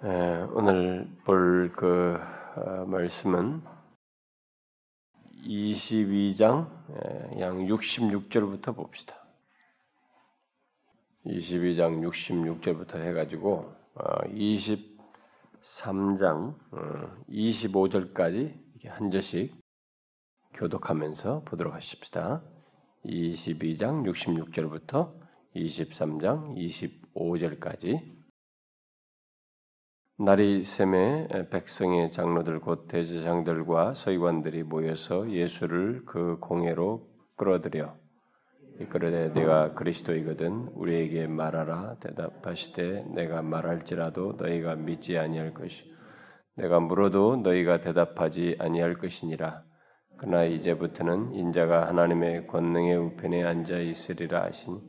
에, 0.00 0.42
오늘 0.52 1.08
볼그 1.24 2.20
어, 2.54 2.84
말씀은 2.86 3.60
22장 5.44 6.70
에, 6.92 7.40
양 7.40 7.66
66절부터 7.66 8.76
봅시다. 8.76 9.26
22장 11.26 12.08
66절부터 12.08 12.94
해가지고 12.94 13.74
어, 13.94 14.02
23장 14.28 16.54
어, 16.70 17.16
25절까지 17.28 18.56
한 18.86 19.10
절씩 19.10 19.52
교독하면서 20.54 21.42
보도록 21.44 21.74
하십시다. 21.74 22.44
22장 23.04 24.06
66절부터 24.06 25.12
23장 25.56 26.54
25절까지 26.54 28.17
날이 30.20 30.64
샘에 30.64 31.28
백성의 31.48 32.10
장로들 32.10 32.58
곧 32.58 32.88
대제장들과 32.88 33.94
서기관들이 33.94 34.64
모여서 34.64 35.30
예수를 35.30 36.02
그 36.06 36.38
공회로 36.40 37.06
끌어들여 37.36 37.94
이끌어내 38.80 39.32
내가 39.32 39.74
그리스도이거든. 39.74 40.70
우리에게 40.74 41.28
말하라. 41.28 41.98
대답하시되 42.00 43.04
내가 43.14 43.42
말할지라도 43.42 44.34
너희가 44.38 44.74
믿지 44.74 45.16
아니할 45.16 45.54
것이 45.54 45.84
내가 46.56 46.80
물어도 46.80 47.36
너희가 47.36 47.80
대답하지 47.80 48.56
아니할 48.58 48.94
것이니라. 48.94 49.62
그러나 50.16 50.46
이제부터는 50.46 51.34
인자가 51.34 51.86
하나님의 51.86 52.48
권능의 52.48 52.96
우편에 52.96 53.44
앉아 53.44 53.78
있으리라 53.78 54.42
하시니 54.46 54.80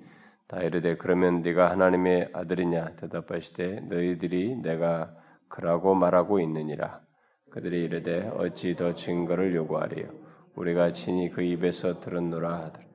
다 0.48 0.60
이르되 0.64 0.98
그러면 0.98 1.44
네가 1.44 1.70
하나님의 1.70 2.32
아들이냐? 2.34 2.96
대답하시되 2.96 3.82
너희들이 3.82 4.56
내가 4.56 5.19
그라고 5.50 5.96
말하고 5.96 6.40
있느니라. 6.40 7.02
그들이 7.50 7.84
이르되 7.84 8.30
어찌 8.36 8.76
더 8.76 8.94
증거를 8.94 9.56
요구하리요? 9.56 10.08
우리가 10.56 10.94
친히 10.94 11.30
그 11.30 11.42
입에서 11.42 12.00
들었노라 12.00 12.54
하더라. 12.54 12.86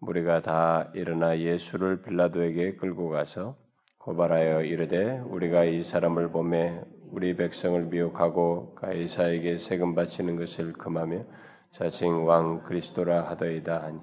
우리가 0.00 0.42
다 0.42 0.90
일어나 0.94 1.38
예수를 1.38 2.02
빌라도에게 2.02 2.76
끌고 2.76 3.08
가서 3.08 3.56
고발하여 3.98 4.62
이르되 4.62 5.18
우리가 5.26 5.64
이 5.64 5.82
사람을 5.82 6.30
보매 6.30 6.80
우리 7.10 7.34
백성을 7.34 7.82
미혹하고 7.86 8.74
가이사에게 8.76 9.58
세금 9.58 9.94
바치는 9.94 10.36
것을 10.36 10.72
금하며 10.74 11.24
자칭 11.72 12.26
왕 12.26 12.62
그리스도라 12.62 13.28
하더이다 13.28 13.82
하니. 13.82 13.98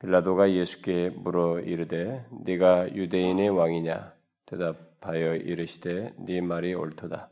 빌라도가 0.00 0.52
예수께 0.52 1.10
물어 1.16 1.60
이르되 1.60 2.26
네가 2.44 2.94
유대인의 2.94 3.48
왕이냐? 3.48 4.12
대답 4.46 4.83
하여 5.04 5.34
이르시되 5.34 6.14
네 6.18 6.40
말이 6.40 6.74
옳도다 6.74 7.28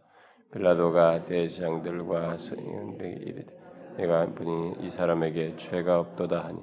빌라도가 0.52 1.24
대장들과 1.24 2.38
서인들에게 2.38 3.20
이르되 3.22 3.62
내가 3.96 4.26
분이 4.26 4.86
이 4.86 4.90
사람에게 4.90 5.56
죄가 5.56 5.98
없도다 5.98 6.44
하니 6.44 6.60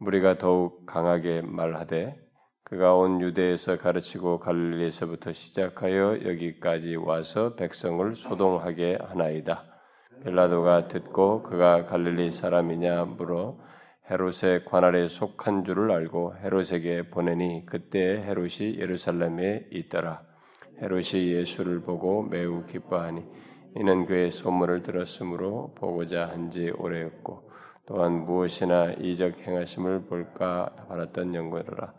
우리가 0.00 0.38
더욱 0.38 0.84
강하게 0.86 1.42
말하되 1.42 2.26
그가 2.64 2.96
온 2.96 3.20
유대에서 3.20 3.78
가르치고 3.78 4.40
갈릴리에서부터 4.40 5.32
시작하여 5.32 6.24
여기까지 6.24 6.96
와서 6.96 7.54
백성을 7.54 8.16
소동하게 8.16 8.98
하나이다. 9.00 9.64
빌라도가 10.24 10.88
듣고 10.88 11.44
그가 11.44 11.86
갈릴리 11.86 12.32
사람이냐 12.32 13.04
물어 13.04 13.56
헤롯의 14.10 14.64
관할에 14.64 15.06
속한 15.08 15.64
줄을 15.64 15.92
알고 15.92 16.34
헤롯에게 16.42 17.10
보내니 17.10 17.66
그때 17.66 17.98
헤롯이 18.24 18.78
예루살렘에 18.78 19.68
있더라. 19.70 20.22
헤롯이 20.80 21.32
예수를 21.32 21.80
보고 21.80 22.22
매우 22.22 22.64
기뻐하니 22.66 23.24
이는 23.76 24.06
그의 24.06 24.30
소문을 24.30 24.82
들었으므로 24.82 25.74
보고자 25.76 26.28
한 26.28 26.50
지 26.50 26.70
오래였고 26.70 27.50
또한 27.86 28.24
무엇이나 28.24 28.92
이적 28.92 29.38
행하심을 29.46 30.06
볼까 30.06 30.70
바랐던 30.88 31.34
영광이라 31.34 31.92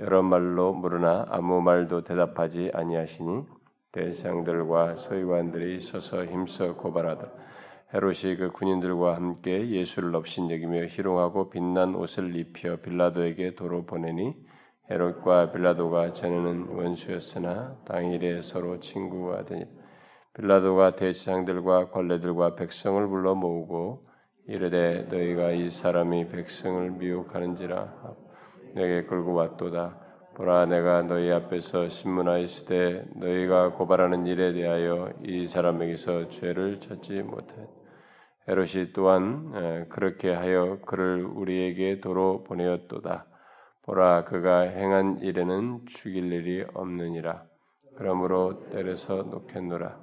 여러 0.00 0.22
말로 0.22 0.72
물으나 0.72 1.26
아무 1.30 1.60
말도 1.60 2.04
대답하지 2.04 2.70
아니하시니 2.74 3.42
대장들과 3.92 4.96
서기관들이 4.96 5.80
서서 5.82 6.24
힘써 6.24 6.74
고발하더라. 6.74 7.30
헤롯이 7.94 8.36
그 8.38 8.50
군인들과 8.50 9.16
함께 9.16 9.68
예수를 9.68 10.14
없인 10.16 10.50
여기며 10.50 10.86
희롱하고 10.86 11.50
빛난 11.50 11.94
옷을 11.94 12.34
입혀 12.34 12.76
빌라도에게 12.76 13.54
도로 13.54 13.84
보내니 13.84 14.34
헤롯과 14.90 15.52
빌라도가 15.52 16.12
전에는 16.12 16.68
원수였으나 16.68 17.76
당일에 17.84 18.42
서로 18.42 18.80
친구가 18.80 19.44
되니 19.44 19.64
빌라도가 20.34 20.96
대지장들과 20.96 21.90
관례들과 21.90 22.56
백성을 22.56 23.06
불러 23.08 23.34
모으고 23.34 24.06
이르되 24.48 25.06
너희가 25.10 25.52
이 25.52 25.70
사람이 25.70 26.28
백성을 26.28 26.90
미혹하는지라 26.90 28.14
내게 28.74 29.04
끌고 29.04 29.34
왔도다 29.34 29.98
보라 30.34 30.66
내가 30.66 31.02
너희 31.02 31.30
앞에서 31.30 31.88
신문하였으되 31.88 33.04
너희가 33.16 33.72
고발하는 33.74 34.26
일에 34.26 34.52
대하여 34.52 35.12
이 35.24 35.44
사람에게서 35.44 36.28
죄를 36.28 36.80
찾지 36.80 37.22
못하였다 37.22 37.82
헤롯이 38.48 38.92
또한 38.92 39.88
그렇게 39.88 40.32
하여 40.32 40.80
그를 40.84 41.24
우리에게 41.24 42.00
도로 42.00 42.42
보내었도다. 42.42 43.26
보라 43.82 44.24
그가 44.24 44.60
행한 44.60 45.18
일에는 45.22 45.86
죽일 45.86 46.32
일이 46.32 46.64
없느니라. 46.72 47.44
그러므로 47.96 48.68
때려서 48.70 49.22
놓겠노라. 49.24 49.98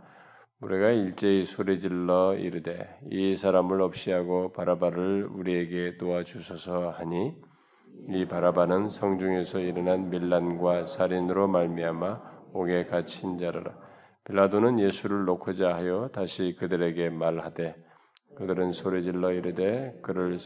우리가 0.60 0.90
일제히 0.90 1.46
소리질러 1.46 2.36
이르되 2.36 3.00
이 3.10 3.38
사람을 3.38 3.82
없이하고 3.82 4.52
바라바를 4.52 5.30
우리에게 5.32 5.98
도와주소서 5.98 6.90
하니 6.90 7.34
이 8.10 8.26
바라바는 8.26 8.90
성중에서 8.90 9.60
일어난 9.60 10.10
밀란과 10.10 10.86
살인으로 10.86 11.48
말미암아 11.48 12.22
옥에 12.52 12.86
갇힌 12.86 13.38
자라라. 13.38 13.74
빌라도는 14.26 14.80
예수를 14.80 15.24
놓고자 15.24 15.74
하여 15.74 16.10
다시 16.12 16.58
그들에게 16.60 17.10
말하되 17.12 17.76
그들은 18.36 18.74
소리질러 18.74 19.32
이르되 19.32 19.98
그를 20.02 20.38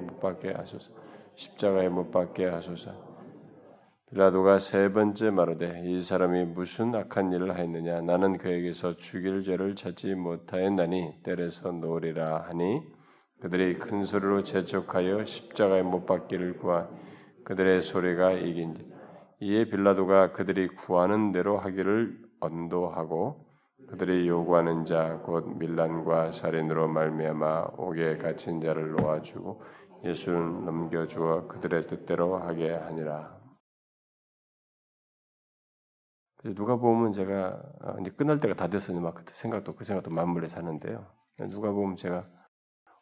못 0.00 0.20
박게 0.20 0.52
하소서 0.52 0.90
십자가에 1.40 1.88
못 1.88 2.10
박게 2.10 2.44
하소서. 2.44 2.92
빌라도가 4.10 4.58
세 4.58 4.92
번째 4.92 5.30
말하되 5.30 5.84
이 5.86 6.02
사람이 6.02 6.44
무슨 6.44 6.94
악한 6.94 7.32
일을 7.32 7.54
하였느냐? 7.54 8.02
나는 8.02 8.36
그에게서 8.36 8.96
죽일 8.96 9.42
죄를 9.42 9.74
찾지 9.74 10.16
못하였나니 10.16 11.22
때려서 11.22 11.72
놓으리라 11.72 12.42
하니 12.46 12.82
그들이 13.40 13.78
큰 13.78 14.04
소리로 14.04 14.42
재촉하여 14.42 15.24
십자가에 15.24 15.80
못 15.82 16.04
박기를 16.04 16.58
구하 16.58 16.90
그들의 17.44 17.80
소리가 17.80 18.32
이긴지. 18.32 18.86
이에 19.40 19.64
빌라도가 19.64 20.32
그들이 20.32 20.68
구하는 20.68 21.32
대로 21.32 21.56
하기를 21.56 22.18
언도하고 22.40 23.46
그들이 23.88 24.28
요구하는 24.28 24.84
자 24.84 25.22
곧 25.24 25.56
밀란과 25.56 26.32
살인으로 26.32 26.88
말미암아 26.88 27.70
옥에 27.78 28.18
갇힌 28.18 28.60
자를 28.60 28.90
놓아주고 28.90 29.62
예수를 30.04 30.64
넘겨주어 30.64 31.48
그들의 31.48 31.86
뜻대로 31.88 32.36
하게 32.38 32.70
하니라. 32.72 33.38
누가 36.54 36.76
보면 36.76 37.12
제가 37.12 37.62
아, 37.80 37.96
이제 38.00 38.10
끝날 38.10 38.40
때가 38.40 38.54
다막 38.54 39.14
그때 39.14 39.32
생각도 39.34 39.74
그 39.74 39.84
생각도 39.84 40.10
맞물려 40.10 40.48
사는데요. 40.48 41.06
누가 41.50 41.70
보면 41.70 41.96
제가 41.96 42.28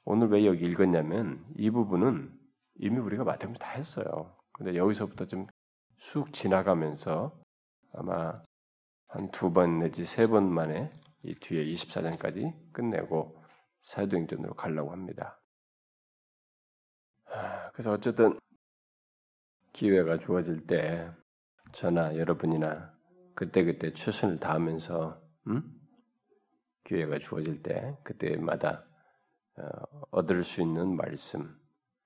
오늘 0.04 0.28
왜 0.28 0.46
여기 0.46 0.64
읽었냐면 0.66 1.44
이 1.56 1.70
부분은 1.70 2.32
이미 2.76 2.98
우리가 2.98 3.24
마태복음 3.24 3.58
다 3.58 3.70
했어요. 3.70 4.34
근데 4.52 4.74
여기서부터 4.76 5.26
좀 5.26 5.46
쑥 6.00 6.32
지나가면서 6.32 7.36
아마 7.92 8.42
한 9.08 9.30
두 9.32 9.52
번 9.52 9.78
내지 9.80 10.04
세 10.04 10.26
번 10.28 10.52
만에 10.52 10.90
이 11.24 11.34
뒤에 11.34 11.64
24장까지 11.64 12.54
끝내고 12.72 13.42
사도행전으로 13.82 14.54
가려고 14.54 14.92
합니다. 14.92 15.40
그래서 17.72 17.92
어쨌든 17.92 18.38
기회가 19.72 20.18
주어질 20.18 20.66
때 20.66 21.10
저나 21.72 22.16
여러분이나 22.16 22.92
그때그때 23.34 23.92
최선을 23.94 24.40
다하면서 24.40 25.22
음? 25.48 25.78
기회가 26.84 27.18
주어질 27.18 27.62
때 27.62 27.96
그때마다 28.02 28.84
어, 29.56 29.62
얻을 30.10 30.44
수 30.44 30.60
있는 30.62 30.96
말씀, 30.96 31.56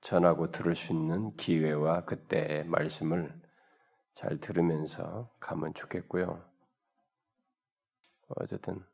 전하고 0.00 0.50
들을 0.50 0.75
수 0.75 0.93
있는 0.93 1.37
기회와 1.37 2.05
그때의 2.05 2.64
말씀을 2.64 3.32
잘 4.14 4.38
들으면서 4.38 5.31
가면 5.38 5.75
좋겠고요. 5.75 6.44
어쨌든 8.29 8.84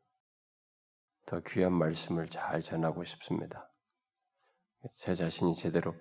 더 1.26 1.40
귀한 1.40 1.73
말씀을 1.73 2.29
잘 2.29 2.62
전하고 2.62 3.05
싶습니다. 3.05 3.70
제 4.96 5.14
자신이 5.14 5.55
제대로 5.55 5.94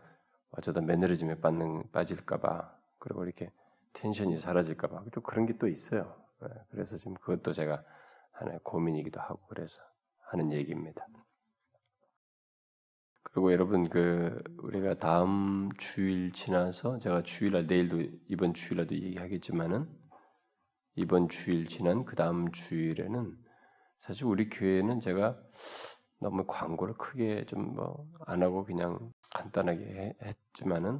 어쩌다 0.52 0.82
매너리즘에 0.82 1.42
빠는, 1.42 1.92
빠질까봐 1.92 2.78
그리고 3.00 3.24
이렇게 3.26 3.52
텐션이 3.94 4.40
사라질까봐 4.40 5.06
또 5.14 5.22
그런 5.22 5.46
게 5.46 5.58
또 5.58 5.68
있어요. 5.68 6.16
네, 6.42 6.48
그래서 6.72 6.98
지금 6.98 7.16
그것도 7.16 7.54
제가 7.54 7.84
하나의 8.34 8.60
고민이기도 8.64 9.20
하고 9.20 9.40
그래서 9.50 9.82
하는 10.30 10.52
얘기입니다. 10.54 11.06
그리고 13.24 13.52
여러분 13.54 13.90
그 13.90 14.42
우리가 14.60 14.96
다음 14.96 15.70
주일 15.78 16.32
지나서 16.34 17.00
제가 17.00 17.24
주일날 17.24 17.68
내일도 17.68 18.02
이번 18.30 18.54
주일날도 18.54 18.96
얘기하겠지만은 18.96 19.88
이번 20.96 21.30
주일 21.30 21.68
지난 21.68 22.06
그 22.06 22.16
다음 22.16 22.52
주일에는 22.52 23.38
사실 24.02 24.26
우리 24.26 24.50
교회는 24.50 25.00
제가 25.02 25.38
너무 26.20 26.46
광고를 26.48 26.96
크게 26.96 27.46
좀 27.48 27.76
뭐 27.76 28.08
안 28.26 28.44
하고 28.44 28.66
그냥 28.66 29.12
간단하게 29.38 30.16
했지만은 30.22 31.00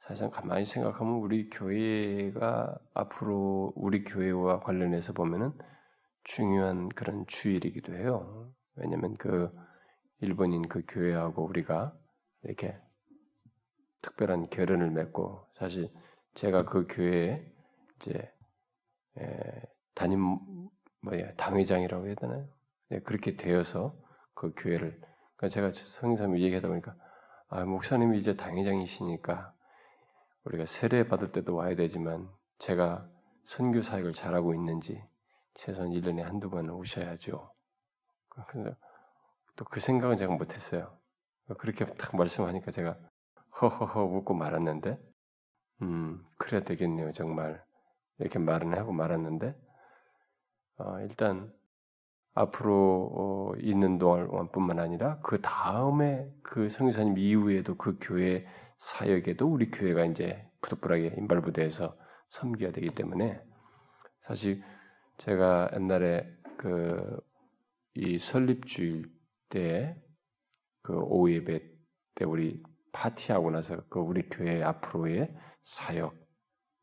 사실상 0.00 0.30
가만히 0.30 0.66
생각하면 0.66 1.14
우리 1.14 1.48
교회가 1.48 2.78
앞으로 2.94 3.72
우리 3.74 4.04
교회와 4.04 4.60
관련해서 4.60 5.12
보면은 5.12 5.52
중요한 6.24 6.88
그런 6.90 7.24
주일이기도 7.26 7.94
해요. 7.94 8.52
왜냐면 8.76 9.16
그 9.16 9.50
일본인 10.20 10.68
그 10.68 10.82
교회하고 10.86 11.44
우리가 11.44 11.96
이렇게 12.42 12.76
특별한 14.02 14.50
결연을 14.50 14.90
맺고 14.90 15.46
사실 15.54 15.90
제가 16.34 16.64
그 16.64 16.86
교회에 16.88 17.50
이제 17.96 18.32
에, 19.18 19.62
담임 19.94 20.38
뭐야 21.02 21.34
당회장이라고 21.36 22.06
해야 22.06 22.14
되나요? 22.14 22.46
네, 22.90 23.00
그렇게 23.00 23.36
되어서 23.36 23.96
그 24.34 24.52
교회를 24.56 25.00
그러니까 25.36 25.48
제가 25.48 25.72
성사님 26.00 26.38
얘기하다 26.38 26.68
보니까 26.68 26.94
아 27.50 27.64
목사님이 27.64 28.18
이제 28.18 28.36
당회장이시니까 28.36 29.52
우리가 30.44 30.66
세례 30.66 31.06
받을 31.06 31.32
때도 31.32 31.54
와야 31.54 31.74
되지만 31.74 32.30
제가 32.58 33.08
선교 33.46 33.82
사역을 33.82 34.14
잘하고 34.14 34.54
있는지 34.54 35.02
최소한 35.54 35.90
1년에 35.90 36.22
한두 36.22 36.48
번은 36.48 36.70
오셔야죠. 36.70 37.52
그래서 38.48 38.76
또그 39.56 39.80
생각은 39.80 40.16
제가 40.16 40.32
못했어요. 40.34 40.96
그렇게 41.58 41.84
딱 41.84 42.16
말씀하니까 42.16 42.70
제가 42.70 42.96
허허허 43.60 44.04
웃고 44.04 44.34
말았는데, 44.34 44.98
음, 45.82 46.24
그래야 46.38 46.62
되겠네요, 46.62 47.12
정말. 47.12 47.62
이렇게 48.18 48.38
말은 48.38 48.76
하고 48.76 48.92
말았는데, 48.92 49.54
어, 50.78 51.00
일단, 51.00 51.52
앞으로 52.34 53.10
어, 53.14 53.52
있는 53.60 53.98
동안뿐만 53.98 54.78
아니라 54.78 55.18
그 55.22 55.40
다음에 55.40 56.28
그 56.42 56.68
성교사님 56.70 57.18
이후에도 57.18 57.76
그 57.76 57.98
교회 58.00 58.46
사역에도 58.78 59.46
우리 59.46 59.70
교회가 59.70 60.04
이제 60.06 60.46
부득불하게 60.62 61.14
인발부대에서 61.18 61.96
섬겨야 62.30 62.72
되기 62.72 62.94
때문에 62.94 63.40
사실 64.26 64.62
제가 65.18 65.70
옛날에 65.74 66.26
그 66.56 67.20
이 67.94 68.18
설립주일 68.18 69.10
때 69.48 69.96
그 70.82 70.96
오후 70.96 71.32
예배 71.32 71.60
때 72.14 72.24
우리 72.24 72.62
파티하고 72.92 73.50
나서 73.50 73.82
그 73.88 73.98
우리 74.00 74.28
교회 74.28 74.62
앞으로의 74.62 75.36
사역, 75.64 76.14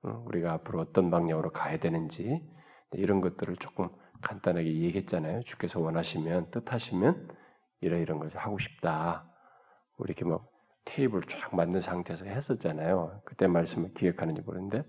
우리가 0.03 0.53
앞으로 0.53 0.81
어떤 0.81 1.09
방향으로 1.09 1.51
가야 1.51 1.77
되는지 1.77 2.47
이런 2.93 3.21
것들을 3.21 3.55
조금 3.57 3.89
간단하게 4.21 4.67
얘기했잖아요. 4.67 5.43
주께서 5.43 5.79
원하시면 5.79 6.51
뜻하시면 6.51 7.27
이런 7.81 8.01
이런 8.01 8.19
것을 8.19 8.37
하고 8.37 8.57
싶다. 8.57 9.29
이렇게 9.99 10.25
뭐 10.25 10.47
테이블 10.85 11.21
쫙 11.23 11.55
만든 11.55 11.81
상태에서 11.81 12.25
했었잖아요. 12.25 13.21
그때 13.25 13.47
말씀을 13.47 13.93
기억하는지 13.93 14.41
모르는데 14.41 14.83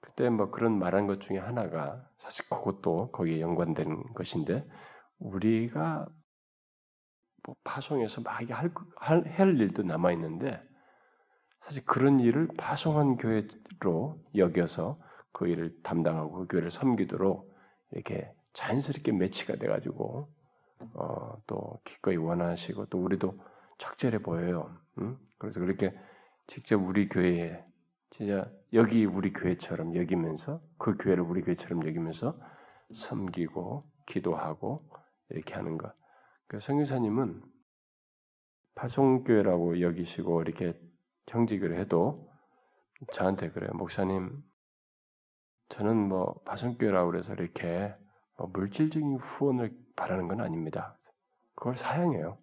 그때 0.00 0.28
뭐 0.28 0.50
그런 0.50 0.78
말한 0.78 1.06
것 1.06 1.20
중에 1.20 1.38
하나가 1.38 2.06
사실 2.18 2.44
그것도 2.48 3.10
거기에 3.10 3.40
연관된 3.40 4.14
것인데 4.14 4.64
우리가 5.18 6.06
뭐 7.46 7.56
파송해서 7.64 8.20
막 8.22 8.38
할, 8.50 8.72
할, 8.96 9.28
할 9.28 9.60
일도 9.60 9.82
남아 9.82 10.12
있는데 10.12 10.62
사실 11.64 11.84
그런 11.84 12.20
일을 12.20 12.48
파송한 12.58 13.16
교회로 13.16 14.18
여겨서 14.36 14.98
그 15.32 15.48
일을 15.48 15.74
담당하고 15.82 16.32
그 16.32 16.46
교회를 16.46 16.70
섬기도록 16.70 17.53
이렇게 17.94 18.30
자연스럽게 18.52 19.12
매치가 19.12 19.56
돼가지고 19.56 20.28
어, 20.94 21.42
또 21.46 21.80
기꺼이 21.84 22.16
원하시고 22.16 22.86
또 22.86 23.02
우리도 23.02 23.38
적절해 23.78 24.18
보여요. 24.18 24.76
응? 24.98 25.18
그래서 25.38 25.60
그렇게 25.60 25.96
직접 26.46 26.76
우리 26.76 27.08
교회에 27.08 27.64
진짜 28.10 28.50
여기 28.72 29.04
우리 29.04 29.32
교회처럼 29.32 29.96
여기면서 29.96 30.60
그 30.78 30.96
교회를 30.96 31.22
우리 31.22 31.42
교회처럼 31.42 31.86
여기면서 31.86 32.38
섬기고 32.94 33.84
기도하고 34.06 34.88
이렇게 35.30 35.54
하는 35.54 35.78
것. 35.78 35.92
그 36.46 36.60
성유사님은 36.60 37.42
파송교회라고 38.74 39.80
여기시고 39.80 40.42
이렇게 40.42 40.78
형직을 41.28 41.78
해도 41.78 42.30
저한테 43.12 43.50
그래요. 43.50 43.70
목사님, 43.74 44.42
저는 45.74 46.08
뭐 46.08 46.40
파송교회라고 46.44 47.10
그래서 47.10 47.32
이렇게 47.32 47.92
뭐 48.38 48.46
물질적인 48.52 49.16
후원을 49.16 49.76
바라는 49.96 50.28
건 50.28 50.40
아닙니다. 50.40 50.96
그걸 51.56 51.76
사양해요. 51.76 52.38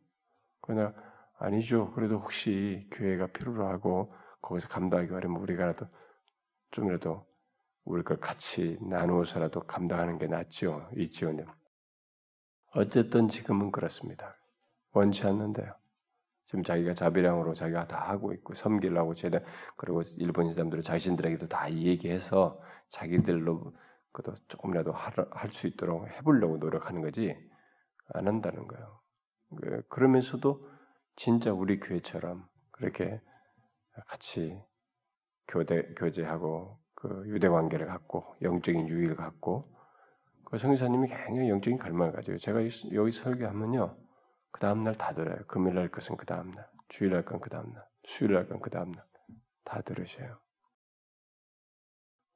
그러나 0.61 0.93
아니죠. 1.39 1.91
그래도 1.91 2.17
혹시 2.17 2.87
교회가 2.91 3.27
필요로 3.27 3.67
하고 3.67 4.13
거기서 4.41 4.67
감당하기 4.67 5.13
어려면 5.13 5.41
우리가라도 5.41 5.87
좀이라도 6.71 7.25
우리 7.85 8.03
걸 8.03 8.19
같이 8.19 8.77
나누어서라도 8.81 9.61
감당하는 9.61 10.17
게 10.17 10.27
낫죠. 10.27 10.89
이 10.97 11.09
지원님. 11.09 11.45
어쨌든 12.75 13.29
지금은 13.29 13.71
그렇습니다. 13.71 14.35
원치 14.91 15.25
않는데요. 15.25 15.80
지금 16.51 16.63
자기가 16.63 16.95
자비량으로 16.95 17.53
자기가 17.53 17.87
다 17.87 18.09
하고 18.09 18.33
있고 18.33 18.55
섬기려고 18.55 19.15
제대 19.15 19.43
그리고 19.77 20.03
일본 20.17 20.53
사람들은 20.53 20.83
자신들에게도 20.83 21.47
다 21.47 21.71
얘기해서 21.71 22.61
자기들로 22.91 23.73
그도 24.11 24.35
조금이라도 24.49 24.91
할 24.91 25.51
수 25.53 25.67
있도록 25.67 26.07
해보려고 26.09 26.57
노력하는 26.57 27.01
거지 27.01 27.33
안 28.13 28.27
한다는 28.27 28.67
거예요. 28.67 28.99
그, 29.61 29.81
그러면서도 29.89 30.67
진짜 31.15 31.53
우리 31.53 31.79
교회처럼 31.79 32.45
그렇게 32.71 33.21
같이 34.07 34.61
교대 35.47 35.83
교제하고 35.95 36.79
그 36.95 37.23
유대 37.27 37.47
관계를 37.47 37.87
갖고 37.87 38.35
영적인 38.41 38.89
유의를 38.89 39.15
갖고 39.15 39.73
그 40.45 40.57
성교사님이 40.59 41.07
굉장히 41.07 41.49
영적인 41.49 41.79
갈망을 41.79 42.13
가지고 42.13 42.37
제가 42.39 42.59
여기 42.93 43.11
설교하면요. 43.11 43.97
그 44.61 44.67
다음날 44.67 44.93
다 44.93 45.11
들어요. 45.15 45.43
금요일 45.47 45.73
날 45.73 45.89
것은 45.89 46.17
그 46.17 46.27
다음날, 46.27 46.69
주일 46.87 47.13
날 47.13 47.25
건그 47.25 47.49
다음날, 47.49 47.83
수요일 48.05 48.35
날 48.35 48.47
건그 48.47 48.69
다음날 48.69 49.03
다 49.63 49.81
들으셔요. 49.81 50.37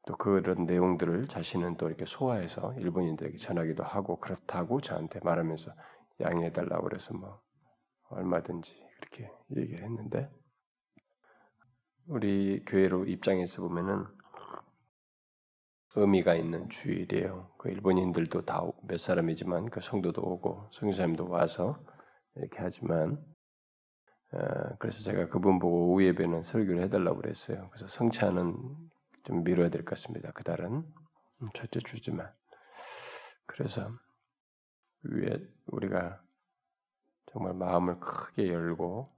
또 0.07 0.17
그런 0.17 0.65
내용들을 0.65 1.27
자신은 1.27 1.77
또 1.77 1.87
이렇게 1.87 2.05
소화해서 2.05 2.73
일본인들에게 2.79 3.37
전하기도 3.37 3.83
하고 3.83 4.19
그렇다고 4.19 4.81
저한테 4.81 5.19
말하면서 5.19 5.71
양해해달라고 6.19 6.85
그래서 6.85 7.13
뭐 7.13 7.39
얼마든지 8.09 8.73
그렇게 8.97 9.29
얘기를 9.55 9.83
했는데 9.83 10.27
우리 12.07 12.65
교회로 12.65 13.05
입장에서 13.05 13.61
보면은 13.61 14.03
의미가 15.95 16.33
있는 16.33 16.69
주일이에요. 16.69 17.51
그 17.59 17.69
일본인들도 17.69 18.45
다 18.45 18.63
몇 18.81 18.99
사람이지만 18.99 19.69
그 19.69 19.79
성도도 19.79 20.23
오고 20.23 20.69
성교사님도 20.71 21.29
와서 21.29 21.79
이렇게 22.35 22.57
하지만 22.59 23.23
어, 24.33 24.75
그래서 24.79 25.01
제가 25.03 25.29
그분 25.29 25.59
보고 25.59 25.91
오후 25.93 26.03
예배는 26.05 26.43
설교를 26.43 26.83
해달라고 26.83 27.21
그랬어요. 27.21 27.69
그래서 27.71 27.87
성찬은 27.87 28.55
좀 29.23 29.43
미뤄야 29.43 29.69
될 29.69 29.83
것 29.85 29.91
같습니다. 29.91 30.31
그달은 30.31 30.83
음, 31.41 31.49
첫째 31.55 31.79
주지만 31.85 32.31
그래서 33.47 33.91
위에 35.03 35.39
우리가 35.67 36.21
정말 37.27 37.53
마음을 37.53 37.99
크게 37.99 38.49
열고 38.49 39.13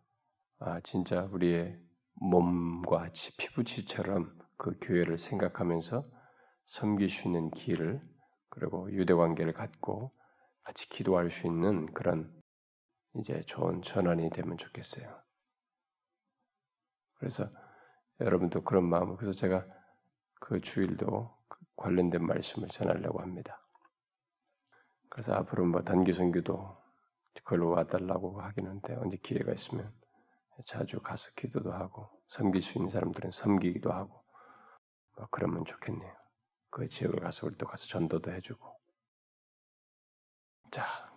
아 0.60 0.82
진짜 0.82 1.24
우리의 1.32 1.80
몸과 2.16 3.00
같이 3.00 3.36
피부치처럼 3.38 4.38
그 4.58 4.78
교회를 4.82 5.18
생각하면서 5.18 6.06
섬길 6.68 7.10
수 7.10 7.28
있는 7.28 7.52
길을 7.52 8.02
그리고 8.50 8.92
유대 8.94 9.14
관계를 9.14 9.54
갖고 9.54 10.12
같이 10.64 10.90
기도할 10.90 11.32
수 11.32 11.48
있는 11.48 11.94
그런 11.94 12.32
이제 13.20 13.42
좋은 13.46 13.82
전환이 13.82 14.30
되면 14.30 14.58
좋겠어요. 14.58 15.22
그래서 17.16 17.50
여러분도 18.20 18.64
그런 18.64 18.84
마음을 18.86 19.18
그래서 19.18 19.38
제가 19.38 19.66
그 20.40 20.62
주일도 20.62 21.36
관련된 21.76 22.24
말씀을 22.26 22.70
전하려고 22.70 23.22
합니다. 23.22 23.62
그래서 25.10 25.34
앞으로 25.34 25.66
뭐 25.66 25.84
단기 25.84 26.14
선교도 26.14 26.78
그걸로 27.44 27.70
와달라고 27.70 28.42
하기는데 28.42 28.96
언제 28.96 29.18
기회가 29.18 29.54
있으면 29.54 29.94
자주 30.66 31.00
가서 31.00 31.30
기도도 31.36 31.72
하고 31.72 32.10
섬길 32.30 32.62
수 32.62 32.78
있는 32.78 32.90
사람들은 32.90 33.32
섬기기도 33.32 33.92
하고 33.92 34.24
뭐 35.16 35.28
그러면 35.32 35.64
좋겠네요. 35.66 36.14
그 36.70 36.90
지역을 36.90 37.20
가서 37.22 37.48
우리 37.48 37.58
또 37.58 37.66
가서 37.66 37.86
전도도 37.88 38.32
해주고 38.32 38.78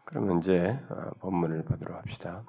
그러면 0.05 0.39
이제 0.41 0.79
어, 0.89 1.11
본문을 1.21 1.65
보도록 1.65 1.97
합시다. 1.97 2.45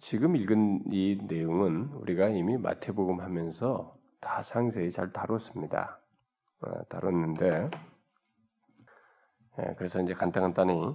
지금 0.00 0.36
읽은 0.36 0.92
이 0.92 1.18
내용은 1.28 1.90
우리가 1.92 2.28
이미 2.28 2.56
마태복음 2.56 3.20
하면서 3.20 3.96
다 4.20 4.42
상세히 4.42 4.90
잘 4.90 5.12
다뤘습니다. 5.12 6.00
어, 6.62 6.84
다뤘는데 6.88 7.70
예, 9.58 9.74
그래서 9.76 10.00
이제 10.00 10.14
간단간단히 10.14 10.94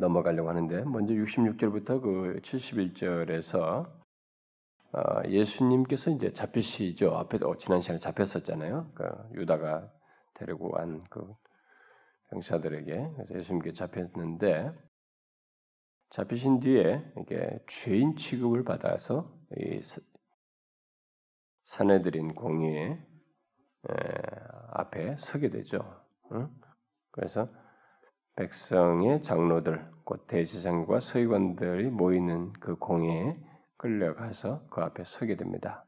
넘어가려고 0.00 0.48
하는데 0.48 0.84
먼저 0.84 1.14
66절부터 1.14 2.02
그 2.02 2.40
71절에서 2.42 3.90
어, 4.92 5.22
예수님께서 5.28 6.10
이제 6.10 6.32
잡히시죠. 6.32 7.16
앞에 7.16 7.38
어, 7.42 7.56
지난 7.58 7.80
시간에 7.80 7.98
잡혔었잖아요. 7.98 8.90
그 8.94 9.04
유다가 9.34 9.90
데리고 10.34 10.70
간 10.70 11.02
그 11.10 11.34
병사들에게 12.30 13.10
예수님께 13.34 13.72
잡혔는데 13.72 14.72
잡히신 16.10 16.60
뒤에 16.60 17.12
이게 17.18 17.58
죄인 17.68 18.16
취급을 18.16 18.64
받아서 18.64 19.30
이 19.56 19.80
사내들인 21.64 22.34
공의에 22.34 22.98
앞에 24.72 25.16
서게 25.18 25.50
되죠. 25.50 25.80
그래서 27.10 27.48
백성의 28.36 29.22
장로들, 29.22 29.84
곧 30.04 30.26
대제사장과 30.28 31.00
서기관들이 31.00 31.90
모이는 31.90 32.52
그 32.54 32.76
공회에 32.76 33.36
끌려가서 33.76 34.68
그 34.68 34.80
앞에 34.80 35.04
서게 35.04 35.36
됩니다. 35.36 35.84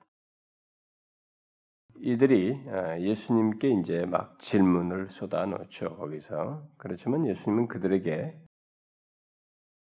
이들이 2.03 2.53
어, 2.67 2.99
예수님께 3.01 3.69
이제 3.81 4.07
막 4.07 4.39
질문을 4.39 5.11
쏟아놓죠. 5.11 5.97
거기서 5.97 6.67
그렇지만 6.79 7.27
예수님은 7.27 7.69
그들에게 7.69 8.39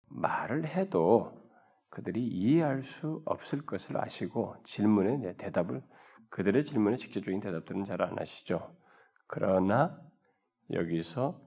말을 0.08 0.66
해도 0.66 1.44
그들이 1.90 2.26
이해할 2.26 2.84
수 2.84 3.22
없을 3.26 3.66
것을 3.66 3.98
아시고 3.98 4.56
질문에 4.64 5.36
대답을 5.36 5.82
그들의 6.30 6.64
질문에 6.64 6.96
직접적인 6.96 7.40
대답들은 7.40 7.84
잘 7.84 8.00
안 8.00 8.18
하시죠. 8.18 8.74
그러나 9.26 10.00
여기서 10.72 11.40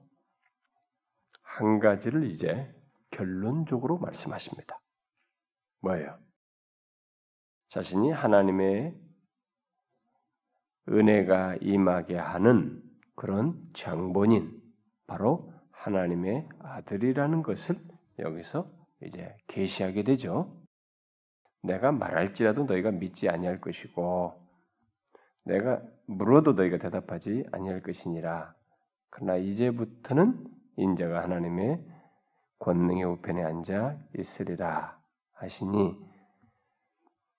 한 1.42 1.80
가지를 1.80 2.30
이제 2.30 2.72
결론적으로 3.10 3.98
말씀하십니다. 3.98 4.80
뭐예요? 5.80 6.16
자신이 7.70 8.12
하나님의 8.12 9.09
은혜가 10.88 11.56
임하게 11.60 12.16
하는 12.16 12.82
그런 13.14 13.60
장본인, 13.74 14.60
바로 15.06 15.52
하나님의 15.72 16.48
아들이라는 16.60 17.42
것을 17.42 17.76
여기서 18.18 18.70
이제 19.02 19.34
계시하게 19.46 20.04
되죠. 20.04 20.56
내가 21.62 21.92
말할지라도 21.92 22.64
너희가 22.64 22.90
믿지 22.90 23.28
아니할 23.28 23.60
것이고 23.60 24.34
내가 25.44 25.82
물어도 26.06 26.52
너희가 26.52 26.78
대답하지 26.78 27.46
아니할 27.52 27.82
것이니라. 27.82 28.54
그러나 29.10 29.36
이제부터는 29.36 30.46
인자가 30.76 31.22
하나님의 31.22 31.84
권능의 32.58 33.04
우편에 33.04 33.42
앉아 33.42 33.98
있으리라 34.18 34.98
하시니 35.32 36.09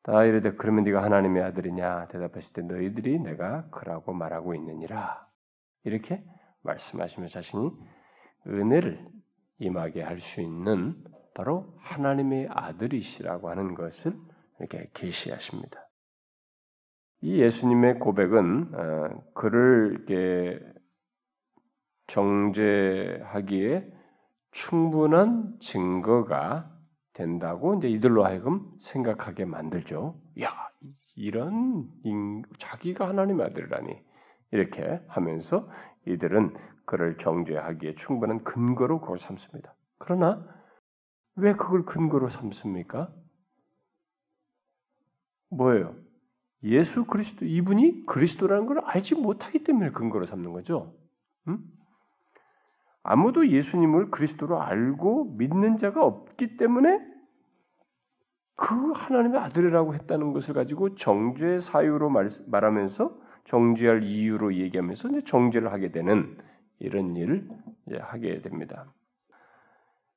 다 0.04 0.24
이르되 0.24 0.54
그러면 0.54 0.84
네가 0.84 1.04
하나님의 1.04 1.44
아들이냐 1.44 2.08
대답하실 2.08 2.54
때 2.54 2.62
너희들이 2.64 3.20
내가 3.20 3.68
그라고 3.70 4.14
말하고 4.14 4.56
있느니라 4.56 5.28
이렇게 5.84 6.24
말씀하시며 6.64 7.28
자신이 7.28 7.72
은혜를 8.48 9.08
임하게 9.60 10.02
할 10.02 10.20
수 10.20 10.42
있는 10.42 10.96
바로 11.34 11.76
하나님의 11.80 12.48
아들이시라고 12.50 13.50
하는 13.50 13.76
것을 13.76 14.14
이렇게 14.60 14.90
계시하십니다. 14.94 15.88
이 17.22 17.40
예수님의 17.40 18.00
고백은 18.00 18.74
어, 18.74 19.24
그를 19.34 19.94
이렇게 19.94 20.60
정죄하기에 22.08 23.88
충분한 24.52 25.58
증거가 25.62 26.70
된다고 27.14 27.76
이제 27.76 27.90
이들로 27.90 28.26
하여금 28.26 28.72
생각하게 28.82 29.46
만들죠. 29.46 30.20
야, 30.42 30.52
이런 31.16 31.90
인, 32.04 32.44
자기가 32.60 33.08
하나님의 33.08 33.48
아들이라니 33.48 34.02
이렇게 34.52 35.02
하면서 35.08 35.70
이들은 36.08 36.56
그를 36.86 37.18
정죄하기에 37.18 37.96
충분한 37.96 38.44
근거로 38.44 39.02
그걸 39.02 39.20
삼습니다. 39.20 39.76
그러나 39.98 40.46
왜 41.36 41.54
그걸 41.54 41.86
근거로 41.86 42.30
삼습니까? 42.30 43.14
뭐예요? 45.50 45.96
예수 46.64 47.06
그리스도 47.06 47.46
이분이 47.46 48.06
그리스도라는 48.06 48.66
걸 48.68 48.80
알지 48.80 49.16
못하기 49.16 49.64
때문에 49.64 49.92
근거로 49.92 50.26
삼는 50.26 50.54
거죠. 50.54 50.96
음? 51.48 51.60
아무도 53.04 53.48
예수님을 53.48 54.12
그리스도로 54.12 54.62
알고 54.62 55.36
믿는 55.38 55.78
자가 55.78 56.06
없기 56.06 56.58
때문에 56.58 57.00
그 58.56 58.92
하나님의 58.92 59.40
아들이라고 59.40 59.96
했다는 59.96 60.34
것을 60.34 60.54
가지고 60.54 60.96
정죄 60.96 61.60
사유로 61.60 62.10
말, 62.10 62.30
말하면서 62.48 63.20
정죄할 63.46 64.04
이유로 64.04 64.54
얘기하면서 64.56 65.10
이제 65.10 65.24
정죄를 65.26 65.72
하게 65.72 65.92
되는 65.92 66.38
이런 66.78 67.16
일을 67.16 67.50
하게 68.02 68.42
됩니다. 68.42 68.94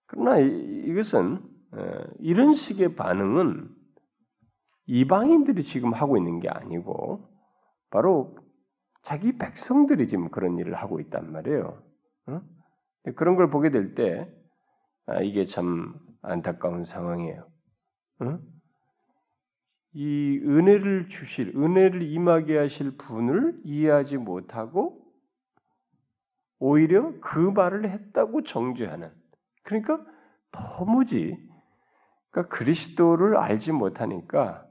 그러나 0.06 0.38
이, 0.38 0.92
것은 0.94 1.40
이런 2.18 2.52
식의 2.52 2.96
반응은 2.96 3.70
이방인들이 4.86 5.62
지금 5.62 5.94
하고 5.94 6.18
있는 6.18 6.40
게 6.40 6.50
아니고 6.50 7.26
바로 7.90 8.36
자기 9.00 9.38
백성들이 9.38 10.06
지금 10.06 10.28
그런 10.28 10.58
일을 10.58 10.74
하고 10.74 11.00
있단 11.00 11.32
말이에요. 11.32 11.82
그런 13.16 13.36
걸 13.36 13.50
보게 13.50 13.70
될 13.70 13.94
때 13.94 14.28
아, 15.06 15.20
이게 15.20 15.44
참 15.44 15.94
안타까운 16.22 16.84
상황이에요. 16.84 17.46
이 19.92 20.40
은혜를 20.42 21.08
주실, 21.08 21.52
은혜를 21.56 22.02
임하게 22.02 22.58
하실 22.58 22.96
분을 22.96 23.60
이해하지 23.64 24.16
못하고 24.16 25.04
오히려 26.58 27.12
그 27.20 27.38
말을 27.38 27.90
했다고 27.90 28.42
정죄하는. 28.44 29.12
그러니까 29.62 30.04
도무지 30.50 31.36
그러니까 32.30 32.56
그리스도를 32.56 33.36
알지 33.36 33.72
못하니까 33.72 34.66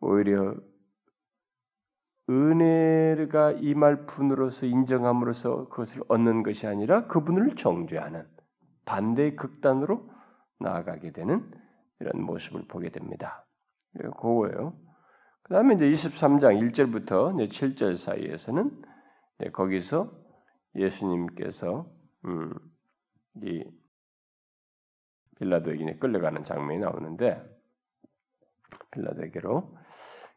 오히려 0.00 0.54
은혜가 2.30 3.52
임할 3.52 4.06
분으로서 4.06 4.66
인정함으로써 4.66 5.68
그것을 5.68 6.02
얻는 6.08 6.42
것이 6.42 6.66
아니라 6.66 7.06
그분을 7.06 7.56
정죄하는 7.56 8.26
반대의 8.84 9.36
극단으로 9.36 10.08
나아가게 10.60 11.12
되는 11.12 11.50
이런 12.00 12.22
모습을 12.22 12.66
보게 12.68 12.90
됩니다. 12.90 13.44
예, 13.98 14.02
그거예요. 14.08 14.74
그 15.42 15.54
다음에 15.54 15.74
이제 15.74 15.90
23장 15.90 16.72
1절부터 16.72 17.34
7절 17.48 17.96
사이에서는 17.96 18.82
거기서 19.52 20.12
예수님께서 20.76 21.86
음, 22.24 22.54
이 23.42 23.64
빌라도에게 25.38 25.98
끌려가는 25.98 26.44
장면이 26.44 26.80
나오는데 26.80 27.42
빌라도에게로 28.92 29.76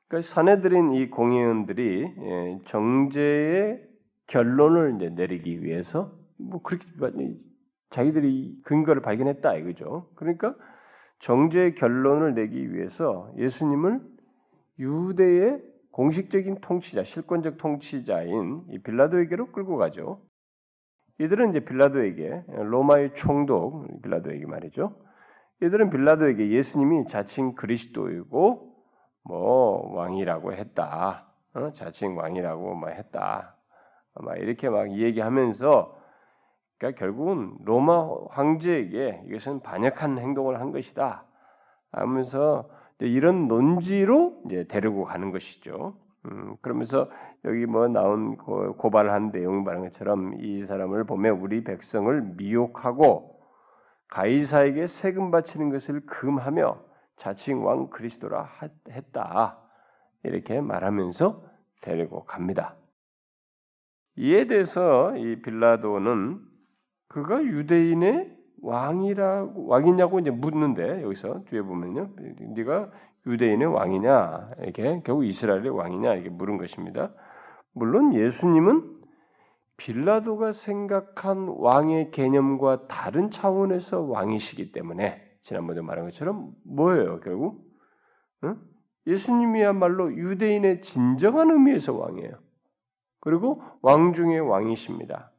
그러니까 0.07 0.27
사내들인 0.33 0.93
이 0.93 1.09
공회원들이 1.09 2.01
예, 2.03 2.59
정죄의 2.65 3.81
결론을 4.27 4.95
이제 4.95 5.09
내리기 5.09 5.63
위해서 5.63 6.13
뭐 6.37 6.61
그렇게 6.61 6.85
자기들이 7.89 8.61
근거를 8.63 9.01
발견했다 9.01 9.55
이거죠. 9.55 10.09
그러니까 10.15 10.55
정죄의 11.19 11.75
결론을 11.75 12.35
내기 12.35 12.73
위해서 12.73 13.31
예수님을 13.37 14.01
유대의 14.79 15.61
공식적인 15.91 16.59
통치자, 16.59 17.03
실권적 17.03 17.57
통치자인 17.57 18.63
이 18.69 18.79
빌라도에게로 18.79 19.51
끌고 19.53 19.77
가죠. 19.77 20.21
이들은 21.19 21.51
이제 21.51 21.63
빌라도에게 21.63 22.43
로마의 22.47 23.13
총독 23.13 24.01
빌라도에게 24.01 24.45
말이죠. 24.45 24.93
이들은 25.61 25.89
빌라도에게 25.89 26.51
예수님이 26.51 27.05
자칭 27.05 27.55
그리스도이고 27.55 28.74
뭐 29.25 29.95
왕이라고 29.95 30.53
했다. 30.53 31.25
어? 31.55 31.71
자칭 31.71 32.17
왕이라고 32.17 32.75
뭐 32.75 32.89
했다. 32.89 33.55
막 34.15 34.37
이렇게 34.37 34.69
막 34.69 34.91
얘기하면서 34.91 35.95
그러니까 36.77 36.99
결국은 36.99 37.55
로마 37.63 38.07
황제에게 38.29 39.23
이것은 39.27 39.61
반역한 39.61 40.19
행동을 40.19 40.59
한 40.59 40.71
것이다. 40.71 41.23
하면서 41.91 42.69
이런 42.99 43.47
논지로 43.47 44.41
이제 44.45 44.65
데리고 44.67 45.05
가는 45.05 45.31
것이죠. 45.31 45.95
음, 46.25 46.55
그러면서 46.61 47.09
여기 47.45 47.65
뭐 47.65 47.87
나온 47.87 48.37
고 48.37 48.89
발한 48.89 49.31
내용 49.31 49.63
말한 49.63 49.83
것처럼 49.83 50.35
이 50.39 50.65
사람을 50.65 51.03
보면 51.05 51.39
우리 51.39 51.63
백성을 51.63 52.21
미혹하고 52.37 53.39
가이사에게 54.09 54.87
세금 54.87 55.31
바치는 55.31 55.69
것을 55.69 56.05
금하며 56.05 56.77
자칭 57.15 57.65
왕 57.65 57.89
그리스도라 57.89 58.49
했다. 58.89 59.59
이렇게 60.23 60.59
말하면서 60.61 61.43
데리고 61.81 62.25
갑니다. 62.25 62.75
이에 64.17 64.47
대해서 64.47 65.15
이 65.17 65.41
빌라도는 65.41 66.39
그가 67.07 67.43
유대인의 67.43 68.35
왕이라고 68.61 69.67
왕이냐고 69.67 70.19
이제 70.19 70.31
묻는데 70.31 71.03
여기서 71.03 71.43
뒤에 71.45 71.61
보면요, 71.61 72.09
네가 72.55 72.91
유대인의 73.27 73.67
왕이냐 73.67 74.51
이렇게 74.59 75.01
결국 75.03 75.25
이스라엘의 75.25 75.69
왕이냐 75.69 76.13
이렇게 76.13 76.29
물은 76.29 76.57
것입니다. 76.57 77.13
물론 77.73 78.13
예수님은 78.13 78.95
빌라도가 79.77 80.53
생각한 80.53 81.47
왕의 81.57 82.11
개념과 82.11 82.87
다른 82.87 83.29
차원에서 83.29 84.01
왕이시기 84.01 84.71
때문에 84.71 85.24
지난번에 85.45 85.81
말한 85.81 86.05
것처럼 86.05 86.53
뭐예요 86.63 87.19
결국 87.19 87.71
응? 88.43 88.59
예수님이야말로 89.05 90.11
유대인의 90.11 90.81
진정한 90.81 91.51
의미에서 91.51 91.93
왕이에요. 91.93 92.39
그리고 93.19 93.61
왕 93.83 94.13
중의 94.13 94.39
왕이십니다. 94.39 95.31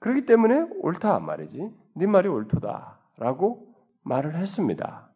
그렇기 0.00 0.26
때문에 0.26 0.66
옳다 0.80 1.20
말이지. 1.20 1.72
네 1.94 2.06
말이 2.06 2.28
옳도다라고 2.28 3.72
말을 4.02 4.36
했습니다. 4.36 5.08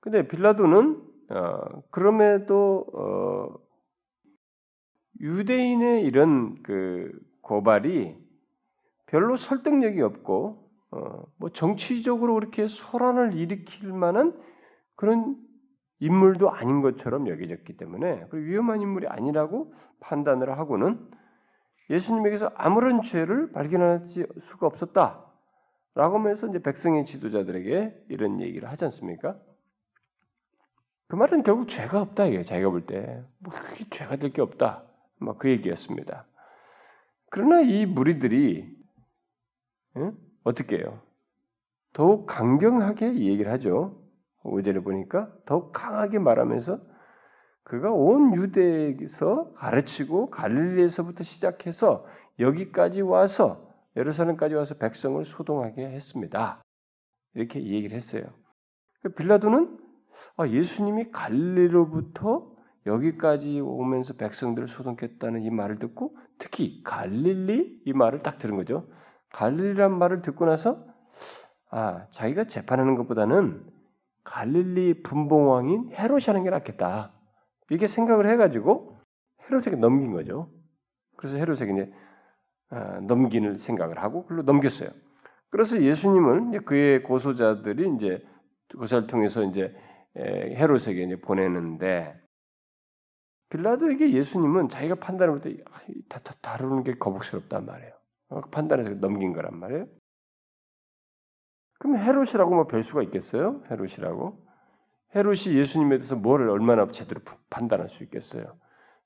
근데 0.00 0.26
빌라도는 0.26 1.02
어, 1.30 1.82
그럼에도 1.90 2.86
어, 2.94 3.58
유대인의 5.20 6.04
이런 6.04 6.62
그 6.62 7.12
고발이 7.42 8.16
별로 9.06 9.36
설득력이 9.36 10.00
없고 10.00 10.67
어, 10.90 11.24
뭐 11.38 11.50
정치적으로 11.50 12.34
그렇게 12.34 12.68
소란을 12.68 13.34
일으킬 13.34 13.92
만한 13.92 14.40
그런 14.96 15.36
인물도 16.00 16.50
아닌 16.50 16.80
것처럼 16.82 17.28
여겨졌기 17.28 17.76
때문에 17.76 18.26
그 18.30 18.38
위험한 18.38 18.80
인물이 18.82 19.06
아니라고 19.08 19.74
판단을 20.00 20.58
하고는 20.58 21.10
예수님에게서 21.90 22.52
아무런 22.54 23.02
죄를 23.02 23.52
발견할 23.52 24.04
수가 24.04 24.66
없었다. 24.66 25.24
라고 25.94 26.18
하면서 26.18 26.46
이제 26.46 26.60
백성의 26.60 27.06
지도자들에게 27.06 28.04
이런 28.08 28.40
얘기를 28.40 28.70
하지 28.70 28.84
않습니까? 28.84 29.38
그 31.08 31.16
말은 31.16 31.42
결국 31.42 31.68
죄가 31.68 32.00
없다 32.02 32.26
이게 32.26 32.42
자기가 32.44 32.70
볼 32.70 32.86
때. 32.86 33.24
뭐 33.40 33.52
그게 33.54 33.84
죄가 33.90 34.16
될 34.16 34.30
게 34.32 34.42
없다. 34.42 34.84
막 35.20 35.38
그 35.38 35.50
얘기였습니다. 35.50 36.26
그러나 37.30 37.60
이 37.62 37.86
무리들이 37.86 38.76
응? 39.96 40.16
어떻게 40.48 40.78
해요? 40.78 41.00
더욱 41.92 42.26
강경하게 42.26 43.14
얘기를 43.18 43.50
하죠. 43.52 44.00
5절에 44.44 44.82
보니까 44.82 45.30
더욱 45.44 45.72
강하게 45.72 46.18
말하면서 46.18 46.80
그가 47.64 47.92
온 47.92 48.34
유대에서 48.34 49.52
가르치고 49.54 50.30
갈릴리에서부터 50.30 51.22
시작해서 51.22 52.06
여기까지 52.38 53.02
와서 53.02 53.68
예루살렘까지 53.96 54.54
와서 54.54 54.74
백성을 54.76 55.22
소동하게 55.24 55.90
했습니다. 55.90 56.62
이렇게 57.34 57.62
얘기를 57.62 57.94
했어요. 57.94 58.22
그 59.02 59.10
빌라도는 59.10 59.78
아, 60.36 60.48
예수님이 60.48 61.10
갈릴리로부터 61.10 62.56
여기까지 62.86 63.60
오면서 63.60 64.14
백성들을 64.14 64.68
소동했다는 64.68 65.42
이 65.42 65.50
말을 65.50 65.78
듣고 65.78 66.16
특히 66.38 66.82
갈릴리 66.84 67.82
이 67.84 67.92
말을 67.92 68.22
딱 68.22 68.38
들은 68.38 68.56
거죠. 68.56 68.86
갈릴리란 69.30 69.98
말을 69.98 70.22
듣고 70.22 70.46
나서 70.46 70.84
아 71.70 72.06
자기가 72.12 72.44
재판하는 72.44 72.94
것보다는 72.96 73.64
갈릴리 74.24 75.02
분봉왕인 75.02 75.92
헤롯이 75.92 76.24
하는 76.26 76.44
게 76.44 76.50
낫겠다. 76.50 77.12
이렇게 77.70 77.86
생각을 77.86 78.30
해가지고 78.30 78.98
헤롯에게 79.44 79.76
넘긴 79.76 80.12
거죠. 80.12 80.50
그래서 81.16 81.36
헤롯에게 81.36 81.72
이제 81.72 81.92
아, 82.70 83.00
넘기는 83.00 83.56
생각을 83.56 83.98
하고 84.02 84.22
그걸로 84.22 84.42
넘겼어요. 84.42 84.90
그래서 85.50 85.80
예수님을 85.80 86.64
그의 86.64 87.02
고소자들이 87.02 87.94
이제 87.96 88.22
고사를 88.76 89.06
통해서 89.06 89.42
이제 89.44 89.74
헤롯에게 90.16 91.04
이제 91.04 91.16
보내는데 91.16 92.14
빌라도에게 93.50 94.12
예수님은 94.12 94.68
자기가 94.68 94.96
판단을 94.96 95.40
할때 95.40 95.56
다루는 96.42 96.84
게 96.84 96.94
거북스럽단 96.94 97.64
말이에요. 97.64 97.97
어, 98.30 98.40
판단해서 98.50 98.90
넘긴 98.94 99.32
거란 99.32 99.58
말이에요. 99.58 99.86
그럼 101.78 101.96
헤롯이라고 101.98 102.54
뭐 102.54 102.66
별 102.66 102.82
수가 102.82 103.02
있겠어요? 103.04 103.62
헤롯이라고? 103.70 104.46
헤롯이 105.14 105.56
예수님에 105.56 105.98
대해서 105.98 106.16
뭐를 106.16 106.50
얼마나 106.50 106.86
제대로 106.88 107.20
판단할 107.50 107.88
수 107.88 108.02
있겠어요? 108.04 108.56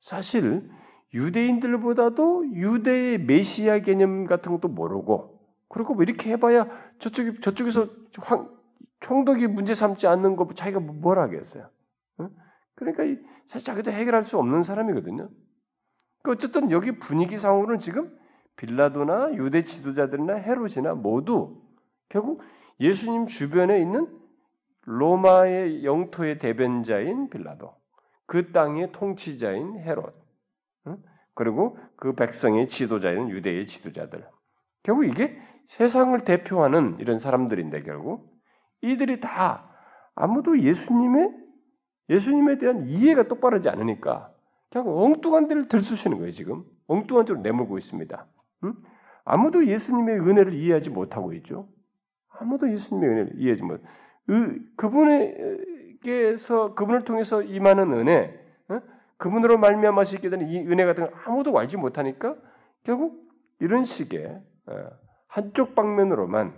사실 0.00 0.68
유대인들보다도 1.14 2.54
유대의 2.54 3.18
메시아 3.18 3.80
개념 3.80 4.24
같은 4.26 4.50
것도 4.52 4.68
모르고 4.68 5.40
그리고 5.68 5.94
뭐 5.94 6.02
이렇게 6.02 6.30
해봐야 6.30 6.66
저쪽이 6.98 7.40
저쪽에서 7.40 7.88
황, 8.18 8.50
총독이 9.00 9.46
문제 9.46 9.74
삼지 9.74 10.06
않는 10.06 10.36
거 10.36 10.48
자기가 10.54 10.80
뭐, 10.80 10.94
뭘 10.94 11.18
하겠어요? 11.18 11.68
그러니까 12.74 13.22
사실 13.46 13.66
자기도 13.66 13.92
해결할 13.92 14.24
수 14.24 14.38
없는 14.38 14.62
사람이거든요. 14.62 15.28
그 16.22 16.32
어쨌든 16.32 16.70
여기 16.70 16.98
분위기상으로는 16.98 17.78
지금 17.78 18.16
빌라도나 18.56 19.34
유대 19.34 19.64
지도자들이나 19.64 20.34
헤롯이나 20.34 20.94
모두 20.94 21.60
결국 22.08 22.42
예수님 22.80 23.26
주변에 23.26 23.80
있는 23.80 24.08
로마의 24.82 25.84
영토의 25.84 26.38
대변자인 26.38 27.30
빌라도, 27.30 27.74
그 28.26 28.52
땅의 28.52 28.92
통치자인 28.92 29.78
헤롯, 29.78 30.14
그리고 31.34 31.78
그 31.96 32.14
백성의 32.14 32.68
지도자인 32.68 33.30
유대의 33.30 33.66
지도자들. 33.66 34.26
결국 34.82 35.04
이게 35.04 35.40
세상을 35.68 36.18
대표하는 36.24 36.98
이런 36.98 37.18
사람들인데 37.18 37.82
결국 37.82 38.32
이들이 38.82 39.20
다 39.20 39.70
아무도 40.14 40.60
예수님의 40.60 41.30
예수님에 42.10 42.58
대한 42.58 42.88
이해가 42.88 43.28
똑바르지 43.28 43.68
않으니까 43.68 44.32
그냥 44.70 44.88
엉뚱한 44.88 45.48
데를 45.48 45.68
들쑤시는 45.68 46.18
거예요 46.18 46.32
지금 46.32 46.64
엉뚱한 46.88 47.26
쪽으로 47.26 47.42
내몰고 47.42 47.78
있습니다. 47.78 48.26
응? 48.64 48.74
아무도 49.24 49.66
예수님의 49.66 50.20
은혜를 50.20 50.54
이해하지 50.54 50.90
못하고 50.90 51.32
있죠. 51.34 51.68
아무도 52.28 52.70
예수님의 52.70 53.08
은혜를 53.08 53.32
이해하지 53.36 53.62
못. 53.62 53.80
그분에게서 54.76 56.74
그분을 56.74 57.04
통해서 57.04 57.42
임하는 57.42 57.92
은혜, 57.92 58.38
어? 58.68 58.80
그분으로 59.18 59.58
말미암아서 59.58 60.16
있게 60.16 60.30
되는 60.30 60.48
이 60.48 60.58
은혜 60.58 60.84
같은 60.84 61.04
걸 61.04 61.14
아무도 61.24 61.56
알지 61.58 61.76
못하니까 61.76 62.36
결국 62.82 63.30
이런 63.60 63.84
식의 63.84 64.42
어, 64.66 64.90
한쪽 65.28 65.74
방면으로만 65.74 66.52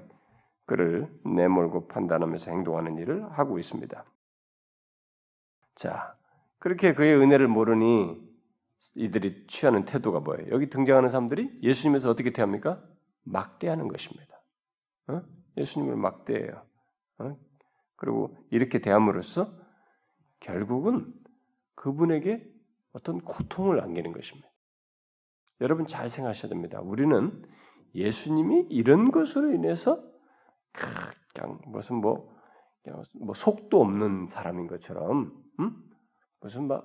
그를 0.66 1.08
내몰고 1.24 1.88
판단하면서 1.88 2.50
행동하는 2.50 2.96
일을 2.96 3.30
하고 3.32 3.58
있습니다. 3.58 4.04
자, 5.74 6.14
그렇게 6.58 6.94
그의 6.94 7.16
은혜를 7.16 7.48
모르니 7.48 8.33
이들이 8.94 9.46
취하는 9.48 9.85
태도가 9.85 10.20
뭐예요? 10.20 10.50
여기 10.50 10.70
등장하는 10.70 11.11
사람들이 11.11 11.59
예수님에서 11.62 12.11
어떻게 12.11 12.33
대합니까? 12.33 12.83
막대하는 13.24 13.88
것입니다. 13.88 14.40
어? 15.09 15.22
예수님을 15.57 15.96
막대해요. 15.96 16.64
어? 17.18 17.37
그리고 17.96 18.37
이렇게 18.50 18.80
대함으로써 18.80 19.52
결국은 20.40 21.12
그분에게 21.74 22.44
어떤 22.92 23.20
고통을 23.20 23.80
안기는 23.80 24.12
것입니다. 24.12 24.48
여러분 25.61 25.87
잘 25.87 26.11
생각하셔야 26.11 26.48
됩니다. 26.48 26.80
우리는 26.80 27.42
예수님이 27.94 28.66
이런 28.70 29.11
것으로 29.11 29.52
인해서 29.52 30.02
그냥 30.72 31.61
무슨 31.66 31.96
뭐, 31.96 32.33
뭐 33.20 33.35
속도 33.35 33.80
없는 33.80 34.28
사람인 34.28 34.66
것처럼 34.66 35.33
음? 35.61 35.83
무슨 36.44 36.68
뭐 36.68 36.83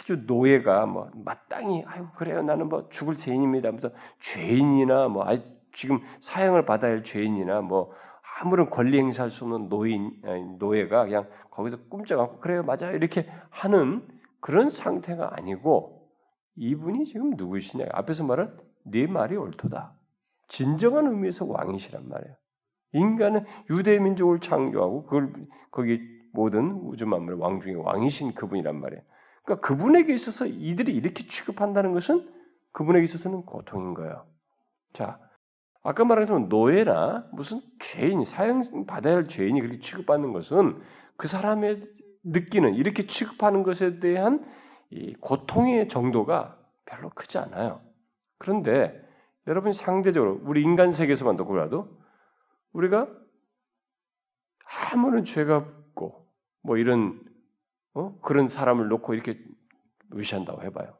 아주 0.00 0.24
노예가 0.26 0.84
뭐 0.86 1.08
마땅히 1.14 1.84
아유 1.86 2.08
그래요 2.16 2.42
나는 2.42 2.68
뭐 2.68 2.88
죽을 2.90 3.14
죄인입니다. 3.14 3.70
무슨 3.70 3.90
죄인이나 4.18 5.06
뭐 5.06 5.24
아, 5.24 5.38
지금 5.72 6.00
사형을 6.18 6.66
받아야 6.66 6.90
할 6.90 7.04
죄인이나 7.04 7.60
뭐 7.60 7.92
아무런 8.40 8.68
권리 8.68 8.98
행사할 8.98 9.30
수 9.30 9.44
없는 9.44 9.68
노인 9.68 10.20
노예가 10.58 11.04
그냥 11.04 11.28
거기서 11.52 11.84
꿈쩍 11.88 12.18
않고 12.18 12.40
그래요 12.40 12.64
맞아요 12.64 12.96
이렇게 12.96 13.30
하는 13.50 14.06
그런 14.40 14.68
상태가 14.68 15.36
아니고 15.36 16.10
이분이 16.56 17.06
지금 17.06 17.30
누구시냐 17.36 17.86
앞에서 17.92 18.24
말한 18.24 18.58
네 18.86 19.06
말이 19.06 19.36
옳도다 19.36 19.94
진정한 20.48 21.06
의미에서 21.06 21.44
왕이시란 21.44 22.08
말이에요. 22.08 22.34
인간은 22.92 23.44
유대 23.70 23.98
민족을 24.00 24.40
창조하고 24.40 25.04
그걸 25.04 25.32
거기 25.70 26.15
모든 26.36 26.72
우주 26.82 27.06
만물의 27.06 27.40
왕 27.40 27.62
중에 27.62 27.74
왕이신 27.74 28.34
그분이란 28.34 28.78
말이에요. 28.78 29.02
그러니까 29.42 29.66
그분에게 29.66 30.12
있어서 30.12 30.44
이들이 30.46 30.94
이렇게 30.94 31.26
취급한다는 31.26 31.92
것은 31.92 32.28
그분에게 32.72 33.04
있어서는 33.04 33.46
고통인 33.46 33.94
거예요. 33.94 34.26
자, 34.92 35.18
아까 35.82 36.06
것처럼 36.06 36.48
노예나 36.48 37.28
무슨 37.32 37.62
죄인, 37.80 38.22
사형 38.24 38.86
받아야 38.86 39.16
할 39.16 39.28
죄인이 39.28 39.58
그렇게 39.60 39.78
취급받는 39.78 40.32
것은 40.34 40.82
그 41.16 41.26
사람의 41.26 41.82
느끼는 42.24 42.74
이렇게 42.74 43.06
취급하는 43.06 43.62
것에 43.62 43.98
대한 43.98 44.44
이 44.90 45.14
고통의 45.14 45.88
정도가 45.88 46.58
별로 46.84 47.08
크지 47.10 47.38
않아요. 47.38 47.80
그런데 48.38 49.00
여러분 49.46 49.72
상대적으로 49.72 50.40
우리 50.42 50.62
인간 50.62 50.92
세계에서만 50.92 51.36
놓고라도 51.36 51.88
우리가 52.72 53.08
아무런 54.92 55.24
죄가 55.24 55.66
뭐 56.66 56.76
이런 56.76 57.20
어? 57.94 58.18
그런 58.20 58.48
사람을 58.48 58.88
놓고 58.88 59.14
이렇게 59.14 59.38
무시한다고 60.10 60.62
해봐요. 60.64 60.94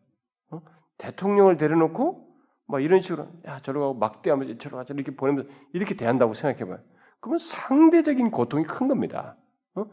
어? 0.51 0.63
대통령을 0.99 1.57
데려놓고 1.57 2.25
막 2.69 2.81
이런 2.83 3.01
식으로 3.01 3.27
야 3.47 3.61
저러 3.61 3.81
가고 3.81 3.95
막대하면서 3.95 4.59
저러 4.59 4.79
가자 4.79 4.95
이렇게 4.95 5.15
보내면서 5.15 5.51
이렇게 5.73 5.95
대한다고 5.97 6.35
생각해봐요. 6.35 6.79
그러면 7.21 7.39
상대적인 7.39 8.31
고통이 8.31 8.65
큰 8.65 8.89
겁니다. 8.89 9.37
어? 9.75 9.85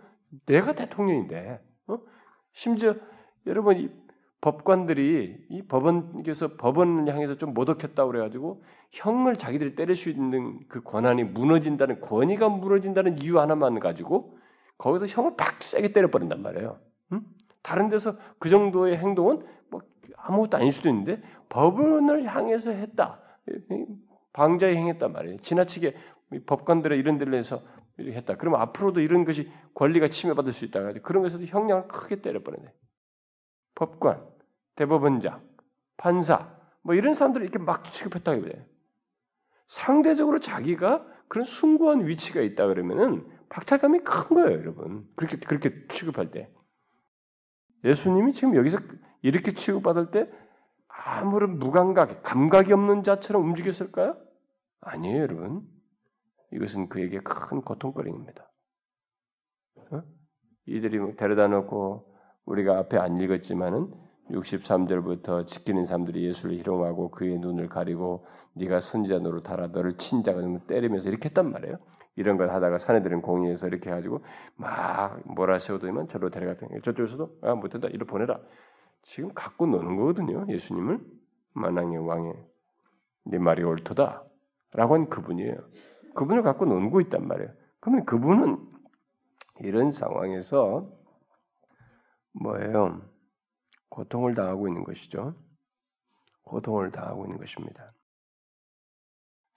내가 0.45 0.73
대통령인데 0.73 1.59
어? 1.87 1.97
심지어 2.53 2.95
여러분 3.47 3.77
이 3.77 3.89
법관들이 4.41 5.45
이 5.49 5.61
법원에서 5.63 6.55
법원을 6.57 7.13
향해서 7.13 7.37
좀 7.37 7.53
모독했다고 7.53 8.11
그래가지고 8.11 8.63
형을 8.91 9.37
자기들이 9.37 9.75
때릴 9.75 9.95
수 9.95 10.09
있는 10.09 10.59
그 10.67 10.83
권한이 10.83 11.23
무너진다는 11.23 12.01
권위가 12.01 12.49
무너진다는 12.49 13.21
이유 13.21 13.39
하나만 13.39 13.79
가지고 13.79 14.37
거기서 14.77 15.07
형을 15.07 15.35
팍 15.37 15.61
세게 15.63 15.93
때려버린단 15.93 16.41
말이에요. 16.41 16.79
응? 17.13 17.21
다른 17.61 17.89
데서 17.89 18.17
그 18.39 18.49
정도의 18.49 18.97
행동은 18.97 19.45
뭐 19.69 19.81
아무것도 20.17 20.57
아닐 20.57 20.71
수도 20.71 20.89
있는데 20.89 21.21
법원을 21.49 22.25
향해서 22.25 22.71
했다. 22.71 23.21
방자에 24.33 24.75
행했단 24.75 25.11
말이에요. 25.11 25.37
지나치게 25.41 25.95
법관들의 26.45 26.97
이런 26.97 27.17
데를 27.17 27.35
해서 27.35 27.61
했다. 27.99 28.35
그러면 28.35 28.61
앞으로도 28.61 29.01
이런 29.01 29.23
것이 29.23 29.51
권리가 29.75 30.09
침해받을 30.09 30.51
수 30.51 30.65
있다. 30.65 30.93
그런 31.03 31.23
것에서 31.23 31.43
형량을 31.45 31.87
크게 31.87 32.21
때려버리네. 32.21 32.65
법관, 33.75 34.25
대법원장, 34.75 35.41
판사, 35.97 36.57
뭐 36.81 36.95
이런 36.95 37.13
사람들을 37.13 37.45
이렇게 37.45 37.59
막 37.59 37.85
취급했다. 37.91 38.33
상대적으로 39.67 40.39
자기가 40.39 41.05
그런 41.27 41.45
숭고한 41.45 42.07
위치가 42.07 42.41
있다 42.41 42.67
그러면은 42.67 43.27
박탈감이 43.53 43.99
큰 43.99 44.35
거예요, 44.35 44.59
여러분. 44.59 45.07
그렇게 45.15 45.37
그렇게 45.37 45.87
취급할 45.93 46.31
때. 46.31 46.49
예수님이 47.83 48.33
지금 48.33 48.55
여기서 48.55 48.79
이렇게 49.21 49.53
취급받을 49.53 50.09
때 50.09 50.27
아무런 50.87 51.59
무감각, 51.59 52.23
감각이 52.23 52.73
없는 52.73 53.03
자처럼 53.03 53.43
움직였을까요? 53.43 54.17
아니에요, 54.81 55.21
여러분. 55.21 55.61
이것은 56.51 56.89
그에게 56.89 57.19
큰 57.19 57.61
고통거리입니다. 57.61 58.51
어? 59.91 60.01
이들이 60.65 60.97
뭐 60.97 61.13
데려다 61.15 61.47
놓고 61.47 62.11
우리가 62.45 62.79
앞에 62.79 62.97
안 62.97 63.17
읽었지만은 63.17 63.93
63절부터 64.31 65.45
지키는 65.45 65.85
사람들이 65.85 66.25
예수를 66.25 66.57
희롱하고 66.57 67.11
그의 67.11 67.37
눈을 67.37 67.69
가리고 67.69 68.25
네가 68.53 68.79
선지자 68.79 69.19
노릇하라 69.19 69.67
너를 69.67 69.97
친자가 69.97 70.41
때리면서 70.67 71.09
이렇게 71.09 71.29
했단 71.29 71.51
말이에요. 71.51 71.77
이런 72.15 72.37
걸 72.37 72.51
하다가 72.51 72.77
사내들은 72.77 73.21
공의해서 73.21 73.67
이렇게 73.67 73.89
해가지고 73.89 74.23
막 74.55 75.19
몰아 75.25 75.59
세우더니만 75.59 76.07
저로 76.07 76.29
데려갔던 76.29 76.69
거예요. 76.69 76.81
저쪽에서도 76.81 77.39
아 77.41 77.55
못된다 77.55 77.87
이리 77.87 78.05
보내라. 78.05 78.39
지금 79.01 79.33
갖고 79.33 79.65
노는 79.65 79.97
거거든요. 79.97 80.45
예수님을 80.47 80.99
만왕의 81.53 81.97
왕의 82.07 82.33
네 83.25 83.37
말이 83.37 83.63
옳도다 83.63 84.23
라고 84.73 84.93
한 84.95 85.09
그분이에요. 85.09 85.55
그분을 86.15 86.43
갖고 86.43 86.65
놀고 86.65 87.01
있단 87.01 87.27
말이에요. 87.27 87.51
그러면 87.79 88.05
그분은 88.05 88.57
이런 89.61 89.91
상황에서 89.91 90.89
뭐예요? 92.33 93.01
고통을 93.89 94.35
당하고 94.35 94.67
있는 94.67 94.83
것이죠. 94.83 95.35
고통을 96.43 96.91
당하고 96.91 97.25
있는 97.25 97.37
것입니다. 97.37 97.93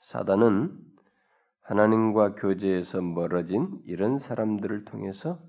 사단은 0.01 0.79
하나님과 1.67 2.37
교제에서 2.37 3.01
멀어진 3.01 3.83
이런 3.87 4.21
사람들을 4.21 4.85
통해서 4.85 5.43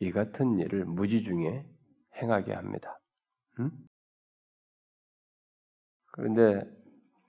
이 0.00 0.10
같은 0.10 0.58
일을 0.58 0.84
무지 0.84 1.22
중에 1.22 1.64
행하게 2.16 2.52
합니다. 2.52 3.00
음? 3.60 3.70
그런데 6.06 6.68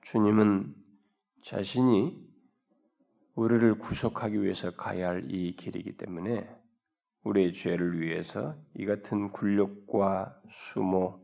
주님은 0.02 0.74
자신이 1.46 2.28
우리를 3.36 3.78
구속하기 3.78 4.42
위해서 4.42 4.72
가야 4.72 5.10
할 5.10 5.30
이 5.30 5.56
길이기 5.56 5.98
때문에 5.98 6.50
우리의 7.24 7.54
죄를 7.54 8.02
위해서 8.02 8.56
이 8.74 8.86
같은 8.88 9.32
굴욕과 9.32 10.42
수모 10.50 11.22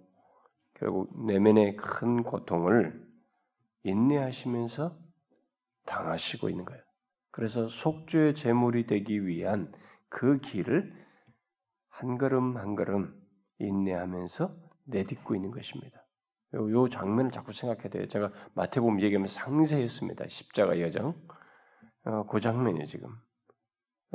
결국 0.75 1.25
내면의 1.25 1.75
큰 1.75 2.21
고통을 2.21 3.03
인내하시면서 3.81 5.06
당하시고 5.87 6.49
있는 6.49 6.65
거예요. 6.65 6.81
그래서 7.31 7.67
속죄의 7.67 8.35
제물이 8.35 8.85
되기 8.85 9.25
위한 9.25 9.71
그 10.09 10.39
길을 10.39 10.93
한 11.89 12.17
걸음 12.17 12.57
한 12.57 12.75
걸음 12.75 13.13
인내하면서 13.59 14.55
내딛고 14.85 15.35
있는 15.35 15.51
것입니다. 15.51 16.03
요, 16.53 16.71
요 16.71 16.89
장면을 16.89 17.31
자꾸 17.31 17.53
생각해야 17.53 17.89
돼요. 17.89 18.07
제가 18.07 18.31
마태복음 18.53 19.01
얘기하면서 19.01 19.33
상세했습니다. 19.33 20.27
십자가 20.29 20.79
여정. 20.79 21.15
어, 22.05 22.25
그 22.27 22.39
장면이 22.39 22.87
지금. 22.87 23.09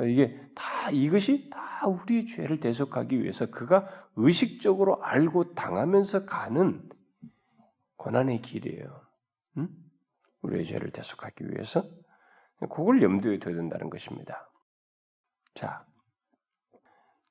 이게 0.01 0.39
다 0.55 0.89
이것이 0.89 1.49
다 1.51 1.87
우리의 1.87 2.27
죄를 2.27 2.59
대속하기 2.59 3.21
위해서 3.21 3.51
그가 3.51 3.87
의식적으로 4.15 5.03
알고 5.03 5.53
당하면서 5.53 6.25
가는 6.25 6.89
고난의 7.97 8.41
길이에요. 8.41 9.01
응? 9.57 9.69
우리의 10.43 10.65
죄를 10.65 10.91
대속하기 10.91 11.49
위해서 11.49 11.83
그걸 12.59 13.01
염두에 13.01 13.39
둬야 13.39 13.55
된다는 13.55 13.89
것입니다. 13.89 14.49
자, 15.55 15.85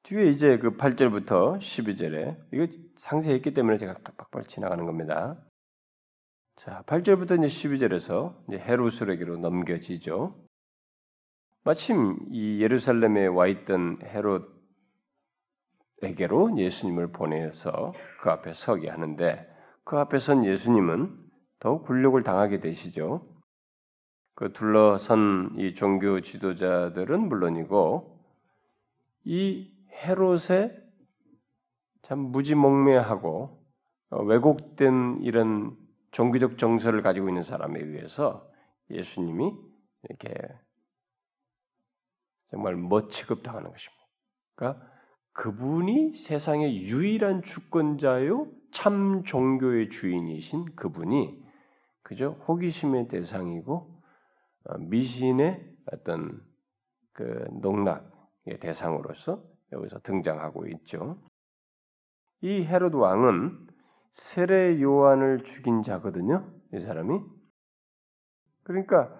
뒤에 0.03 0.27
이제 0.27 0.59
그 0.59 0.77
8절부터 0.77 1.59
12절에 1.59 2.37
이거 2.53 2.67
상세히 2.97 3.37
했기 3.37 3.55
때문에 3.55 3.79
제가 3.79 3.95
빡빡 4.17 4.49
지나가는 4.49 4.85
겁니다. 4.85 5.41
자, 6.57 6.83
8절부터 6.87 7.39
이제 7.39 7.47
12절에서 7.47 8.37
이제 8.49 8.59
헤롯에게로 8.59 9.39
넘겨지죠. 9.39 10.35
마침 11.65 12.19
이 12.31 12.61
예루살렘에 12.61 13.27
와 13.27 13.47
있던 13.47 13.99
헤롯에게로 16.01 16.59
예수님을 16.59 17.13
보내서 17.13 17.95
그 18.21 18.31
앞에 18.31 18.53
서게 18.53 18.89
하는데 18.91 19.49
그 19.85 19.97
앞에 19.99 20.19
선 20.19 20.45
예수님은 20.45 21.22
더욱 21.63 21.85
굴욕을 21.85 22.25
당하게 22.25 22.59
되시죠. 22.59 23.25
그 24.35 24.53
둘러선 24.53 25.55
이 25.59 25.75
종교 25.75 26.21
지도자들은 26.21 27.29
물론이고 27.29 28.19
이 29.27 29.73
헤롯의 29.93 30.77
참 32.03 32.19
무지몽매하고 32.19 33.65
어, 34.11 34.23
왜곡된 34.25 35.21
이런 35.23 35.77
종교적 36.11 36.59
정서를 36.59 37.01
가지고 37.01 37.29
있는 37.29 37.45
사람에 37.45 37.79
의해서 37.79 38.45
예수님이 38.91 39.53
이렇게 40.03 40.35
정말 42.51 42.75
못 42.75 43.09
취급당하는 43.11 43.71
것입니다. 43.71 44.03
그러니까 44.57 44.93
그분이 45.35 46.17
세상의 46.17 46.83
유일한 46.83 47.43
주권자요 47.43 48.49
참 48.73 49.23
종교의 49.23 49.91
주인이신 49.91 50.75
그분이 50.75 51.42
그저 52.03 52.31
호기심의 52.31 53.09
대상이고 53.09 54.03
어, 54.65 54.79
미신의 54.79 55.77
어떤 55.93 56.41
그 57.13 57.47
농락의 57.61 58.59
대상으로서 58.61 59.43
여기서 59.73 60.01
등장하고 60.01 60.67
있죠. 60.69 61.19
이 62.41 62.65
헤롯 62.65 62.95
왕은 62.95 63.67
세례 64.15 64.81
요한을 64.81 65.45
죽인 65.45 65.83
자거든요. 65.83 66.51
이 66.75 66.81
사람이. 66.81 67.21
그러니까 68.65 69.19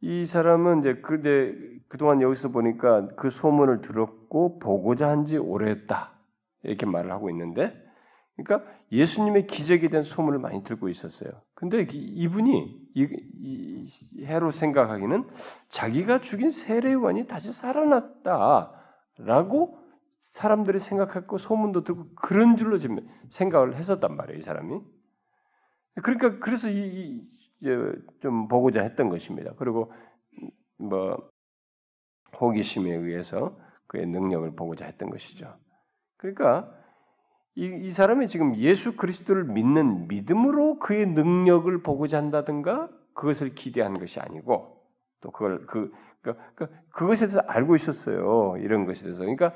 이 0.00 0.24
사람은 0.26 0.80
이제 0.80 0.94
그제 1.00 1.54
그동안 1.88 2.22
여기서 2.22 2.48
보니까 2.48 3.08
그 3.16 3.30
소문을 3.30 3.82
들었고 3.82 4.58
보고자 4.58 5.08
한 5.08 5.24
지 5.24 5.36
오래했다. 5.36 6.18
이렇게 6.62 6.86
말을 6.86 7.10
하고 7.12 7.30
있는데 7.30 7.72
그러니까 8.44 8.70
예수님의 8.92 9.46
기적에 9.46 9.88
대한 9.88 10.04
소문을 10.04 10.38
많이 10.38 10.62
들고 10.64 10.88
있었어요. 10.88 11.30
근데 11.54 11.86
이분이 11.90 12.90
이, 12.94 13.08
이 13.34 14.24
해로 14.24 14.52
생각하기는 14.52 15.28
자기가 15.68 16.20
죽인 16.20 16.50
세례요한이 16.50 17.26
다시 17.26 17.52
살아났다. 17.52 18.72
라고 19.18 19.78
사람들이 20.32 20.78
생각했고 20.78 21.38
소문도 21.38 21.84
듣고 21.84 22.14
그런 22.14 22.56
줄로 22.56 22.78
지금 22.78 23.06
생각을 23.30 23.74
했었단 23.74 24.16
말이에요, 24.16 24.38
이 24.38 24.42
사람이. 24.42 24.80
그러니까 26.02 26.38
그래서 26.38 26.70
이, 26.70 26.76
이 26.76 27.40
좀 28.20 28.48
보고자 28.48 28.82
했던 28.82 29.08
것입니다. 29.08 29.52
그리고 29.56 29.92
뭐 30.78 31.30
호기심에 32.40 32.90
의해서 32.90 33.58
그의 33.86 34.06
능력을 34.06 34.54
보고자 34.56 34.86
했던 34.86 35.10
것이죠. 35.10 35.54
그러니까 36.16 36.72
이, 37.56 37.64
이 37.82 37.92
사람이 37.92 38.28
지금 38.28 38.56
예수 38.56 38.96
그리스도를 38.96 39.44
믿는 39.44 40.08
믿음으로 40.08 40.78
그의 40.78 41.06
능력을 41.06 41.82
보고자 41.82 42.18
한다든가 42.18 42.88
그것을 43.14 43.54
기대한 43.54 43.98
것이 43.98 44.20
아니고 44.20 44.76
또 45.20 45.30
그걸 45.30 45.66
그 45.66 45.92
그러니까, 46.22 46.68
그것에 46.90 47.26
대해서 47.26 47.40
알고 47.46 47.74
있었어요. 47.76 48.56
이런 48.58 48.84
것에 48.84 49.02
대해서. 49.02 49.20
그러니까 49.20 49.52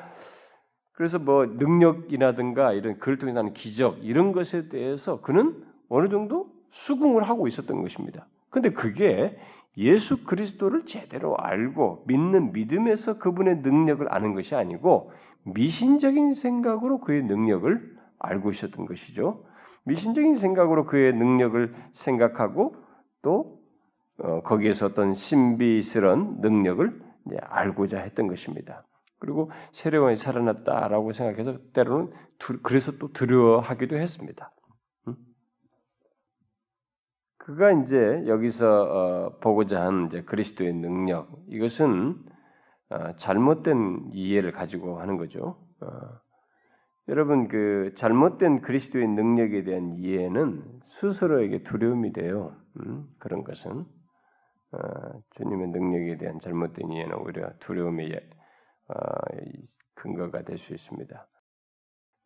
그래서 0.93 1.19
뭐 1.19 1.45
능력이라든가 1.47 2.73
이런 2.73 2.99
그를 2.99 3.19
통해 3.19 3.33
나는 3.33 3.53
기적 3.53 3.99
이런 4.03 4.33
것에 4.33 4.69
대해서 4.69 5.21
그는 5.21 5.65
어느 5.89 6.09
정도 6.09 6.49
수긍을 6.71 7.25
하고 7.25 7.47
있었던 7.49 7.83
것입니다. 7.83 8.27
근데 8.51 8.71
그게 8.71 9.39
예수 9.77 10.25
그리스도를 10.25 10.87
제대로 10.87 11.37
알고 11.37 12.05
믿는 12.07 12.53
믿음에서 12.53 13.19
그분의 13.19 13.59
능력을 13.59 14.07
아는 14.13 14.35
것이 14.35 14.55
아니고 14.55 15.13
미신적인 15.45 16.35
생각으로 16.35 17.01
그의 17.01 17.23
능력을 17.23 17.97
알고 18.19 18.51
있었던 18.51 18.87
것이죠. 18.87 19.45
미신적인 19.85 20.37
생각으로 20.37 20.87
그의 20.87 21.13
능력을 21.15 21.75
생각하고 21.93 22.77
또 23.23 23.61
어, 24.19 24.43
거기에서 24.43 24.87
어떤 24.87 25.15
신비스러운 25.15 26.41
능력을 26.41 27.03
알고자 27.41 27.99
했던 27.99 28.27
것입니다. 28.29 28.87
그리고 29.19 29.51
세례원이 29.73 30.17
살아났다라고 30.17 31.13
생각해서 31.13 31.59
때로는 31.73 32.13
두, 32.39 32.61
그래서 32.63 32.93
또 32.93 33.13
두려워하기도 33.13 33.97
했습니다. 33.97 34.53
음? 35.09 35.17
그가 37.39 37.73
이제 37.73 38.23
여기서 38.27 38.83
어, 38.83 39.39
보고자 39.41 39.83
한 39.83 40.07
이제 40.07 40.23
그리스도의 40.23 40.75
능력 40.75 41.29
이것은 41.49 42.17
어, 42.17 42.34
잘못된 43.17 44.11
이해를 44.13 44.53
가지고 44.53 45.01
하는 45.01 45.17
거죠. 45.17 45.59
어, 45.81 45.89
여러분 47.09 47.49
그 47.49 47.93
잘못된 47.97 48.63
그리스도의 48.63 49.09
능력에 49.09 49.65
대한 49.65 49.97
이해는 49.99 50.81
스스로에게 50.89 51.63
두려움이 51.63 52.13
돼요. 52.13 52.57
음, 52.81 53.07
그런 53.19 53.45
것은 53.45 53.85
어, 54.73 54.79
주님의 55.31 55.69
능력에 55.69 56.19
대한 56.19 56.39
잘못된 56.41 56.91
이해는 56.91 57.15
오히려 57.17 57.51
두려움의 57.61 58.13
어, 58.89 58.95
근거가 59.95 60.43
될 60.43 60.59
수 60.59 60.75
있습니다. 60.75 61.29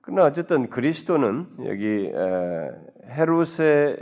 그러나 0.03 0.25
어쨌든 0.25 0.71
그리스도는 0.71 1.67
여기 1.67 2.11
헤롯의 3.11 3.97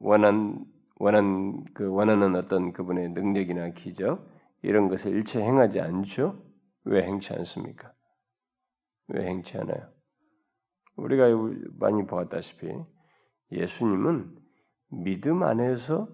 원한 0.00 0.64
원한 0.96 1.64
그 1.74 1.88
원하는 1.88 2.36
어떤 2.36 2.72
그분의 2.72 3.10
능력이나 3.10 3.70
기적 3.70 4.26
이런 4.62 4.88
것을 4.88 5.12
일체 5.12 5.40
행하지 5.40 5.80
않죠. 5.80 6.42
왜 6.84 7.02
행치 7.02 7.32
않습니까? 7.34 7.92
왜 9.08 9.26
행치 9.26 9.56
않아요? 9.58 9.90
우리가 10.96 11.26
많이 11.78 12.06
보았다시피 12.06 12.68
예수님은 13.52 14.36
믿음 14.90 15.42
안에서 15.42 16.08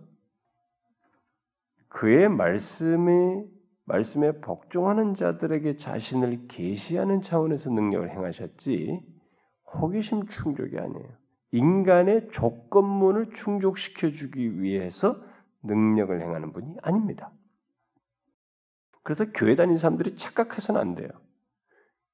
그의 1.88 2.29
말씀에 2.29 3.45
말씀에 3.85 4.40
복종하는 4.40 5.14
자들에게 5.14 5.77
자신을 5.77 6.47
계시하는 6.49 7.21
차원에서 7.21 7.71
능력을 7.71 8.11
행하셨지 8.11 9.01
호기심 9.75 10.27
충족이 10.27 10.79
아니에요. 10.79 11.22
인간의 11.53 12.31
조건문을 12.31 13.31
충족시켜 13.35 14.11
주기 14.11 14.61
위해서 14.61 15.17
능력을 15.62 16.21
행하는 16.21 16.53
분이 16.53 16.77
아닙니다. 16.83 17.31
그래서 19.03 19.27
교회 19.35 19.55
다니는 19.55 19.79
사람들이 19.79 20.17
착각해서는 20.17 20.81
안 20.81 20.95
돼요. 20.95 21.09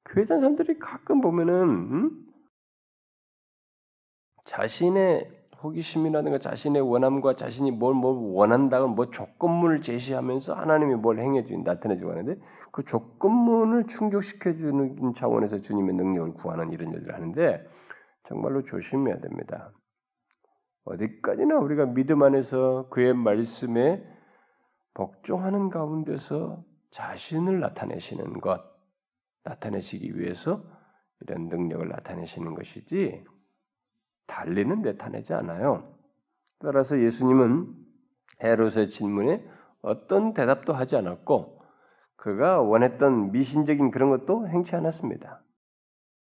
교회 0.06 0.26
다니는 0.26 0.40
사람들이 0.40 0.78
가끔 0.78 1.20
보면은 1.20 1.68
음? 1.68 2.24
자신의 4.44 5.30
호기심이라든가 5.62 6.38
자신의 6.38 6.82
원함과 6.82 7.36
자신이 7.36 7.70
뭘, 7.72 7.94
뭘 7.94 8.16
원한다고 8.16 8.88
뭐 8.88 9.10
조건문을 9.10 9.82
제시하면서 9.82 10.54
하나님이 10.54 10.94
뭘 10.94 11.18
행해주고 11.18 11.64
나타내 11.64 11.96
주고 11.96 12.12
하는데 12.12 12.40
그 12.70 12.84
조건문을 12.84 13.86
충족시켜 13.88 14.54
주는 14.54 15.14
차원에서 15.14 15.58
주님의 15.60 15.96
능력을 15.96 16.34
구하는 16.34 16.72
이런 16.72 16.92
일을 16.92 17.12
하는데 17.14 17.68
정말로 18.28 18.62
조심해야 18.62 19.20
됩니다. 19.20 19.72
어디까지나 20.84 21.58
우리가 21.58 21.86
믿음 21.86 22.22
안에서 22.22 22.88
그의 22.90 23.14
말씀에 23.14 24.04
복종하는 24.94 25.70
가운데서 25.70 26.62
자신을 26.90 27.60
나타내시는 27.60 28.40
것, 28.40 28.62
나타내시기 29.44 30.18
위해서 30.18 30.62
이런 31.20 31.48
능력을 31.48 31.88
나타내시는 31.88 32.54
것이지 32.54 33.24
달리는 34.26 34.82
나타내지 34.82 35.34
않아요. 35.34 35.94
따라서 36.58 37.00
예수님은 37.00 37.74
헤롯의 38.42 38.90
질문에 38.90 39.44
어떤 39.80 40.34
대답도 40.34 40.74
하지 40.74 40.96
않았고 40.96 41.62
그가 42.16 42.60
원했던 42.60 43.32
미신적인 43.32 43.90
그런 43.90 44.10
것도 44.10 44.48
행치 44.48 44.74
않았습니다. 44.76 45.42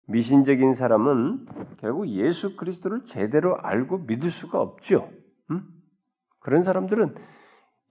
미신적인 0.07 0.73
사람은 0.73 1.45
결국 1.77 2.07
예수 2.09 2.55
그리스도를 2.55 3.05
제대로 3.05 3.57
알고 3.57 3.99
믿을 3.99 4.31
수가 4.31 4.59
없죠. 4.59 5.09
음? 5.51 5.63
그런 6.39 6.63
사람들은 6.63 7.15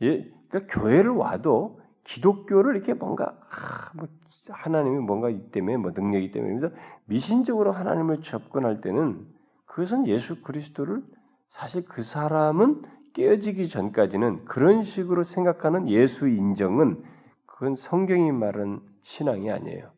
예, 0.02 0.30
그러니까 0.48 0.74
교회를 0.80 1.10
와도 1.10 1.80
기독교를 2.04 2.76
이렇게 2.76 2.94
뭔가 2.94 3.38
아, 3.50 3.90
뭐 3.94 4.08
하나님이 4.50 4.98
뭔가 4.98 5.30
이 5.30 5.50
때문에 5.50 5.76
뭐 5.76 5.92
능력이 5.94 6.32
때문에 6.32 6.68
미신적으로 7.06 7.72
하나님을 7.72 8.22
접근할 8.22 8.80
때는 8.80 9.26
그것은 9.66 10.06
예수 10.06 10.42
그리스도를 10.42 11.02
사실 11.50 11.84
그 11.84 12.02
사람은 12.02 12.82
깨어지기 13.14 13.68
전까지는 13.68 14.44
그런 14.46 14.82
식으로 14.82 15.22
생각하는 15.22 15.88
예수 15.88 16.28
인정은 16.28 17.02
그건 17.46 17.76
성경이 17.76 18.32
말한 18.32 18.80
신앙이 19.02 19.50
아니에요. 19.50 19.91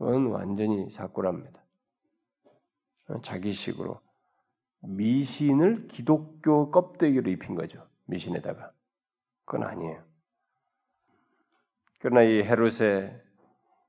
그건 0.00 0.28
완전히 0.28 0.88
사고랍니다. 0.92 1.60
자기식으로 3.22 4.00
미신을 4.80 5.88
기독교 5.88 6.70
껍데기로 6.70 7.30
입힌 7.30 7.54
거죠. 7.54 7.86
미신에다가 8.06 8.72
그건 9.44 9.68
아니에요. 9.68 10.02
그러나 11.98 12.22
이 12.22 12.42
헤롯의 12.42 13.22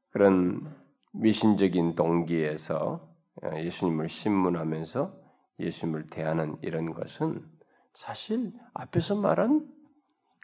그런 0.10 0.76
미신적인 1.13 1.95
동기에서 1.95 3.10
예수님을 3.56 4.10
신문하면서 4.10 5.17
예수님을 5.60 6.08
대하는 6.08 6.58
이런 6.62 6.93
것은 6.93 7.41
사실 7.93 8.52
앞에서 8.74 9.15
말한 9.15 9.65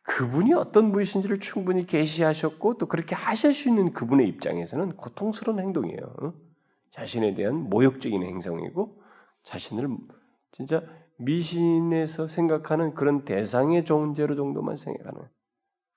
그분이 0.07 0.53
어떤 0.53 0.93
분이신지를 0.93 1.41
충분히 1.41 1.85
계시하셨고 1.85 2.77
또 2.77 2.85
그렇게 2.87 3.13
하실 3.13 3.53
수 3.53 3.67
있는 3.67 3.91
그분의 3.91 4.27
입장에서는 4.29 4.95
고통스러운 4.95 5.59
행동이에요. 5.59 6.33
자신에 6.91 7.35
대한 7.35 7.69
모욕적인 7.69 8.23
행성이고 8.23 9.03
자신을 9.43 9.97
진짜 10.51 10.81
미신에서 11.17 12.27
생각하는 12.27 12.95
그런 12.95 13.25
대상의 13.25 13.83
존재로 13.83 14.35
정도만 14.35 14.77
생각하는 14.77 15.27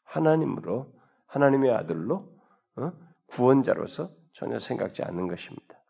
하나님으로 0.05 0.93
하나님의 1.27 1.71
아들로 1.73 2.37
어? 2.77 2.93
구원자로서 3.27 4.11
전혀 4.33 4.59
생각지 4.59 5.05
않는 5.05 5.29
것입니다. 5.29 5.81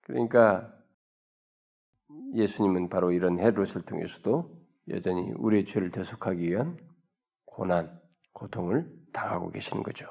그러니까 0.00 0.72
예수님은 2.34 2.88
바로 2.88 3.12
이런 3.12 3.38
헤롯을 3.38 3.82
통해서도 3.86 4.59
여전히 4.90 5.32
우리의 5.36 5.64
죄를 5.64 5.90
대속하기 5.90 6.48
위한 6.48 6.76
고난, 7.44 8.00
고통을 8.32 8.90
당하고 9.12 9.50
계시는 9.50 9.82
거죠. 9.82 10.06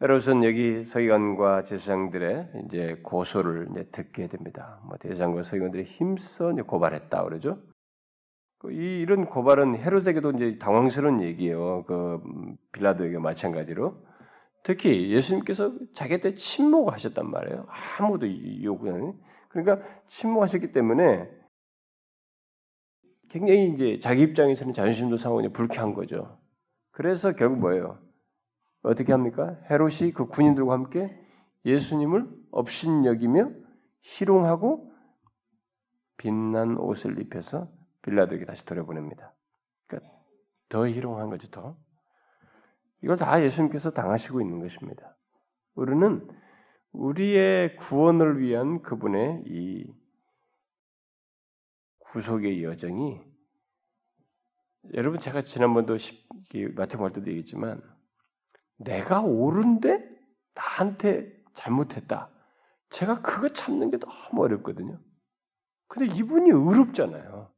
헤롯은 0.00 0.42
여기 0.42 0.84
서기관과 0.84 1.62
제사장들의 1.62 2.64
이제 2.66 3.00
고소를 3.04 3.68
이제 3.70 3.88
듣게 3.92 4.26
됩니다. 4.26 4.80
뭐 4.84 4.96
대장과 4.98 5.44
서기관들이 5.44 5.84
힘써 5.84 6.52
고발했다 6.52 7.22
그러죠. 7.22 7.62
그이 8.58 9.00
이런 9.00 9.26
고발은 9.26 9.76
헤롯에게도 9.76 10.32
이제 10.32 10.58
당황스러운 10.58 11.20
얘기예요. 11.22 11.84
그 11.84 12.20
빌라도에게 12.72 13.18
마찬가지로 13.18 14.04
특히 14.64 15.10
예수님께서 15.10 15.72
자기한테 15.94 16.34
침묵하셨단 16.34 17.28
말이에요. 17.28 17.66
아무도 17.98 18.26
요구하는. 18.62 19.14
그러니까 19.48 19.86
침묵하셨기 20.06 20.72
때문에 20.72 21.28
굉장히 23.32 23.72
이제 23.72 23.98
자기 24.02 24.22
입장에서는 24.22 24.74
자존심도 24.74 25.16
상하고 25.16 25.50
불쾌한 25.52 25.94
거죠. 25.94 26.38
그래서 26.90 27.32
결국 27.32 27.60
뭐예요? 27.60 27.98
어떻게 28.82 29.10
합니까? 29.12 29.56
헤롯이 29.70 30.12
그 30.12 30.26
군인들과 30.26 30.74
함께 30.74 31.18
예수님을 31.64 32.28
업신여기며 32.50 33.50
희롱하고 34.02 34.92
빛난 36.18 36.76
옷을 36.76 37.18
입혀서 37.20 37.70
빌라도에게 38.02 38.44
다시 38.44 38.66
돌려보냅니다. 38.66 39.32
그러니까 39.86 40.12
더 40.68 40.86
희롱한 40.86 41.30
거죠, 41.30 41.48
더. 41.48 41.76
이걸 43.02 43.16
다 43.16 43.42
예수님께서 43.42 43.92
당하시고 43.92 44.42
있는 44.42 44.60
것입니다. 44.60 45.16
우리는 45.74 46.28
우리의 46.92 47.76
구원을 47.76 48.40
위한 48.40 48.82
그분의 48.82 49.44
이 49.46 50.01
구속의 52.12 52.62
여정이 52.62 53.20
여러분 54.92 55.18
제가 55.18 55.42
지난번도 55.42 55.96
마태복음 56.74 57.12
때도 57.14 57.28
얘기했지만 57.28 57.82
내가 58.76 59.22
옳은데 59.22 60.06
나한테 60.54 61.32
잘못했다. 61.54 62.28
제가 62.90 63.22
그거 63.22 63.48
참는 63.48 63.90
게 63.90 63.98
너무 63.98 64.42
어렵거든요. 64.42 65.00
근데 65.88 66.14
이분이 66.14 66.50
의롭잖아요. 66.50 67.50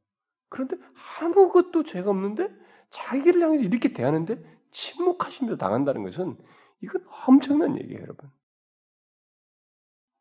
그런데 0.47 0.77
아무것도 1.19 1.83
죄가 1.83 2.09
없는데 2.09 2.49
자기를 2.91 3.41
향해서 3.41 3.63
이렇게 3.65 3.91
대하는데 3.91 4.41
침묵하시면서 4.71 5.57
당한다는 5.57 6.03
것은 6.03 6.37
이건 6.81 7.05
엄청난 7.27 7.77
얘기예요, 7.77 8.01
여러분. 8.03 8.31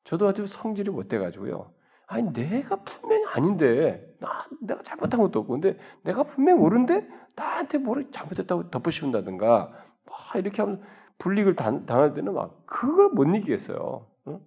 저도 0.05 0.27
아주 0.27 0.47
성질이 0.47 0.91
못돼가지고요. 0.91 1.73
아니 2.07 2.33
내가 2.33 2.83
분명히 2.83 3.25
아닌데 3.27 4.14
나 4.25 4.49
내가 4.61 4.83
잘못한 4.83 5.21
것도 5.21 5.41
없고 5.41 5.61
근데 5.61 5.79
내가 6.03 6.23
분명히 6.23 6.61
옳은데 6.61 7.07
나한테 7.37 7.79
뭘 7.79 8.11
잘못했다고 8.11 8.71
덮어씌운다든가 8.71 9.87
막 10.07 10.37
이렇게 10.37 10.63
하면 10.63 10.83
불이익을 11.19 11.57
당, 11.57 11.85
할 11.87 12.15
때는 12.15 12.33
막 12.33 12.65
그걸 12.67 13.11
못 13.11 13.25
이기겠어요. 13.25 14.07
응? 14.29 14.41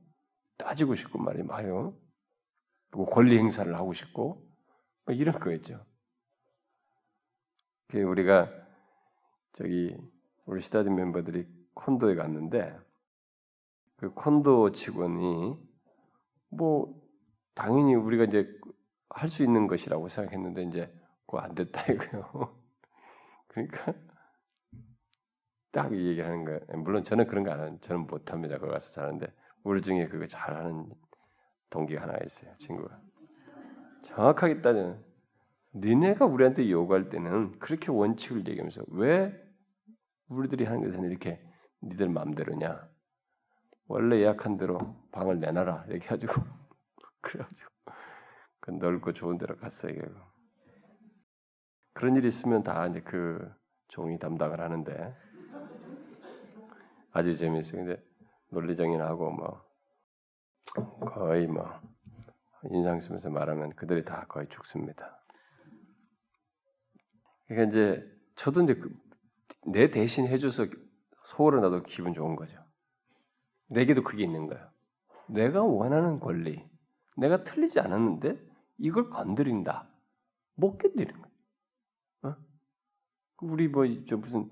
따지고 0.57 0.95
싶고 0.95 1.19
말이에요. 1.19 1.45
말이요. 1.45 1.93
그리고 2.89 3.05
권리 3.05 3.37
행사를 3.37 3.73
하고 3.75 3.93
싶고 3.93 4.43
이런 5.09 5.39
거였죠. 5.39 5.85
우리가 7.93 8.49
저기 9.53 9.95
우리 10.45 10.61
시다디 10.61 10.89
멤버들이 10.89 11.47
콘도에 11.73 12.15
갔는데 12.15 12.77
그 13.97 14.13
콘도 14.13 14.71
직원이 14.71 15.55
뭐 16.49 17.01
당연히 17.53 17.95
우리가 17.95 18.25
이제 18.25 18.47
할 19.09 19.29
수 19.29 19.43
있는 19.43 19.67
것이라고 19.67 20.09
생각했는데 20.09 20.63
이제 20.63 20.93
그거 21.25 21.39
안 21.39 21.55
됐다 21.55 21.91
이거요. 21.91 22.55
그러니까 23.49 23.93
딱 25.71 25.93
얘기하는 25.93 26.45
거예요. 26.45 26.59
물론 26.77 27.03
저는 27.03 27.27
그런 27.27 27.43
거 27.43 27.51
안 27.51 27.59
하는, 27.59 27.81
저는 27.81 28.07
못합니다. 28.07 28.57
거기 28.57 28.71
가서 28.71 28.91
잘하는데 28.91 29.27
우리 29.63 29.81
중에 29.81 30.07
그거 30.07 30.27
잘하는 30.27 30.89
동기가 31.69 32.03
하나 32.03 32.17
있어요. 32.25 32.55
친구가 32.57 32.99
정확하게 34.05 34.61
따지면 34.61 35.03
니네가 35.75 36.25
우리한테 36.25 36.69
요구할 36.71 37.09
때는 37.09 37.59
그렇게 37.59 37.91
원칙을 37.91 38.47
얘기하면서 38.47 38.83
왜 38.89 39.33
우리들이 40.29 40.65
하는 40.65 40.81
것은 40.83 41.03
이렇게 41.09 41.41
니들 41.83 42.09
마음대로냐? 42.09 42.89
원래 43.87 44.19
예약한 44.19 44.57
대로 44.57 44.77
방을 45.11 45.39
내놔라 45.39 45.85
이렇게 45.89 46.05
해가지고 46.05 46.33
그래가지고 47.21 47.71
그 48.67 48.71
넓고 48.71 49.13
좋은 49.13 49.37
데로 49.37 49.55
갔어요. 49.55 49.95
그런 51.93 52.17
일이 52.17 52.27
있으면 52.27 52.63
다 52.63 52.85
이제 52.87 52.99
그 52.99 53.49
종이 53.87 54.19
담당을 54.19 54.59
하는데 54.59 55.15
아주 57.13 57.37
재밌어요. 57.37 57.85
근데 57.85 58.03
논리정연하고 58.49 59.31
뭐 59.31 59.65
거의 60.99 61.47
뭐 61.47 61.79
인상 62.69 62.99
쓰면서 62.99 63.29
말하면 63.29 63.73
그들이 63.75 64.03
다 64.03 64.25
거의 64.27 64.49
죽습니다. 64.49 65.17
그러니까 67.47 67.69
이제 67.69 68.17
저도 68.35 68.63
이제 68.63 68.81
그내 69.63 69.91
대신 69.91 70.27
해줘서 70.27 70.65
소홀을 71.27 71.61
나도 71.61 71.83
기분 71.83 72.13
좋은 72.13 72.35
거죠. 72.35 72.61
내게도 73.69 74.03
그게 74.03 74.23
있는 74.23 74.47
거예요. 74.47 74.69
내가 75.29 75.63
원하는 75.63 76.19
권리, 76.19 76.69
내가 77.15 77.45
틀리지 77.45 77.79
않았는데 77.79 78.46
이걸 78.77 79.09
건드린다. 79.09 79.87
못 80.55 80.77
견디는 80.77 81.13
거예요. 81.13 81.27
어? 82.23 82.35
우리 83.41 83.67
뭐 83.67 83.85
저 84.07 84.17
무슨 84.17 84.49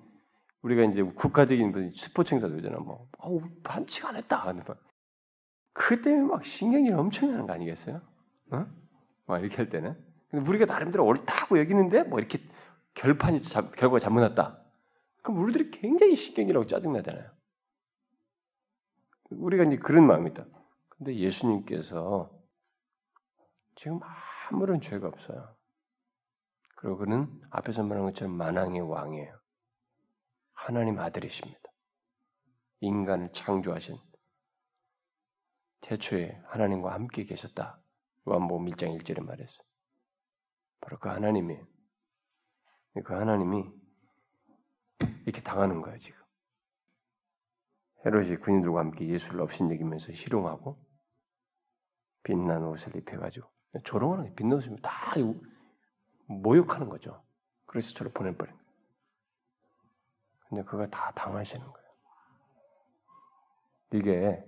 우리가 0.62 0.84
이제 0.84 1.04
국가적인 1.04 1.72
무슨 1.72 1.92
스포츠 1.94 2.34
행사도 2.34 2.56
있잖아. 2.58 2.80
뭐 2.80 3.08
어우 3.20 3.42
반칙 3.64 4.06
안 4.06 4.16
했다. 4.16 4.44
그 5.74 6.02
때문에 6.02 6.28
막 6.28 6.46
신경이 6.46 6.92
엄청 6.92 7.30
나는 7.32 7.46
거 7.48 7.54
아니겠어요? 7.54 8.02
어? 8.52 8.66
막 9.28 9.40
이렇게 9.40 9.58
할 9.58 9.70
때는. 9.70 9.96
근데 10.30 10.50
우리가 10.50 10.66
나름대로 10.66 11.06
옳다고 11.06 11.60
여기는데 11.60 12.04
뭐 12.04 12.20
이렇게 12.20 12.40
결판이 12.96 13.42
자, 13.44 13.62
결과가 13.72 14.00
잘못 14.00 14.22
났다. 14.22 14.60
그럼 15.22 15.40
우리들이 15.42 15.72
굉장히 15.72 16.16
신경이라고 16.16 16.66
짜증나잖아요. 16.68 17.30
우리가 19.32 19.64
이제 19.66 19.78
그런 19.78 20.08
마음이다. 20.08 20.46
근데 20.90 21.16
예수님께서 21.16 22.32
지금 23.76 24.00
아무런 24.50 24.82
죄가 24.82 25.08
없어요. 25.08 25.56
그리고 26.76 26.98
그는 26.98 27.42
앞에서 27.50 27.84
말한 27.84 28.06
것처럼 28.06 28.36
만왕의 28.36 28.82
왕이에요. 28.82 29.40
하나님 30.54 31.00
아들이십니다. 31.00 31.60
인간을 32.82 33.32
창조하신 33.34 33.98
태초에 35.82 36.42
하나님과 36.48 36.94
함께 36.94 37.24
계셨다. 37.26 37.80
요한복음 38.28 38.66
1장 38.72 39.00
1절에 39.00 39.24
말했어. 39.24 39.64
바로 40.82 40.98
그 41.00 41.10
하나님이 41.10 41.60
그 43.04 43.14
하나님이 43.14 43.64
이렇게 45.26 45.42
당하는 45.42 45.82
거예요, 45.82 46.00
지금. 46.00 46.24
헤롯이 48.06 48.38
군인들과 48.38 48.80
함께 48.80 49.08
예수를 49.08 49.42
업신여기면서 49.42 50.14
희롱하고 50.14 50.80
빛난 52.24 52.64
옷을 52.64 52.96
입혀가지고 52.96 53.55
조롱하는 53.84 54.36
게 54.36 54.44
옷을 54.46 54.76
다 54.82 54.92
모욕하는 56.28 56.90
거죠. 56.90 57.22
그래서 57.66 57.94
저를 57.94 58.12
보내버린 58.12 58.54
거예요. 58.54 58.66
근데 60.48 60.64
그거 60.64 60.88
다 60.88 61.12
당하시는 61.16 61.66
거예요. 61.66 61.90
이게 63.94 64.46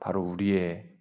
바로 0.00 0.22
우리의 0.22 0.94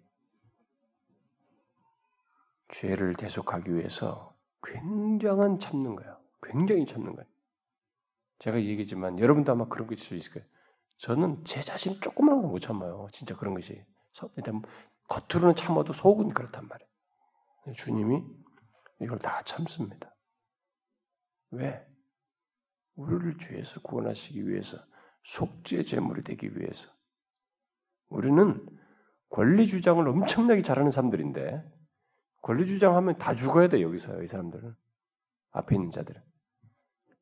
죄를 2.73 3.15
대속하기 3.15 3.73
위해서 3.75 4.35
굉장한 4.63 5.59
참는 5.59 5.95
거예요. 5.95 6.19
굉장히 6.41 6.85
참는 6.85 7.15
거예요. 7.15 7.27
제가 8.39 8.57
얘기했지만 8.57 9.19
여러분도 9.19 9.51
아마 9.51 9.65
그런 9.67 9.87
게 9.87 9.95
있을 9.95 10.05
수 10.05 10.15
있을 10.15 10.31
거예요. 10.33 10.47
저는 10.97 11.43
제 11.45 11.61
자신 11.61 11.99
조그마한 12.01 12.41
거못 12.41 12.61
참아요. 12.61 13.07
진짜 13.11 13.35
그런 13.35 13.53
것이. 13.53 13.83
일단 14.37 14.61
겉으로는 15.07 15.55
참아도 15.55 15.93
속은 15.93 16.29
그렇단 16.29 16.67
말이에요. 16.67 16.89
주님이 17.73 18.23
이걸 19.01 19.19
다 19.19 19.41
참습니다. 19.43 20.13
왜? 21.51 21.85
우리를 22.95 23.37
죄에서 23.39 23.81
구원하시기 23.81 24.47
위해서 24.47 24.77
속죄 25.23 25.83
제물이 25.83 26.23
되기 26.23 26.57
위해서 26.57 26.89
우리는 28.09 28.65
권리 29.29 29.67
주장을 29.67 30.07
엄청나게 30.07 30.61
잘하는 30.61 30.91
사람들인데 30.91 31.63
권리 32.41 32.65
주장하면 32.65 33.17
다 33.17 33.33
죽어야 33.33 33.67
돼 33.67 33.81
여기서 33.81 34.23
이 34.23 34.27
사람들은 34.27 34.75
앞에 35.51 35.75
있는 35.75 35.91
자들은 35.91 36.21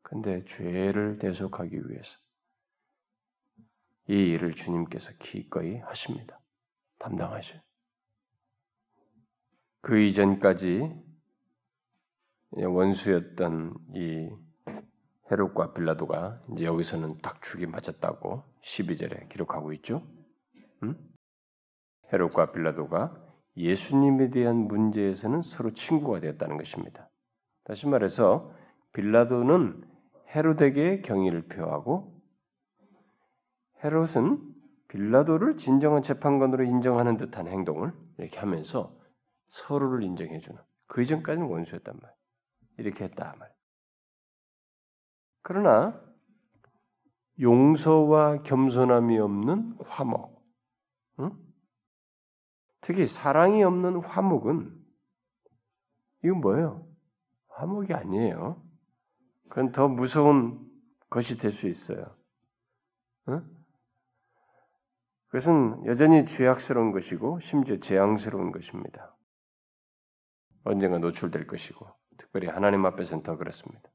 근데 0.01 0.43
죄를 0.45 1.17
대속하기 1.17 1.89
위해서 1.89 2.17
이 4.10 4.13
일을 4.13 4.53
주님께서 4.53 5.11
기꺼이 5.18 5.78
하십니다. 5.78 6.39
담당하셔. 6.99 7.55
그 9.84 9.99
이전까지 9.99 10.95
원수였던 12.51 13.73
이 13.95 14.29
헤롯과 15.29 15.73
빌라도가 15.73 16.41
이제 16.53 16.63
여기서는 16.63 17.17
딱 17.21 17.41
죽이 17.41 17.65
맞았다고 17.65 18.43
12절에 18.63 19.27
기록하고 19.27 19.73
있죠. 19.73 20.01
음? 20.84 20.97
헤롯과 22.13 22.53
빌라도가 22.53 23.13
예수님에 23.57 24.29
대한 24.29 24.55
문제에서는 24.69 25.41
서로 25.41 25.73
친구가 25.73 26.21
되었다는 26.21 26.55
것입니다. 26.57 27.09
다시 27.65 27.86
말해서 27.86 28.55
빌라도는 28.93 29.84
헤롯에게 30.34 31.01
경의를 31.01 31.47
표하고 31.49 32.21
헤롯은 33.84 34.39
빌라도를 34.88 35.57
진정한 35.57 36.01
재판관으로 36.03 36.63
인정하는 36.63 37.17
듯한 37.17 37.47
행동을 37.47 37.91
이렇게 38.17 38.39
하면서 38.39 39.03
서로를 39.54 40.04
인정해주는 40.04 40.60
그 40.88 41.01
이전까지는 41.01 41.47
원수였단 41.47 41.97
말. 42.01 42.14
이렇게 42.78 43.06
했다 43.06 43.36
말. 43.38 43.54
그러나 45.41 45.99
용서와 47.39 48.43
겸손함이 48.43 49.20
없는 49.20 49.78
화목. 49.86 50.43
응? 51.20 51.32
특히 52.82 53.08
사랑이 53.08 53.64
없는 53.64 53.97
화목은 54.04 54.84
이건 56.24 56.41
뭐예요? 56.41 56.88
화목이 57.49 57.93
아니에요. 57.93 58.62
그건 59.49 59.72
더 59.72 59.88
무서운 59.88 60.60
것이 61.10 61.38
될 61.38 61.51
수 61.51 61.68
있어요. 61.68 62.16
응? 63.30 63.45
그것은 65.28 65.86
여전히 65.86 66.26
죄악스러운 66.26 66.91
것이고 66.91 67.39
심지어 67.39 67.78
재앙스러운 67.78 68.51
것입니다. 68.51 69.16
언젠가 70.64 70.97
노출될 70.97 71.47
것이고 71.47 71.88
특별히 72.18 72.47
하나님 72.47 72.86
앞에서는 72.86 73.24
더 73.24 73.38
그렇습니다. 73.38 73.89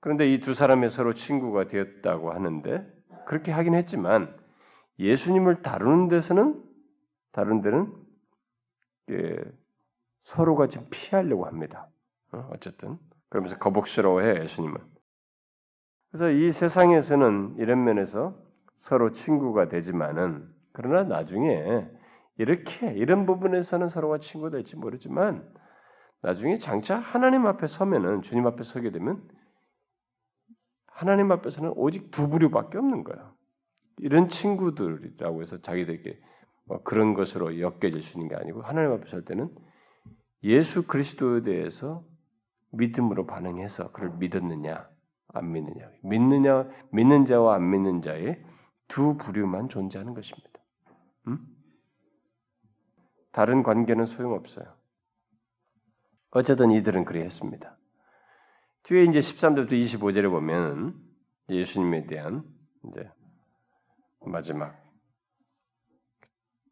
그런데 0.00 0.32
이 0.32 0.40
두 0.40 0.54
사람이 0.54 0.88
서로 0.88 1.12
친구가 1.12 1.68
되었다고 1.68 2.32
하는데 2.32 2.86
그렇게 3.26 3.52
하긴 3.52 3.74
했지만 3.74 4.34
예수님을 4.98 5.62
다루는 5.62 6.08
데서는 6.08 6.62
다른 7.32 7.60
데는 7.60 7.92
예, 9.10 9.36
서로가 10.22 10.68
좀 10.68 10.86
피하려고 10.90 11.46
합니다. 11.46 11.88
어, 12.32 12.50
쨌든 12.60 12.98
그러면서 13.28 13.58
거북스러워해 13.58 14.42
예수님은. 14.42 14.78
그래서 16.10 16.30
이 16.30 16.50
세상에서는 16.50 17.56
이런 17.58 17.84
면에서 17.84 18.36
서로 18.78 19.10
친구가 19.10 19.68
되지만은 19.68 20.48
그러나 20.72 21.04
나중에 21.04 21.86
이렇게 22.40 22.90
이런 22.94 23.26
부분에서는 23.26 23.90
서로가 23.90 24.18
친구가 24.18 24.48
될지 24.48 24.74
모르지만 24.74 25.46
나중에 26.22 26.56
장차 26.56 26.98
하나님 26.98 27.46
앞에 27.46 27.66
서면은 27.66 28.22
주님 28.22 28.46
앞에 28.46 28.64
서게 28.64 28.90
되면 28.90 29.22
하나님 30.86 31.30
앞에서는 31.32 31.74
오직 31.76 32.10
두 32.10 32.30
부류밖에 32.30 32.78
없는 32.78 33.04
거예요. 33.04 33.34
이런 33.98 34.28
친구들이라고 34.28 35.42
해서 35.42 35.60
자기들에게 35.60 36.18
뭐 36.64 36.82
그런 36.82 37.12
것으로 37.12 37.50
있는 37.50 38.28
게 38.28 38.36
아니고 38.36 38.62
하나님 38.62 38.92
앞에 38.92 39.10
설 39.10 39.22
때는 39.26 39.54
예수 40.42 40.86
그리스도에 40.86 41.42
대해서 41.42 42.06
믿음으로 42.72 43.26
반응해서 43.26 43.92
그를 43.92 44.12
믿었느냐 44.16 44.88
안 45.34 45.52
믿느냐 45.52 45.90
믿느냐 46.02 46.70
믿는 46.90 47.26
자와 47.26 47.56
안 47.56 47.70
믿는 47.70 48.00
자의 48.00 48.42
두 48.88 49.18
부류만 49.18 49.68
존재하는 49.68 50.14
것입니다. 50.14 50.49
음? 53.30 53.32
다른 53.32 53.62
관계는 53.62 54.06
소용없어요. 54.06 54.66
어쨌든 56.30 56.70
이들은 56.70 57.04
그리했습니다. 57.04 57.76
뒤에 58.84 59.04
이제 59.04 59.18
13절부터 59.18 59.72
25절에 59.72 60.30
보면 60.30 60.94
예수님에 61.48 62.06
대한 62.06 62.44
이제 62.88 63.08
마지막 64.20 64.80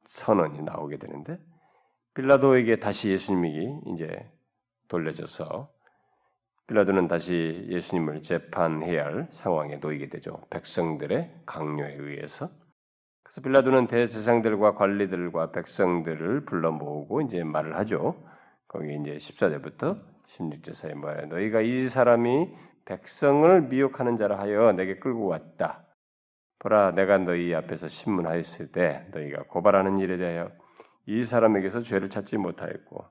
선언이 0.06 0.62
나오게 0.62 0.98
되는데 0.98 1.38
빌라도에게 2.14 2.78
다시 2.78 3.10
예수님이 3.10 3.80
이제 3.94 4.30
돌려져서 4.88 5.72
빌라도는 6.66 7.08
다시 7.08 7.66
예수님을 7.68 8.22
재판해야 8.22 9.04
할 9.04 9.28
상황에 9.32 9.76
놓이게 9.76 10.08
되죠. 10.08 10.42
백성들의 10.50 11.42
강요에 11.46 11.94
의해서. 11.94 12.50
그래서 13.28 13.42
빌라도는 13.42 13.88
대제사장들과 13.88 14.74
관리들과 14.74 15.52
백성들을 15.52 16.46
불러 16.46 16.72
모으고 16.72 17.20
이제 17.20 17.44
말을 17.44 17.76
하죠. 17.76 18.16
거기 18.66 18.94
이제 18.94 19.18
14절부터 19.18 20.00
16절 20.28 20.72
사이 20.72 20.94
뭐야? 20.94 21.26
너희가 21.26 21.60
이 21.60 21.88
사람이 21.88 22.48
백성을 22.86 23.60
미혹하는 23.68 24.16
자라 24.16 24.38
하여 24.38 24.72
내게 24.72 24.98
끌고 24.98 25.26
왔다. 25.26 25.84
보라, 26.60 26.92
내가 26.92 27.18
너희 27.18 27.54
앞에서 27.54 27.88
신문하였을 27.88 28.72
때 28.72 29.06
너희가 29.12 29.42
고발하는 29.44 29.98
일에 29.98 30.16
대하여 30.16 30.50
이 31.04 31.22
사람에게서 31.22 31.82
죄를 31.82 32.08
찾지 32.08 32.38
못하였고 32.38 33.04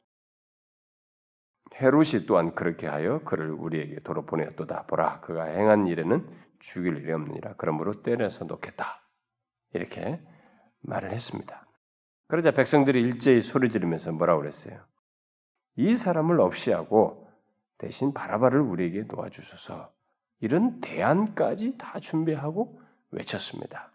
헤롯이 1.80 2.26
또한 2.28 2.55
그렇게 2.55 2.88
하여 2.88 3.20
그를 3.24 3.51
우리에게 3.51 3.99
도로 3.99 4.26
보내었도다. 4.26 4.88
보라, 4.88 5.20
그가 5.20 5.43
행한 5.43 5.86
일에는 5.86 6.28
죽일 6.59 6.97
일이 6.97 7.11
없느니라. 7.11 7.53
그러므로 7.57 8.01
때려서 8.01 8.45
놓겠다. 8.45 9.07
이렇게 9.78 10.19
말을 10.82 11.11
했습니다. 11.11 11.65
그러자 12.28 12.51
백성들이 12.51 13.01
일제히 13.01 13.41
소리 13.41 13.69
지르면서 13.69 14.11
뭐라고 14.11 14.41
그랬어요? 14.41 14.84
이 15.75 15.95
사람을 15.95 16.41
없이 16.41 16.71
하고 16.71 17.28
대신 17.78 18.13
바라바를 18.13 18.59
우리에게 18.59 19.03
놓아주소서. 19.03 19.91
이런 20.39 20.82
대안까지 20.82 21.78
다 21.78 21.99
준비하고 21.99 22.80
외쳤습니다. 23.11 23.91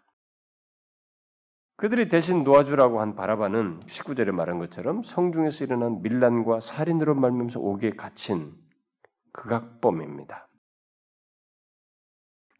그들이 1.75 2.07
대신 2.07 2.43
놓아주라고 2.43 3.01
한 3.01 3.15
바라바는 3.15 3.81
19절에 3.81 4.31
말한 4.31 4.59
것처럼 4.59 5.03
성중에서 5.03 5.65
일어난 5.65 6.01
밀란과 6.01 6.59
살인으로 6.59 7.15
말미암아서 7.15 7.59
옥에 7.59 7.91
갇힌 7.91 8.53
극악범입니다. 9.33 10.47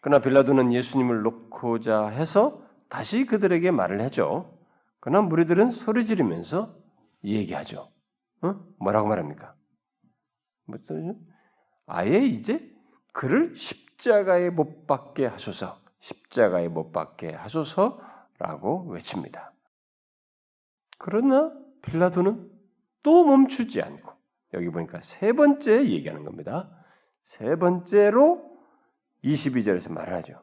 그러나 0.02 0.22
빌라도는 0.22 0.74
예수님을 0.74 1.22
놓고자 1.22 2.08
해서 2.08 2.62
다시 2.90 3.26
그들에게 3.26 3.72
말을 3.72 4.02
해줘. 4.02 4.52
그러나 5.00 5.28
무리들은 5.28 5.72
소리 5.72 6.06
지르면서 6.06 6.78
얘기하죠. 7.24 7.92
어? 8.42 8.56
뭐라고 8.80 9.08
말합니까? 9.08 9.56
무슨 10.66 11.20
아예 11.86 12.20
이제 12.26 12.72
그를 13.12 13.56
십자가에 13.56 14.50
못 14.50 14.88
박게 14.88 15.26
하소서, 15.26 15.82
십자가에 16.00 16.68
못 16.68 16.92
박게 16.92 17.34
하소서라고 17.34 18.88
외칩니다. 18.90 19.54
그러나 20.98 21.52
빌라도는 21.82 22.50
또 23.04 23.26
멈추지 23.26 23.82
않고 23.82 24.14
여기 24.54 24.70
보니까 24.70 25.02
세 25.02 25.34
번째 25.34 25.86
얘기하는 25.90 26.24
겁니다. 26.24 26.70
세 27.26 27.56
번째로 27.56 28.58
22절에서 29.24 29.92
말을 29.92 30.14
하죠. 30.16 30.42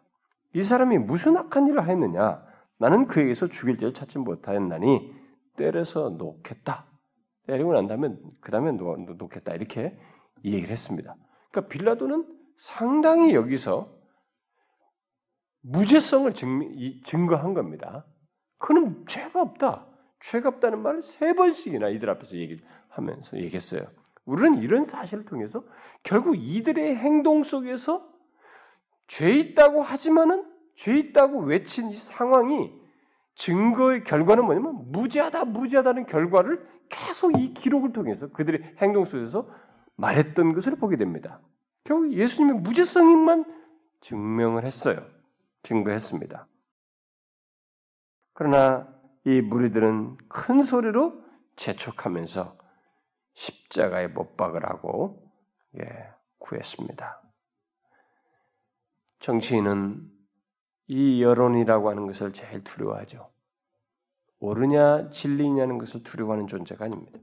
이 0.55 0.63
사람이 0.63 0.99
무슨 0.99 1.37
악한 1.37 1.69
일을 1.69 1.87
하였느냐? 1.87 2.45
나는 2.79 3.07
그에게서 3.07 3.49
죽일 3.49 3.77
죄를 3.79 3.95
찾지 3.95 4.19
못하였나니 4.19 5.15
때려서 5.57 6.11
놓겠다. 6.11 6.87
때리고 7.47 7.73
난 7.73 7.87
다음에 7.87 8.15
그 8.41 8.51
다음에 8.51 8.73
놓겠다 8.73 9.55
이렇게 9.55 9.97
얘기를 10.45 10.71
했습니다. 10.71 11.15
그러니까 11.51 11.69
빌라도는 11.69 12.27
상당히 12.57 13.35
여기서 13.35 13.93
무죄성을 15.63 16.33
증, 16.35 17.27
거한 17.27 17.55
겁니다. 17.55 18.07
그는 18.59 19.05
죄가 19.07 19.41
없다. 19.41 19.87
죄가 20.21 20.49
없다는 20.49 20.83
말을 20.83 21.03
세 21.03 21.35
번씩이나 21.35 21.89
이들 21.89 22.09
앞에서 22.11 22.37
얘기하면서 22.37 23.39
얘기했어요. 23.39 23.83
우리는 24.25 24.59
이런 24.59 24.85
사실을 24.85 25.25
통해서 25.25 25.65
결국 26.03 26.37
이들의 26.37 26.97
행동 26.97 27.45
속에서 27.45 28.10
죄 29.11 29.29
있다고 29.29 29.83
하지만은 29.83 30.49
죄 30.77 30.97
있다고 30.97 31.41
외친 31.41 31.91
이 31.91 31.97
상황이 31.97 32.73
증거의 33.35 34.05
결과는 34.05 34.45
뭐냐면 34.45 34.93
무죄하다, 34.93 35.47
무죄하다는 35.47 36.07
결과를 36.07 36.65
계속 36.89 37.37
이 37.37 37.53
기록을 37.53 37.93
통해서 37.93 38.29
그들의 38.29 38.77
행동 38.79 39.05
속에서 39.05 39.49
말했던 39.97 40.55
것을 40.55 40.77
보게 40.77 40.97
됩니다. 40.97 41.41
결국 41.83 42.13
예수님의 42.13 42.61
무죄성만 42.61 43.45
증명을 44.01 44.65
했어요. 44.65 45.05
증거했습니다. 45.65 46.47
그러나 48.33 48.87
이 49.25 49.41
무리들은 49.41 50.19
큰 50.29 50.63
소리로 50.63 51.21
재촉하면서 51.57 52.57
십자가에 53.35 54.07
못 54.07 54.37
박으라고 54.37 55.29
예, 55.81 56.11
구했습니다. 56.39 57.20
정치인은 59.21 60.11
이 60.89 61.23
여론이라고 61.23 61.91
하는 61.91 62.07
것을 62.07 62.33
제일 62.33 62.65
두려워하죠. 62.65 63.31
옳으냐 64.41 65.11
진리냐는 65.11 65.79
것을 65.79 66.03
두려워하는 66.03 66.47
존재가 66.47 66.87
아닙니다. 66.87 67.19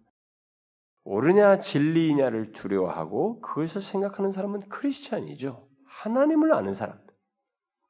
옳으냐 1.03 1.59
진리냐를 1.59 2.51
두려워하고 2.51 3.41
그것을 3.41 3.81
생각하는 3.81 4.31
사람은 4.31 4.69
크리스찬이죠. 4.69 5.67
하나님을 5.85 6.53
아는 6.53 6.75
사람. 6.75 6.99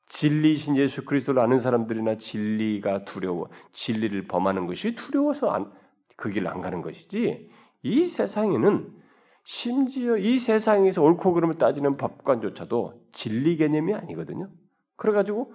진리이신 0.09 0.77
예수 0.77 1.03
그리스도를 1.03 1.41
아는 1.41 1.57
사람들이나 1.57 2.17
진리가 2.17 3.03
두려워, 3.03 3.49
진리를 3.73 4.27
범하는 4.27 4.65
것이 4.65 4.95
두려워서 4.95 5.49
안, 5.49 5.71
그 6.15 6.29
길을 6.29 6.47
안 6.47 6.61
가는 6.61 6.81
것이지. 6.81 7.49
이 7.83 8.05
세상에는 8.05 8.95
심지어 9.43 10.17
이 10.17 10.39
세상에서 10.39 11.01
옳고 11.03 11.33
그름을 11.33 11.57
따지는 11.57 11.97
법관조차도 11.97 13.06
진리 13.17 13.57
개념이 13.57 13.95
아니거든요. 13.95 14.47
그래가지고 14.95 15.51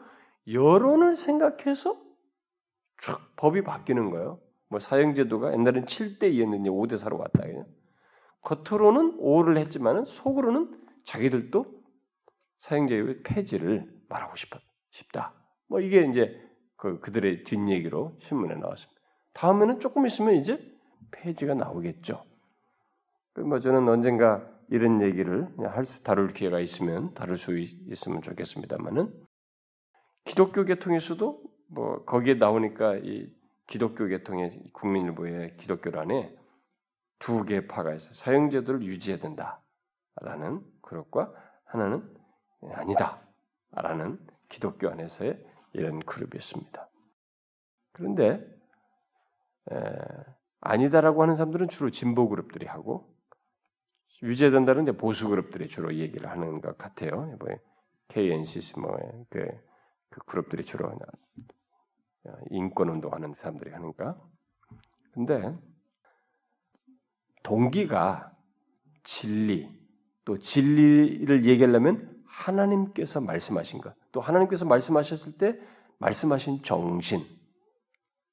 여론을 0.49 1.15
생각해서 1.15 1.97
쭉 2.99 3.21
법이 3.37 3.63
바뀌는 3.63 4.11
거예요. 4.11 4.41
뭐 4.69 4.81
사형제도가 4.81 5.53
옛날엔 5.53 5.85
7대 5.85 6.23
2였는데 6.23 6.67
5대 6.67 6.99
4로 6.99 7.19
왔다. 7.19 7.43
그냥. 7.45 7.65
겉으로는 8.41 9.19
5를 9.19 9.59
했지만은 9.59 10.05
속으로는 10.07 10.77
자기들도 11.05 11.65
사형제의 12.63 13.23
폐지를 13.23 13.89
말하고 14.09 14.35
싶다. 14.91 15.33
뭐 15.69 15.81
이게 15.81 16.05
이제 16.05 16.37
그 16.77 16.99
그들의 16.99 17.45
뒷얘기로 17.45 18.17
신문에 18.23 18.57
나왔습니다. 18.57 19.01
다음에는 19.35 19.79
조금 19.79 20.05
있으면 20.07 20.35
이제 20.35 20.59
폐지가 21.13 21.55
나오겠죠. 21.55 22.25
그뭐 23.35 23.61
저는 23.61 23.89
언젠가 23.89 24.52
이런 24.73 25.03
얘기를 25.03 25.49
할 25.59 25.85
수 25.85 26.03
다룰 26.03 26.33
기회가 26.33 26.59
있으면 26.59 27.13
다룰 27.13 27.37
수 27.37 27.59
있, 27.59 28.09
으면 28.09 28.23
좋겠습니다만은 28.23 29.13
기독교 30.25 30.65
계통에서도 30.65 31.43
뭐 31.69 32.05
거기에 32.07 32.35
나오니까 32.35 32.97
이 32.97 33.31
기독교 33.67 34.07
계통의 34.07 34.71
국민일보의 34.73 35.59
기독교란에 35.59 36.35
두 37.19 37.45
개 37.45 37.67
파가 37.67 37.93
있어 37.95 38.15
사형제도를 38.15 38.83
유지해야 38.83 39.21
된다라는 39.21 40.63
그룹과 40.81 41.31
하나는 41.67 42.03
아니다라는 42.73 44.19
기독교 44.49 44.89
안에서의 44.89 45.39
이런 45.75 46.01
그룹이 46.01 46.31
있습니다. 46.37 46.89
그런데 47.93 48.41
에, 49.71 49.77
아니다라고 50.61 51.21
하는 51.23 51.37
사람들은 51.37 51.69
주로 51.69 51.91
진보 51.91 52.31
그룹들이 52.31 52.65
하고 52.67 53.12
유지된다는 54.23 54.85
이제 54.85 54.93
보수 54.93 55.29
그룹들이 55.29 55.69
주로 55.69 55.95
얘기를 55.95 56.31
하는 56.31 56.61
것 56.61 56.79
같아요. 56.79 57.37
뭐 57.39 57.49
KNCC 58.09 58.79
뭐그 58.79 59.47
그 60.11 60.21
그룹들이 60.27 60.65
주로 60.65 60.93
인권 62.51 62.89
운동하는 62.89 63.35
사람들이 63.35 63.73
하니까. 63.73 64.21
근데 65.13 65.57
동기가 67.43 68.33
진리 69.05 69.69
또 70.25 70.39
진리를 70.39 71.45
얘기하려면 71.47 72.23
하나님께서 72.27 73.21
말씀하신 73.21 73.81
것, 73.81 73.95
또 74.13 74.21
하나님께서 74.21 74.65
말씀하셨을 74.65 75.33
때 75.33 75.59
말씀하신 75.99 76.63
정신 76.63 77.25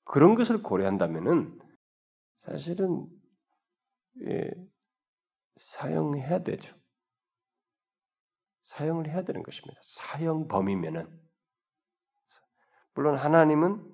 그런 0.06 0.36
것을 0.36 0.62
고려한다면은 0.62 1.60
사실은 2.40 3.08
예, 4.26 4.52
사용해야 5.74 6.44
되죠. 6.44 6.76
사용을 8.66 9.08
해야 9.08 9.24
되는 9.24 9.44
것입니다. 9.44 9.80
사형 9.84 10.48
범위면은 10.48 11.08
물론 12.94 13.18
하나님은 13.18 13.94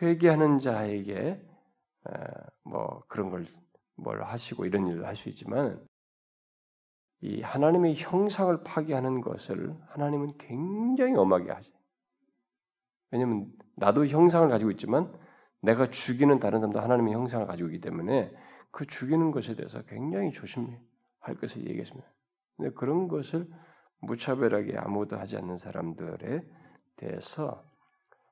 회개하는 0.00 0.58
자에게 0.58 1.40
뭐 2.64 3.04
그런 3.08 3.30
걸 3.30 3.62
뭘 3.96 4.22
하시고 4.22 4.64
이런 4.66 4.86
일을 4.86 5.06
할 5.06 5.16
수 5.16 5.28
있지만 5.30 5.80
이 7.20 7.40
하나님의 7.40 7.96
형상을 7.96 8.64
파괴하는 8.64 9.20
것을 9.20 9.74
하나님은 9.90 10.38
굉장히 10.38 11.14
엄하게 11.14 11.52
하죠. 11.52 11.70
왜냐하면 13.10 13.52
나도 13.76 14.06
형상을 14.06 14.48
가지고 14.48 14.72
있지만 14.72 15.12
내가 15.60 15.90
죽이는 15.90 16.40
다른 16.40 16.58
사람도 16.60 16.80
하나님의 16.80 17.14
형상을 17.14 17.46
가지고 17.46 17.68
있기 17.68 17.80
때문에 17.80 18.34
그 18.72 18.86
죽이는 18.86 19.30
것에 19.30 19.54
대해서 19.54 19.82
굉장히 19.82 20.32
조심해 20.32 20.80
할 21.22 21.36
것을 21.36 21.66
얘기했습니다. 21.66 22.06
근데 22.56 22.70
그런 22.74 23.08
것을 23.08 23.48
무차별하게 24.00 24.76
아무것도 24.76 25.16
하지 25.16 25.36
않는 25.36 25.58
사람들에 25.58 26.42
대해서 26.96 27.64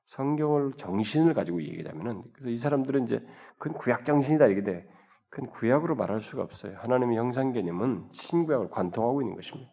성경을 0.05 0.73
정신을 0.73 1.33
가지고 1.33 1.61
얘기하자면은 1.63 2.23
그래서 2.33 2.49
이 2.49 2.57
사람들은 2.57 3.05
이제 3.05 3.25
그 3.57 3.71
구약 3.71 4.05
정신이다 4.05 4.47
이게 4.47 4.63
돼. 4.63 4.87
큰 5.29 5.47
구약으로 5.47 5.95
말할 5.95 6.19
수가 6.19 6.43
없어요. 6.43 6.77
하나님의 6.77 7.17
형상 7.17 7.53
개념은 7.53 8.09
신구약을 8.11 8.69
관통하고 8.69 9.21
있는 9.21 9.35
것입니다. 9.35 9.71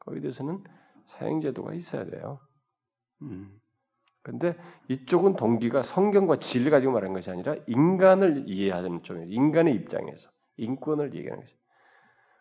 거기에 0.00 0.22
대해서는 0.22 0.64
사형제도가 1.08 1.74
있어야 1.74 2.06
돼요. 2.06 2.40
음. 3.20 3.60
근데 4.22 4.56
이쪽은 4.88 5.36
동기가 5.36 5.82
성경과 5.82 6.38
진리 6.38 6.70
가지고 6.70 6.92
말하는 6.92 7.14
것이 7.14 7.30
아니라 7.30 7.54
인간을 7.66 8.44
이해하는 8.46 9.02
쪽이에요. 9.02 9.26
인간의 9.28 9.74
입장에서 9.74 10.30
인권을 10.56 11.14
얘기하는 11.14 11.42
것이. 11.42 11.54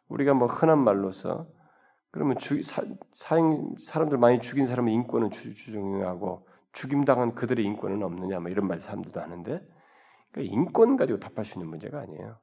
우리가 0.10 0.34
뭐 0.34 0.48
흔한 0.48 0.80
말로서 0.80 1.48
그러면 2.12 2.38
주, 2.38 2.64
사, 2.64 2.84
사형 3.16 3.76
사람들 3.80 4.18
많이 4.18 4.40
죽인 4.42 4.66
사람의 4.66 4.94
인권은 4.94 5.32
주, 5.32 5.54
주중하고 5.54 6.48
죽임 6.74 7.06
당한 7.06 7.36
그들의 7.36 7.64
인권은 7.66 8.04
없느냐 8.04 8.40
뭐 8.40 8.50
이런 8.50 8.68
말 8.68 8.80
사람들도 8.80 9.20
하는데 9.20 9.68
그러니까 10.32 10.54
인권 10.54 10.96
가지고 10.98 11.20
답할 11.20 11.46
수 11.46 11.58
있는 11.58 11.70
문제가 11.70 12.00
아니에요. 12.00 12.38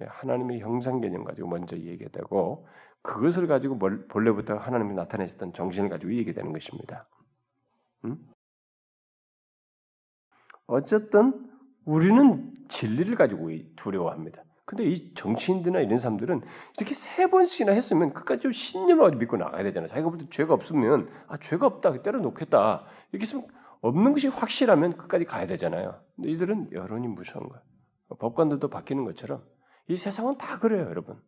하나님의 0.00 0.60
형상 0.60 1.00
개념 1.00 1.24
가지고 1.24 1.48
먼저 1.48 1.76
얘기되고 1.76 2.66
그것을 3.02 3.46
가지고 3.46 3.78
본래부터 3.78 4.56
하나님이 4.56 4.94
나타내셨던 4.94 5.52
정신을 5.52 5.88
가지고 5.88 6.14
얘기되는 6.14 6.52
것입니다. 6.52 7.06
음? 8.04 8.16
어쨌든 10.66 11.50
우리는 11.84 12.52
진리를 12.68 13.14
가지고 13.16 13.50
두려워합니다. 13.76 14.43
근데 14.76 14.90
이 14.90 15.14
정치인들이나 15.14 15.80
이런 15.80 15.98
사람들은 15.98 16.42
이렇게 16.76 16.94
세 16.94 17.28
번씩이나 17.28 17.72
했으면 17.72 18.12
끝까지 18.12 18.42
좀 18.42 18.52
신념을 18.52 19.16
믿고 19.16 19.36
나가야 19.36 19.62
되잖아요. 19.62 19.88
자기가 19.88 20.10
볼 20.10 20.18
때 20.18 20.26
죄가 20.30 20.52
없으면 20.54 21.08
아 21.28 21.38
죄가 21.38 21.66
없다 21.66 22.02
때려 22.02 22.18
놓겠다 22.18 22.84
이렇게 23.12 23.22
있으면 23.22 23.46
없는 23.80 24.12
것이 24.12 24.28
확실하면 24.28 24.96
끝까지 24.96 25.24
가야 25.24 25.46
되잖아요. 25.46 26.00
근데 26.16 26.30
이들은 26.30 26.72
여론이 26.72 27.06
무서운 27.08 27.48
거예요. 27.48 27.62
법관들도 28.18 28.68
바뀌는 28.68 29.04
것처럼 29.04 29.42
이 29.88 29.96
세상은 29.96 30.38
다 30.38 30.58
그래요, 30.58 30.86
여러분. 30.88 31.20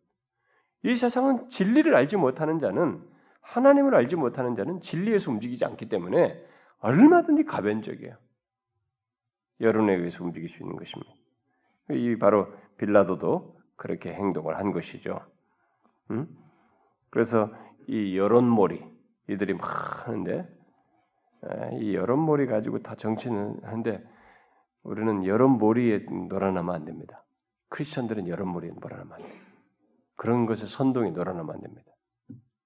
이 0.83 0.95
세상은 0.95 1.49
진리를 1.49 1.93
알지 1.95 2.17
못하는 2.17 2.59
자는 2.59 3.01
하나님을 3.41 3.95
알지 3.95 4.15
못하는 4.15 4.55
자는 4.55 4.81
진리에서 4.81 5.31
움직이지 5.31 5.63
않기 5.65 5.87
때문에 5.89 6.37
얼마든지 6.79 7.45
가변적이에요. 7.45 8.15
여론에 9.61 9.95
의해서 9.95 10.23
움직일 10.23 10.49
수 10.49 10.63
있는 10.63 10.75
것입니다. 10.75 11.11
이 11.91 12.17
바로 12.17 12.47
빌라도도 12.77 13.57
그렇게 13.75 14.13
행동을 14.13 14.57
한 14.57 14.71
것이죠. 14.71 15.19
음? 16.11 16.27
그래서 17.09 17.51
이 17.87 18.17
여론몰이 18.17 18.83
이들이 19.29 19.53
막 19.53 20.07
하는데 20.07 20.47
이 21.79 21.95
여론몰이 21.95 22.47
가지고 22.47 22.79
다 22.79 22.95
정치는 22.95 23.59
하는데 23.63 24.03
우리는 24.83 25.25
여론몰이에 25.25 26.05
놀아나면 26.29 26.73
안 26.73 26.85
됩니다. 26.85 27.23
크리스천들은 27.69 28.27
여론몰이에 28.27 28.71
놀아나면 28.79 29.13
안 29.13 29.21
돼요. 29.21 29.41
그런 30.15 30.45
것에 30.45 30.65
선동이 30.65 31.11
놀아나면 31.11 31.55
안 31.55 31.61
됩니다. 31.61 31.91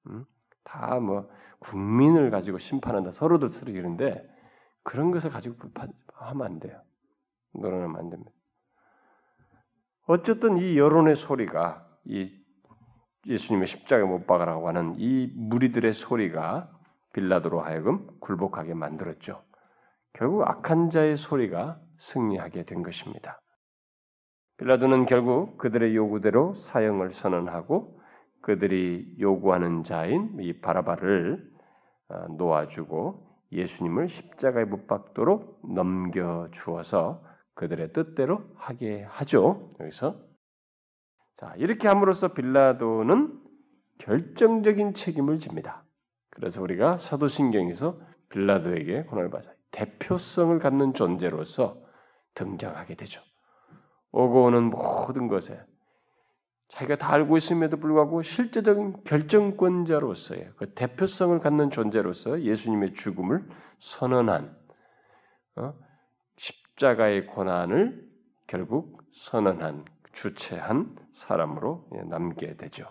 음? 0.07 0.25
다뭐 0.63 1.29
국민을 1.59 2.29
가지고 2.31 2.57
심판한다 2.59 3.11
서로들 3.11 3.49
서로 3.49 3.71
이런데 3.71 4.27
그런 4.83 5.11
것을 5.11 5.29
가지고 5.29 5.55
하면 6.13 6.45
안 6.45 6.59
돼요. 6.59 6.81
놀아나면 7.53 7.95
안 7.97 8.09
됩니다. 8.09 8.31
어쨌든 10.11 10.57
이 10.57 10.77
여론의 10.77 11.15
소리가 11.15 11.87
이 12.03 12.29
예수님의 13.27 13.67
십자가 13.67 14.05
못 14.05 14.27
박아라고 14.27 14.67
하는 14.67 14.95
이 14.97 15.31
무리들의 15.33 15.93
소리가 15.93 16.69
빌라도로 17.13 17.61
하여금 17.61 18.05
굴복하게 18.19 18.73
만들었죠. 18.73 19.41
결국 20.11 20.43
악한 20.45 20.89
자의 20.89 21.15
소리가 21.15 21.79
승리하게 21.99 22.65
된 22.65 22.83
것입니다. 22.83 23.39
빌라도는 24.57 25.05
결국 25.05 25.57
그들의 25.57 25.95
요구대로 25.95 26.55
사형을 26.55 27.13
선언하고 27.13 28.01
그들이 28.41 29.15
요구하는 29.17 29.85
자인 29.85 30.35
이 30.41 30.59
바라바를 30.59 31.41
어, 32.09 32.27
놓아주고 32.37 33.29
예수님을 33.53 34.09
십자가에 34.09 34.65
못 34.65 34.87
박도록 34.87 35.61
넘겨 35.73 36.49
주어서 36.51 37.23
그들의 37.55 37.93
뜻대로 37.93 38.43
하게 38.55 39.03
하죠. 39.03 39.73
여기서 39.79 40.19
자 41.37 41.53
이렇게 41.57 41.87
함으로써 41.87 42.29
빌라도는 42.29 43.39
결정적인 43.99 44.93
책임을 44.93 45.39
집니다. 45.39 45.83
그래서 46.29 46.61
우리가 46.61 46.97
사도신경에서 46.99 47.99
빌라도에게 48.29 49.03
고난을 49.03 49.29
받아 49.29 49.51
대표성을 49.71 50.57
갖는 50.59 50.93
존재로서 50.93 51.81
등장하게 52.35 52.95
되죠. 52.95 53.21
오고 54.11 54.45
오는 54.45 54.69
모든 54.69 55.27
것에 55.27 55.59
자기가 56.69 56.97
다 56.97 57.11
알고 57.13 57.37
있음에도 57.37 57.77
불구하고 57.77 58.21
실제적인 58.21 59.03
결정권자로서의 59.03 60.51
그 60.55 60.73
대표성을 60.73 61.37
갖는 61.39 61.69
존재로서 61.69 62.41
예수님의 62.41 62.93
죽음을 62.93 63.45
선언한 63.79 64.55
어? 65.57 65.73
십자가의 66.81 67.27
고난을 67.27 68.03
결국 68.47 69.03
선언한 69.13 69.85
주체한 70.13 70.95
사람으로 71.13 71.87
남게 72.09 72.57
되죠. 72.57 72.87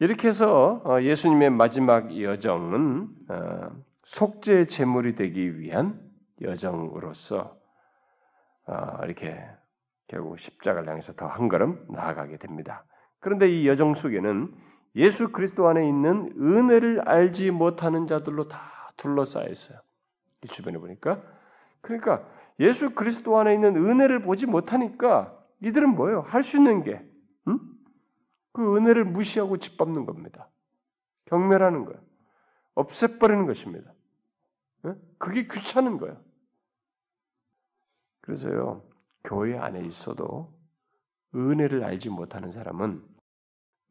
이렇게 0.00 0.28
해서 0.28 0.80
어, 0.84 1.02
예수님의 1.02 1.50
마지막 1.50 2.18
여정은 2.18 3.08
어, 3.28 3.70
속죄 4.04 4.66
제물이 4.66 5.14
되기 5.14 5.60
위한 5.60 6.00
여정으로서 6.40 7.56
어, 8.66 9.04
이렇게 9.04 9.38
결국 10.08 10.38
십자가를 10.38 10.88
향해서 10.88 11.12
더 11.12 11.26
한 11.26 11.48
걸음 11.48 11.86
나아가게 11.90 12.38
됩니다. 12.38 12.84
그런데 13.20 13.48
이 13.48 13.68
여정 13.68 13.94
속에는 13.94 14.52
예수 14.96 15.32
그리스도 15.32 15.68
안에 15.68 15.86
있는 15.86 16.32
은혜를 16.38 17.08
알지 17.08 17.50
못하는 17.50 18.06
자들로 18.06 18.48
다 18.48 18.92
둘러싸여 18.96 19.48
있어요. 19.48 19.78
이 20.42 20.48
주변에 20.48 20.78
보니까 20.78 21.22
그러니까 21.82 22.26
예수 22.58 22.94
그리스도 22.94 23.38
안에 23.38 23.54
있는 23.54 23.76
은혜를 23.76 24.22
보지 24.22 24.46
못하니까 24.46 25.38
이들은 25.60 25.90
뭐예요? 25.90 26.20
할 26.22 26.42
수 26.42 26.56
있는 26.56 26.82
게 26.82 27.04
응? 27.48 27.58
그 28.52 28.76
은혜를 28.76 29.04
무시하고 29.04 29.58
짓밟는 29.58 30.06
겁니다. 30.06 30.48
경멸하는 31.26 31.84
거예요. 31.84 32.00
없애버리는 32.74 33.46
것입니다. 33.46 33.92
응? 34.86 35.00
그게 35.18 35.46
귀찮은 35.46 35.98
거예요. 35.98 36.16
그래서요, 38.20 38.82
교회 39.24 39.58
안에 39.58 39.80
있어도 39.86 40.52
은혜를 41.34 41.84
알지 41.84 42.10
못하는 42.10 42.52
사람은 42.52 43.02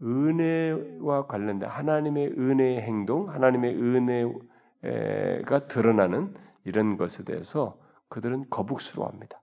은혜와 0.02 1.28
관련된 1.28 1.70
하나님의 1.70 2.28
은혜의 2.38 2.82
행동, 2.82 3.30
하나님의 3.30 3.76
은혜가 4.84 5.68
드러나는 5.68 6.34
이런 6.64 6.98
것에 6.98 7.24
대해서 7.24 7.80
그들은 8.12 8.49
거북스러워합니다. 8.49 9.41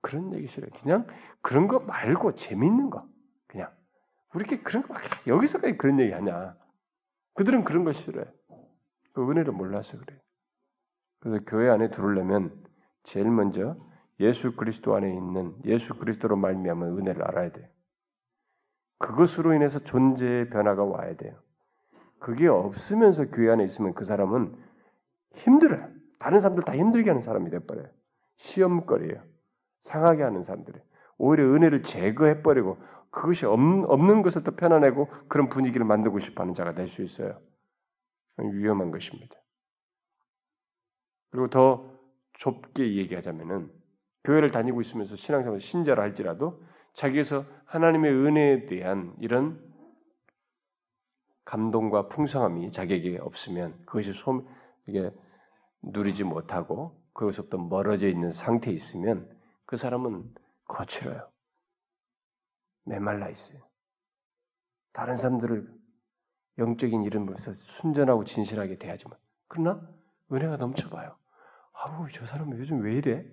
그런 0.00 0.34
얘기 0.34 0.48
싫어요. 0.48 0.70
그냥 0.80 1.06
그런 1.42 1.68
거 1.68 1.78
말고 1.80 2.34
재밌는 2.36 2.90
거. 2.90 3.06
그냥 3.46 3.70
우리게 4.34 4.62
그런 4.62 4.82
거 4.82 4.94
여기서까지 5.26 5.76
그런 5.76 6.00
얘기 6.00 6.12
하냐. 6.12 6.56
그들은 7.34 7.64
그런 7.64 7.84
거 7.84 7.92
싫어요. 7.92 8.24
그 9.12 9.30
은혜를 9.30 9.52
몰라서 9.52 9.98
그래요. 9.98 10.18
그래서 11.20 11.44
교회 11.46 11.68
안에 11.68 11.90
들어오려면 11.90 12.64
제일 13.04 13.30
먼저 13.30 13.76
예수 14.18 14.56
그리스도 14.56 14.96
안에 14.96 15.12
있는 15.12 15.54
예수 15.66 15.94
그리스도로 15.94 16.36
말미암은 16.36 16.98
은혜를 16.98 17.22
알아야 17.22 17.52
돼요. 17.52 17.68
그것으로 18.98 19.52
인해서 19.52 19.78
존재의 19.78 20.48
변화가 20.48 20.84
와야 20.84 21.16
돼요. 21.16 21.38
그게 22.18 22.46
없으면서 22.46 23.26
교회 23.26 23.50
안에 23.50 23.64
있으면 23.64 23.92
그 23.92 24.04
사람은 24.04 24.56
힘들어요. 25.34 26.01
다른 26.22 26.38
사람들 26.38 26.62
다 26.62 26.76
힘들게 26.76 27.10
하는 27.10 27.20
사람이 27.20 27.50
돼버려요. 27.50 27.88
시험거리예요. 28.36 29.24
상하게 29.80 30.22
하는 30.22 30.44
사람들이. 30.44 30.78
오히려 31.18 31.52
은혜를 31.52 31.82
제거해버리고 31.82 32.78
그것이 33.10 33.44
없는 33.44 34.22
것을 34.22 34.44
더 34.44 34.52
편안하고 34.52 35.08
그런 35.26 35.48
분위기를 35.48 35.84
만들고 35.84 36.20
싶어하는 36.20 36.54
자가 36.54 36.74
될 36.74 36.86
수 36.86 37.02
있어요. 37.02 37.40
위험한 38.38 38.92
것입니다. 38.92 39.34
그리고 41.30 41.50
더 41.50 41.90
좁게 42.34 42.96
얘기하자면은 42.98 43.70
교회를 44.22 44.52
다니고 44.52 44.80
있으면서 44.80 45.16
신앙생활 45.16 45.60
신자라 45.60 46.04
할지라도 46.04 46.62
자기에서 46.94 47.44
하나님의 47.64 48.12
은혜에 48.12 48.66
대한 48.66 49.12
이런 49.18 49.60
감동과 51.44 52.08
풍성함이 52.08 52.70
자기에게 52.70 53.18
없으면 53.18 53.74
그것이 53.86 54.12
소 54.12 54.46
이게 54.86 55.10
누리지 55.82 56.24
못하고 56.24 57.00
그것부터 57.12 57.58
멀어져 57.58 58.08
있는 58.08 58.32
상태에 58.32 58.72
있으면 58.72 59.28
그 59.66 59.76
사람은 59.76 60.34
거칠어요. 60.64 61.30
메말라 62.84 63.28
있어요. 63.28 63.60
다른 64.92 65.16
사람들을 65.16 65.72
영적인 66.58 67.02
이름으로서 67.04 67.52
순전하고 67.52 68.24
진실하게 68.24 68.78
대하지만 68.78 69.18
그러나 69.48 69.88
은혜가 70.30 70.56
넘쳐봐요. 70.56 71.16
아우 71.72 72.06
저 72.12 72.26
사람은 72.26 72.58
요즘 72.58 72.82
왜 72.82 72.94
이래? 72.94 73.24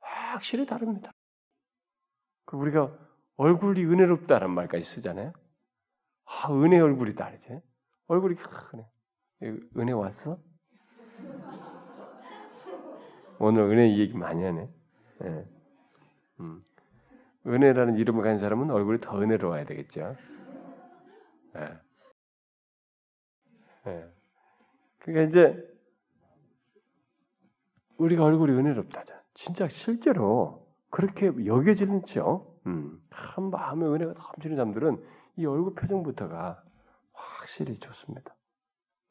확실히 0.00 0.66
다릅니다. 0.66 1.12
그 2.44 2.56
우리가 2.56 2.96
얼굴이 3.36 3.84
은혜롭다는 3.84 4.50
말까지 4.50 4.84
쓰잖아요. 4.84 5.32
아, 6.24 6.52
은혜 6.52 6.78
얼굴이 6.80 7.14
다르지. 7.14 7.60
얼굴이 8.06 8.34
크네. 8.36 8.86
은혜 9.76 9.92
왔어? 9.92 10.40
오늘 13.38 13.62
은혜 13.62 13.98
얘기 13.98 14.16
많이 14.16 14.42
하네. 14.42 14.68
네. 15.20 15.46
음. 16.40 16.64
은혜라는 17.46 17.96
이름을 17.96 18.22
가진 18.22 18.38
사람은 18.38 18.70
얼굴이 18.70 19.00
더 19.00 19.20
은혜로워야 19.20 19.64
되겠죠. 19.64 20.16
네. 21.54 21.78
네. 23.84 24.04
그러니까 24.98 25.28
이제 25.28 25.78
우리가 27.96 28.24
얼굴이 28.24 28.52
은혜롭다자. 28.52 29.22
진짜 29.34 29.68
실제로 29.68 30.66
그렇게 30.90 31.26
여겨지는죠. 31.46 32.54
음, 32.66 33.00
참 33.10 33.50
마음의 33.50 33.88
은혜가 33.88 34.12
넘치는 34.12 34.56
사람들은 34.56 35.02
이 35.36 35.46
얼굴 35.46 35.74
표정부터가 35.74 36.62
확실히 37.12 37.78
좋습니다. 37.78 38.34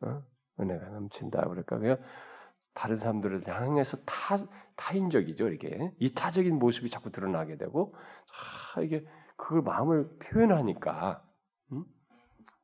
어? 0.01 0.21
은혜가 0.59 0.89
넘친다. 0.89 1.41
그러니까 1.41 1.77
그냥 1.77 1.97
다른 2.73 2.97
사람들을 2.97 3.47
향해서 3.47 3.97
타, 4.05 4.37
타인적이죠. 4.75 5.47
이렇게 5.47 5.91
이타적인 5.99 6.59
모습이 6.59 6.89
자꾸 6.89 7.11
드러나게 7.11 7.57
되고 7.57 7.95
아, 8.75 8.81
이게 8.81 9.05
그걸 9.35 9.61
마음을 9.61 10.09
표현하니까 10.19 11.23
음? 11.71 11.83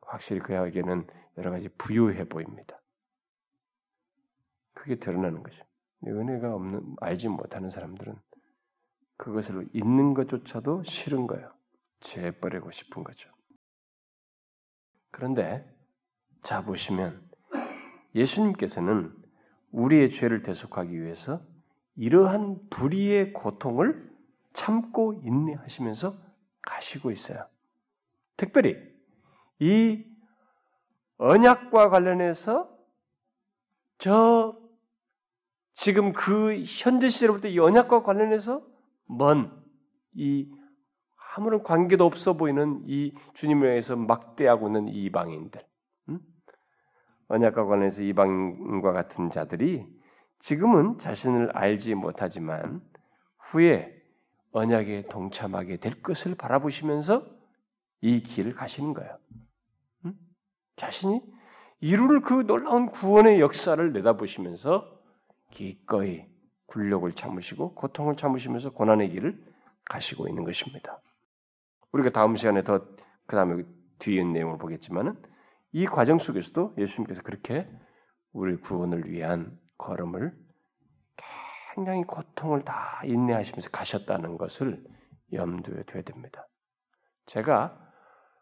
확실히 0.02 0.40
그에게는 0.40 1.08
여러 1.38 1.52
가지 1.52 1.70
부유해 1.70 2.26
보입니다. 2.26 2.80
그게 4.74 4.96
드러나는 4.96 5.42
것입니다. 5.42 5.68
은혜가 6.06 6.54
없는 6.54 6.96
알지 7.00 7.30
못하는 7.30 7.70
사람들은 7.70 8.16
그것을 9.18 9.68
있는 9.74 10.14
것조차도 10.14 10.84
싫은 10.84 11.28
거예요. 11.28 11.52
재버리고 12.02 12.72
싶은 12.72 13.04
거죠. 13.04 13.30
그런데 15.12 15.66
자 16.44 16.64
보시면 16.64 17.33
예수님께서는 18.16 19.14
우리의 19.72 20.12
죄를 20.12 20.44
대속하기 20.44 21.02
위해서 21.02 21.42
이러한 21.96 22.70
불의의 22.70 23.34
고통을 23.34 24.12
참고 24.54 25.14
인내하시면서 25.14 26.16
가시고 26.62 27.12
있어요. 27.12 27.46
특별히 28.38 28.78
이 29.60 30.04
언약과 31.18 31.90
관련해서 31.90 32.70
저 33.98 34.58
지금 35.74 36.14
그 36.14 36.64
현재 36.66 37.10
시절부터 37.10 37.48
이 37.48 37.60
언약과 37.60 38.04
관련해서 38.04 38.66
먼 39.06 39.64
이 40.16 40.50
아무런 41.36 41.64
관계도 41.64 42.06
없어 42.06 42.34
보이는 42.34 42.84
이 42.86 43.14
주님에 43.34 43.70
의해서 43.70 43.96
막대하고 43.96 44.68
있는 44.68 44.88
이방인들, 44.88 45.62
음? 45.62 45.73
언약과 47.28 47.66
관련해서 47.66 48.02
이방인과 48.04 48.92
같은 48.92 49.30
자들이 49.30 49.86
지금은 50.40 51.00
자신을 51.00 51.56
알지 51.56 51.96
못하지만 51.96 52.82
후에 53.38 53.94
언약에 54.52 55.08
동참하게 55.10 55.78
될 55.78 56.02
것을 56.02 56.36
바라보시면서 56.36 57.26
이 58.02 58.22
길을 58.22 58.54
가시는 58.54 58.94
거예요. 58.94 59.18
음? 60.06 60.14
자신이 60.76 61.22
이룰 61.80 62.22
그 62.22 62.46
놀라운 62.46 62.88
구원의 62.88 63.40
역사를 63.40 63.94
내다보시면서 63.94 65.02
기꺼이 65.50 66.26
굴욕을 66.68 67.14
참으시고 67.14 67.76
고통을 67.76 68.16
참으시면서 68.16 68.72
고난의 68.72 69.10
길을 69.12 69.42
가시고 69.86 70.28
있는 70.28 70.44
것입니다. 70.44 71.00
우리가 71.92 72.10
다음 72.12 72.36
시간에 72.36 72.64
더 72.64 72.82
그 73.26 73.36
다음에 73.36 73.64
뒤에 74.00 74.24
내용을 74.24 74.58
보겠지만은 74.58 75.18
이 75.74 75.86
과정 75.86 76.20
속에서도 76.20 76.76
예수님께서 76.78 77.24
그렇게 77.24 77.68
우리 78.32 78.56
구원을 78.58 79.10
위한 79.10 79.60
걸음을 79.78 80.34
굉장히 81.76 82.04
고통을 82.04 82.64
다 82.64 83.02
인내하시면서 83.04 83.72
가셨다는 83.72 84.38
것을 84.38 84.84
염두에 85.32 85.84
둬야 85.84 86.04
됩니다. 86.04 86.48
제가 87.26 87.80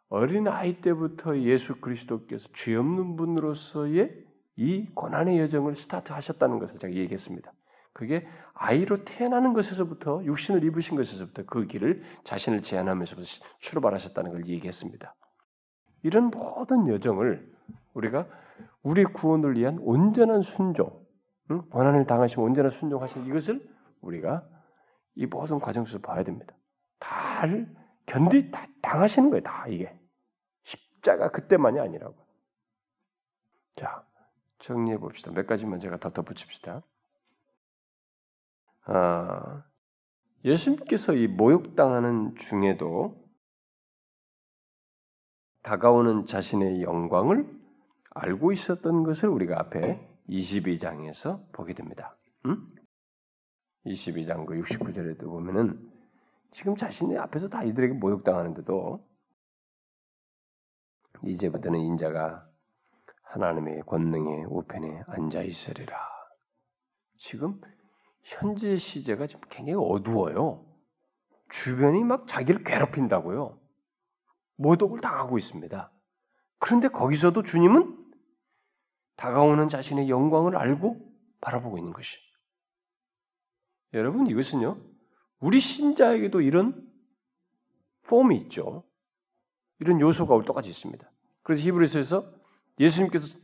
어린 0.09 0.49
아이 0.49 0.82
때부터 0.82 1.39
예수 1.39 1.79
그리스도께서 1.79 2.49
죄 2.53 2.75
없는 2.75 3.15
분으로서의 3.15 4.25
이 4.57 4.86
고난의 4.93 5.39
여정을 5.39 5.75
스타트하셨다는 5.77 6.59
것을 6.59 6.79
제가 6.79 6.93
얘기했습니다. 6.93 7.53
그게 7.93 8.27
아이로 8.53 9.05
태어나는 9.05 9.53
것에서부터 9.53 10.23
육신을 10.25 10.65
입으신 10.65 10.97
것에서부터 10.97 11.45
그 11.45 11.65
길을 11.65 12.03
자신을 12.25 12.61
제한하면서부터 12.61 13.25
출발하셨다는 13.59 14.32
걸 14.32 14.47
얘기했습니다. 14.47 15.15
이런 16.04 16.26
모든 16.26 16.88
여정을 16.88 17.52
우리가 17.93 18.28
우리 18.84 19.04
구원을 19.04 19.58
위한 19.58 19.78
온전한 19.80 20.41
순종, 20.41 21.06
응? 21.52 21.62
고난을 21.70 22.06
당하시면 22.06 22.45
온전한 22.45 22.72
순종하신 22.72 23.26
이것을 23.26 23.70
우리가 24.02 24.47
이 25.16 25.26
모든 25.26 25.60
과정 25.60 25.86
속에서 25.86 26.02
봐야 26.02 26.24
됩니다. 26.24 26.56
다 26.99 27.43
견디 28.06 28.52
다 28.52 28.66
당하시는 28.82 29.30
거예요. 29.30 29.43
다 29.43 29.68
이게 29.68 29.97
십자가 30.64 31.30
그때만이 31.30 31.80
아니라고. 31.80 32.16
자, 33.76 34.04
정리해 34.60 34.97
봅시다. 34.97 35.32
몇 35.32 35.47
가지만 35.47 35.80
제가 35.80 35.97
더 35.97 36.12
덧붙입시다. 36.12 36.82
아, 38.86 39.64
예수님께서 40.43 41.14
이 41.14 41.28
모욕당하는 41.28 42.36
중에도 42.36 43.20
다가오는 45.64 46.26
자신의 46.26 46.82
영광을 46.82 47.47
알고 48.12 48.51
있었던 48.51 49.03
것을 49.03 49.30
우리가 49.30 49.59
앞에 49.59 50.07
22장에서 50.28 51.51
보게 51.51 51.74
됩니다. 51.74 52.16
음? 52.45 52.68
22장 53.86 54.45
그 54.45 54.55
69절에도 54.55 55.24
보면은 55.26 55.91
지금 56.51 56.76
자신의 56.76 57.18
앞에서 57.18 57.47
다 57.49 57.64
이들에게 57.64 57.93
모욕당하는데도 57.93 59.07
이제부터는 61.24 61.80
인자가 61.80 62.47
하나님의 63.24 63.84
권능의 63.86 64.45
우편에 64.49 65.03
앉아 65.07 65.43
있으리라. 65.43 65.95
지금 67.18 67.62
현재 68.24 68.78
시제가 68.78 69.28
지금 69.28 69.41
굉장히 69.49 69.78
어두워요. 69.80 70.66
주변이 71.49 72.03
막 72.03 72.28
자기를 72.28 72.64
괴롭힌다고요. 72.64 73.61
모독을 74.62 75.01
당하고 75.01 75.38
있습니다. 75.38 75.91
그런데 76.59 76.88
거기서도 76.88 77.43
주님은 77.43 77.97
다가오는 79.16 79.68
자신의 79.68 80.09
영광을 80.09 80.55
알고 80.55 80.99
바라보고 81.41 81.78
있는 81.78 81.93
것이. 81.93 82.18
여러분 83.93 84.28
이것은요. 84.28 84.78
우리 85.39 85.59
신자에게도 85.59 86.41
이런 86.41 86.88
폼이 88.03 88.38
있죠. 88.43 88.84
이런 89.80 89.99
요소가 89.99 90.39
똑같이 90.43 90.70
있습니다. 90.70 91.09
그래서 91.43 91.64
히브리서에서 91.64 92.32
예수님께서 92.80 93.38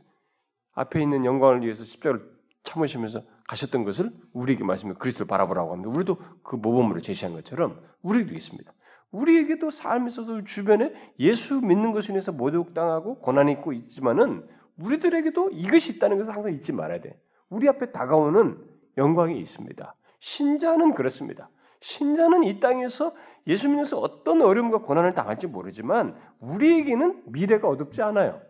앞에 0.72 1.02
있는 1.02 1.24
영광을 1.24 1.62
위해서 1.62 1.84
십자가를 1.84 2.38
참으시면서 2.62 3.22
가셨던 3.48 3.84
것을 3.84 4.12
우리에게 4.32 4.62
말씀해 4.62 4.94
그리스도를 4.94 5.26
바라보라고 5.26 5.72
합니다. 5.72 5.90
우리도 5.90 6.16
그 6.42 6.56
모범으로 6.56 7.00
제시한 7.00 7.34
것처럼 7.34 7.82
우리에게도 8.02 8.36
있습니다. 8.36 8.72
우리에게도 9.10 9.70
삶에 9.70 10.08
있어서 10.08 10.44
주변에 10.44 10.92
예수 11.18 11.60
믿는 11.60 11.92
것에 11.92 12.12
인해서 12.12 12.32
모독당하고 12.32 13.20
고난이 13.20 13.52
있고 13.52 13.72
있지만은 13.72 14.46
우리들에게도 14.78 15.50
이것이 15.50 15.92
있다는 15.92 16.18
것을 16.18 16.34
항상 16.34 16.52
잊지 16.52 16.72
말아야 16.72 17.00
돼. 17.00 17.18
우리 17.48 17.68
앞에 17.68 17.90
다가오는 17.92 18.58
영광이 18.96 19.38
있습니다. 19.40 19.94
신자는 20.20 20.94
그렇습니다. 20.94 21.48
신자는 21.80 22.44
이 22.44 22.60
땅에서 22.60 23.14
예수 23.46 23.68
믿으면서 23.68 23.98
어떤 23.98 24.42
어려움과 24.42 24.78
고난을 24.78 25.14
당할지 25.14 25.46
모르지만 25.46 26.16
우리에게는 26.40 27.22
미래가 27.26 27.68
어둡지 27.68 28.02
않아요. 28.02 28.40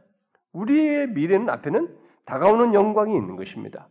우리의 0.52 1.08
미래는 1.10 1.48
앞에는 1.50 1.96
다가오는 2.24 2.74
영광이 2.74 3.14
있는 3.14 3.36
것입니다. 3.36 3.88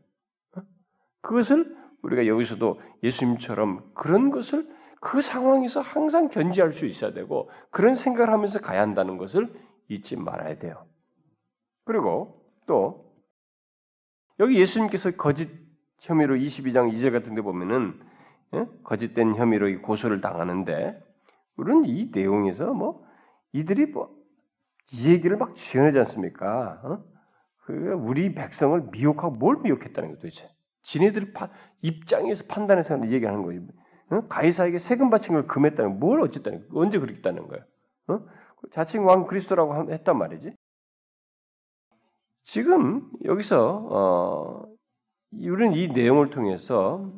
그것을 1.21 1.75
우리가 2.01 2.27
여기서도 2.27 2.79
예수님처럼 3.03 3.91
그런 3.93 4.31
것을 4.31 4.67
그 4.99 5.21
상황에서 5.21 5.81
항상 5.81 6.29
견지할 6.29 6.73
수 6.73 6.85
있어야 6.85 7.13
되고 7.13 7.49
그런 7.71 7.95
생각을 7.95 8.31
하면서 8.31 8.59
가야 8.59 8.81
한다는 8.81 9.17
것을 9.17 9.53
잊지 9.89 10.15
말아야 10.15 10.57
돼요. 10.59 10.85
그리고 11.85 12.43
또 12.65 13.13
여기 14.39 14.59
예수님께서 14.59 15.11
거짓 15.11 15.49
혐의로 15.99 16.35
22장 16.35 16.93
2절 16.93 17.11
같은 17.11 17.35
데 17.35 17.41
보면은 17.41 17.99
예? 18.53 18.65
거짓된 18.83 19.35
혐의로 19.35 19.81
고소를 19.81 20.21
당하는데 20.21 21.03
우리는 21.57 21.85
이 21.85 22.11
내용에서 22.13 22.73
뭐 22.73 23.05
이들이 23.53 23.87
뭐 23.87 24.17
이 24.93 25.09
얘기를 25.09 25.37
막 25.37 25.55
지어내지 25.55 25.97
않습니까? 25.99 26.79
어? 26.83 27.03
그 27.65 27.73
우리 27.93 28.33
백성을 28.33 28.81
미혹하고 28.91 29.35
뭘 29.35 29.57
미혹했다는 29.57 30.09
거죠, 30.09 30.21
도대체. 30.21 30.49
지네들 30.83 31.33
입장에서 31.81 32.45
판단해서 32.47 33.09
얘기하는 33.11 33.43
거예요. 33.43 33.61
어? 34.09 34.21
가이사에게 34.27 34.77
세금 34.77 35.09
바친 35.09 35.33
걸 35.33 35.47
금했다는 35.47 35.99
뭘 35.99 36.21
어쨌다는? 36.21 36.67
언제 36.73 36.99
그랬다는 36.99 37.47
거예요? 37.47 37.63
어? 38.07 38.25
자칭 38.71 39.05
왕 39.05 39.27
그리스도라고 39.27 39.91
했단 39.91 40.17
말이지. 40.17 40.55
지금 42.45 43.11
여기서 43.25 43.87
어, 43.91 44.65
우리는 45.33 45.73
이 45.73 45.89
내용을 45.89 46.29
통해서 46.29 47.11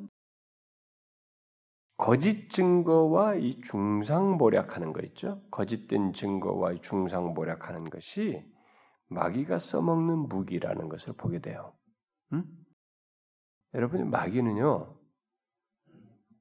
거짓 1.98 2.50
증거와 2.50 3.36
이 3.36 3.60
중상모략하는 3.62 4.94
거 4.94 5.02
있죠. 5.02 5.42
거짓된 5.52 6.14
증거와 6.14 6.76
중상모략하는 6.82 7.90
것이 7.90 8.44
마귀가 9.10 9.60
써먹는 9.60 10.30
무기라는 10.30 10.88
것을 10.88 11.14
보게 11.14 11.40
돼요. 11.40 11.74
음? 12.34 12.44
여러분 13.74 14.10
마귀는요 14.10 14.99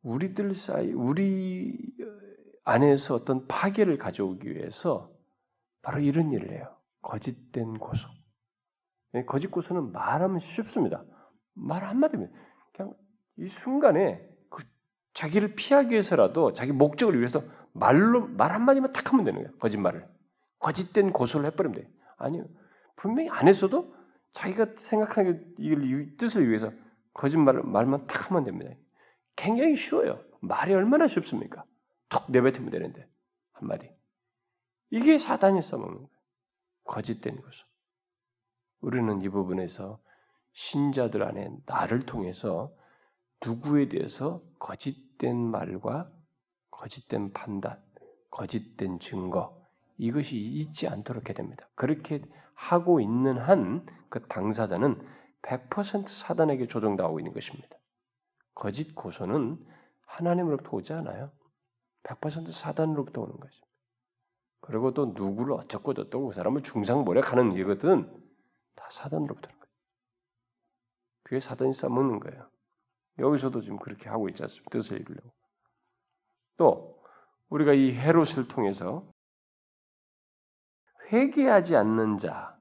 우리들 0.02 0.54
사이 0.54 0.92
우리 0.92 1.76
안에서 2.64 3.14
어떤 3.14 3.46
파괴를 3.46 3.98
가져오기 3.98 4.48
위해서 4.54 5.10
바로 5.82 6.00
이런 6.00 6.32
일을 6.32 6.52
해요. 6.52 6.76
거짓된 7.02 7.78
고소. 7.78 8.08
거짓 9.26 9.48
고소는 9.48 9.92
말하면 9.92 10.38
쉽습니다. 10.38 11.02
말 11.54 11.84
한마디면 11.84 12.32
그냥 12.74 12.94
이 13.36 13.48
순간에 13.48 14.28
그 14.50 14.62
자기를 15.14 15.54
피하기 15.54 15.90
위해서라도 15.90 16.52
자기 16.52 16.72
목적을 16.72 17.18
위해서 17.18 17.42
말로 17.72 18.26
말 18.26 18.52
한마디만 18.52 18.92
탁 18.92 19.12
하면 19.12 19.24
되는 19.24 19.42
거예요. 19.42 19.56
거짓말을. 19.58 20.06
거짓된 20.58 21.12
고소를 21.12 21.46
해버리면 21.46 21.80
돼요. 21.80 21.90
아니요. 22.16 22.44
분명히 22.96 23.30
안에서도 23.30 23.94
자기가 24.32 24.66
생각하는 24.78 25.54
이걸 25.58 26.16
뜻을 26.16 26.48
위해서 26.48 26.70
거짓말을 27.14 27.62
말만 27.62 28.06
탁 28.06 28.30
하면 28.30 28.44
됩니다. 28.44 28.72
굉장히 29.38 29.76
쉬워요. 29.76 30.22
말이 30.40 30.74
얼마나 30.74 31.06
쉽습니까? 31.06 31.64
툭 32.08 32.30
내뱉으면 32.30 32.70
되는데 32.70 33.06
한마디. 33.52 33.90
이게 34.90 35.18
사단이 35.18 35.62
써먹는 35.62 35.96
거예요. 35.96 36.08
거짓된 36.84 37.40
것을. 37.40 37.64
우리는 38.80 39.22
이 39.22 39.28
부분에서 39.28 40.00
신자들 40.52 41.22
안에 41.22 41.50
나를 41.66 42.06
통해서 42.06 42.72
누구에 43.44 43.88
대해서 43.88 44.42
거짓된 44.58 45.36
말과 45.36 46.10
거짓된 46.70 47.32
판단, 47.32 47.82
거짓된 48.30 48.98
증거 48.98 49.56
이것이 49.98 50.36
있지 50.36 50.88
않도록 50.88 51.28
해야 51.28 51.34
됩니다. 51.34 51.68
그렇게 51.74 52.22
하고 52.54 53.00
있는 53.00 53.38
한 53.38 53.98
그 54.08 54.26
당사자는 54.26 55.06
100% 55.42 56.08
사단에게 56.08 56.66
조종당하고 56.66 57.20
있는 57.20 57.32
것입니다. 57.32 57.77
거짓 58.58 58.92
고소는 58.92 59.64
하나님으로부터 60.04 60.76
오지 60.76 60.92
않아요. 60.92 61.30
100% 62.02 62.52
사단으로부터 62.52 63.22
오는 63.22 63.36
것입니다. 63.38 63.68
그리고 64.60 64.92
또 64.92 65.06
누구를 65.06 65.52
어쩌고 65.52 65.94
저쩌고 65.94 66.26
그 66.26 66.32
사람을 66.34 66.64
중상모략하는 66.64 67.52
이거든 67.52 68.10
다 68.74 68.88
사단으로부터 68.90 69.48
오는 69.48 69.58
거예요. 69.60 69.72
그게 71.22 71.40
사단이 71.40 71.72
써먹는 71.72 72.18
거예요. 72.18 72.50
여기서도 73.20 73.62
지금 73.62 73.78
그렇게 73.78 74.08
하고 74.08 74.28
있지 74.28 74.42
않습니까? 74.42 74.70
뜻을 74.70 75.00
이루려고. 75.00 75.30
또 76.56 77.00
우리가 77.50 77.74
이 77.74 77.92
헤롯을 77.92 78.48
통해서 78.48 79.08
회개하지 81.12 81.76
않는 81.76 82.18
자, 82.18 82.58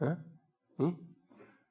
어? 0.00 0.96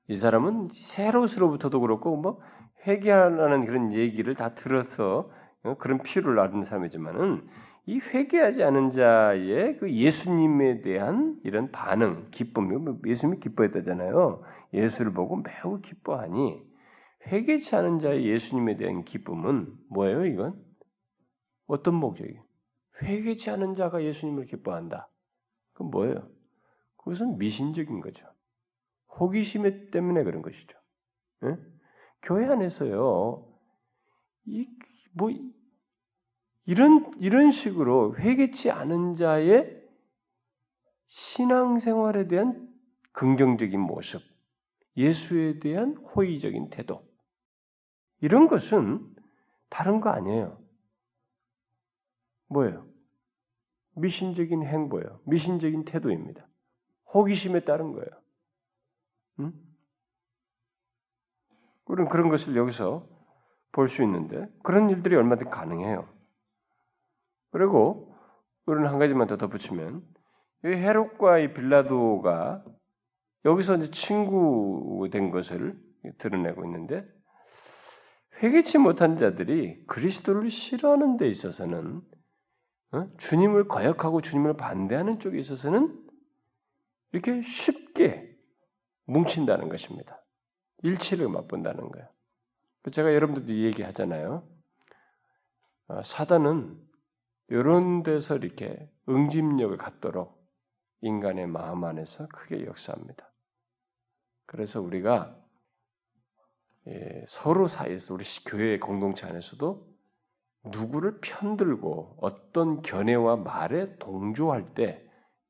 이 0.08 0.18
사람은 0.18 0.70
헤롯으로부터도 0.96 1.82
그렇고 1.82 2.16
뭐 2.16 2.40
회개하라는 2.86 3.66
그런 3.66 3.94
얘기를 3.94 4.36
다 4.36 4.54
들어서 4.54 5.32
어, 5.64 5.78
그런 5.78 6.02
필요를 6.02 6.40
알는 6.40 6.66
사람이지만은 6.66 7.48
이 7.86 8.00
회개하지 8.00 8.64
않은 8.64 8.92
자의 8.92 9.78
그 9.78 9.92
예수님에 9.92 10.82
대한 10.82 11.40
이런 11.44 11.72
반응, 11.72 12.28
기쁨, 12.32 12.84
뭐 12.84 13.00
예수님이 13.06 13.40
기뻐했다잖아요. 13.40 14.44
예수를 14.74 15.14
보고 15.14 15.36
매우 15.38 15.82
기뻐하니 15.82 16.62
회개치 17.28 17.76
않은 17.76 18.00
자의 18.00 18.26
예수님에 18.26 18.78
대한 18.78 19.04
기쁨은 19.04 19.74
뭐예요? 19.90 20.26
이건 20.26 20.62
어떤 21.68 21.96
목적이? 21.96 22.40
회개치 23.02 23.50
않은 23.50 23.76
자가 23.76 24.04
예수님을 24.04 24.46
기뻐한다. 24.46 25.10
그건 25.74 25.92
뭐예요? 25.92 26.28
그것은 26.98 27.38
미신적인 27.38 28.00
거죠. 28.00 28.26
호기심 29.20 29.92
때문에 29.92 30.24
그런 30.24 30.42
것이죠. 30.42 30.78
예? 31.46 31.58
교회 32.24 32.48
안에서요, 32.48 33.46
이, 34.46 34.68
뭐, 35.14 35.30
이런, 36.66 37.12
이런 37.20 37.52
식으로 37.52 38.16
회개치 38.18 38.72
않은 38.72 39.16
자의 39.16 39.82
신앙생활에 41.08 42.28
대한 42.28 42.70
긍정적인 43.12 43.80
모습, 43.80 44.22
예수에 44.96 45.60
대한 45.60 45.96
호의적인 45.98 46.70
태도, 46.70 47.06
이런 48.22 48.48
것은 48.48 49.14
다른 49.70 50.00
거 50.00 50.10
아니에요. 50.10 50.62
뭐예요? 52.48 52.88
미신적인 53.96 54.64
행보예요. 54.64 55.20
미신적인 55.26 55.86
태도입니다. 55.86 56.48
호기심에 57.14 57.66
따른 57.66 57.92
거예요. 57.92 58.10
음? 59.40 59.54
우리는 61.94 62.10
그런 62.10 62.30
것을 62.30 62.56
여기서 62.56 63.08
볼 63.72 63.88
수 63.88 64.02
있는데 64.04 64.48
그런 64.64 64.90
일들이 64.90 65.16
얼마든지 65.16 65.52
가능해요. 65.52 66.08
그리고 67.52 68.16
우리는 68.66 68.88
한 68.88 68.98
가지만 68.98 69.28
더 69.28 69.38
덧붙이면 69.38 70.02
이 70.66 70.68
헤롯과 70.68 71.40
이 71.40 71.54
빌라도가 71.54 72.64
여기서 73.46 73.78
이제 73.78 73.92
친구 73.92 75.08
된 75.12 75.30
것을 75.30 75.80
드러내고 76.18 76.66
있는데 76.66 77.06
회개치 78.42 78.80
못한 78.80 79.18
자들이 79.18 79.86
그리스도를 79.86 80.50
싫어하는 80.50 81.18
데 81.18 81.28
있어서는 81.28 82.02
어? 82.94 83.08
주님을 83.20 83.68
거역하고 83.68 84.22
주님을 84.22 84.58
반대하는 84.58 85.20
쪽에 85.20 85.38
있어서는 85.40 85.96
이렇게 87.12 87.42
쉽게 87.44 88.36
뭉친다는 89.06 89.70
것입니다. 89.70 90.23
일치를 90.84 91.28
맛본다는 91.30 91.90
거예요. 91.90 92.08
제가 92.92 93.14
여러분들도 93.14 93.54
얘기하잖아요. 93.54 94.48
어, 95.88 96.04
사단은 96.04 96.80
이런 97.48 98.04
데서 98.04 98.36
이렇게 98.36 98.90
응집력을 99.10 99.76
갖도록 99.78 100.44
인간의 101.02 101.48
마음 101.48 101.84
안에서 101.84 102.28
크게 102.28 102.66
역사합니다. 102.66 103.30
그래서 104.46 104.82
우리가 104.82 105.38
예, 106.88 107.26
서로 107.30 107.68
사이에서 107.68 108.14
우리 108.14 108.26
교회 108.46 108.78
공동체 108.78 109.26
안에서도 109.26 109.94
누구를 110.66 111.20
편들고 111.22 112.18
어떤 112.22 112.82
견해와 112.82 113.38
말에 113.38 113.98
동조할 113.98 114.74
때 114.74 115.06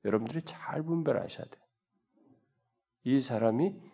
여러분들이 0.06 0.44
잘 0.46 0.84
분별하셔야 0.84 1.46
돼요. 1.46 1.64
이 3.04 3.20
사람이 3.20 3.93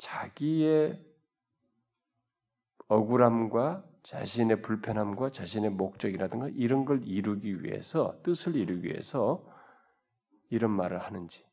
자기의 0.00 0.98
억울함과 2.88 3.84
자신의 4.02 4.62
불편함과 4.62 5.30
자신의 5.30 5.70
목적이라든가 5.70 6.48
이런 6.54 6.84
걸 6.86 7.06
이루기 7.06 7.62
위해서 7.62 8.18
뜻을 8.22 8.56
이루기 8.56 8.88
위해서 8.88 9.46
이런 10.48 10.70
말을 10.70 10.98
하는지 10.98 11.44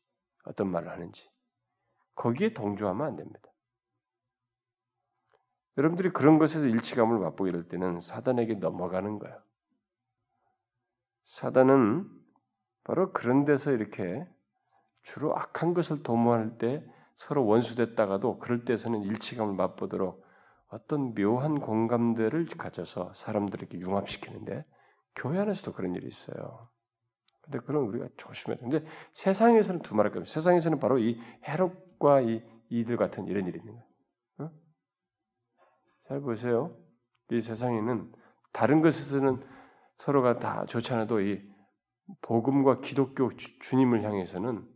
어떤 0.44 0.68
말을 0.68 0.88
하는지 0.90 1.28
거기에 2.14 2.54
동조하면 2.54 3.06
안 3.06 3.16
됩니다. 3.16 3.40
여러분들이 5.76 6.10
그런 6.10 6.38
것에서 6.38 6.64
일치감을 6.64 7.18
맛보게 7.18 7.52
될 7.52 7.68
때는 7.68 8.00
사단에게 8.00 8.54
넘어가는 8.54 9.18
거예요. 9.18 9.40
사단은 11.26 12.10
바로 12.82 13.12
그런 13.12 13.44
데서 13.44 13.70
이렇게 13.70 14.26
주로 15.02 15.36
악한 15.36 15.74
것을 15.74 16.02
도모할 16.02 16.56
때 16.58 16.84
서로 17.18 17.46
원수됐다가도 17.46 18.38
그럴 18.38 18.64
때서는 18.64 19.02
일치감을 19.02 19.54
맛보도록 19.54 20.24
어떤 20.68 21.14
묘한 21.14 21.60
공감대를 21.60 22.46
가져서 22.46 23.12
사람들에게 23.14 23.78
융합시키는데 23.78 24.64
교회 25.14 25.38
안에서도 25.38 25.72
그런 25.72 25.94
일이 25.94 26.06
있어요. 26.06 26.68
근데 27.42 27.58
그런 27.60 27.84
우리가 27.84 28.08
조심해야 28.16 28.58
되는데 28.58 28.86
세상에서는 29.14 29.82
두말할 29.82 30.12
겁니다. 30.12 30.30
세상에서는 30.32 30.78
바로 30.78 30.98
이 30.98 31.18
해롭과 31.44 32.20
이 32.20 32.42
이들 32.68 32.96
같은 32.96 33.26
이런 33.26 33.46
일이 33.46 33.58
있는 33.58 33.72
거예요. 33.72 33.86
어? 34.38 34.50
잘 36.08 36.20
보세요. 36.20 36.76
이 37.30 37.40
세상에는 37.40 38.12
다른 38.52 38.80
것에서는 38.82 39.42
서로가 39.98 40.38
다 40.38 40.66
좋지 40.66 40.92
않아도 40.92 41.20
이 41.20 41.42
복음과 42.22 42.80
기독교 42.80 43.30
주님을 43.62 44.02
향해서는 44.04 44.66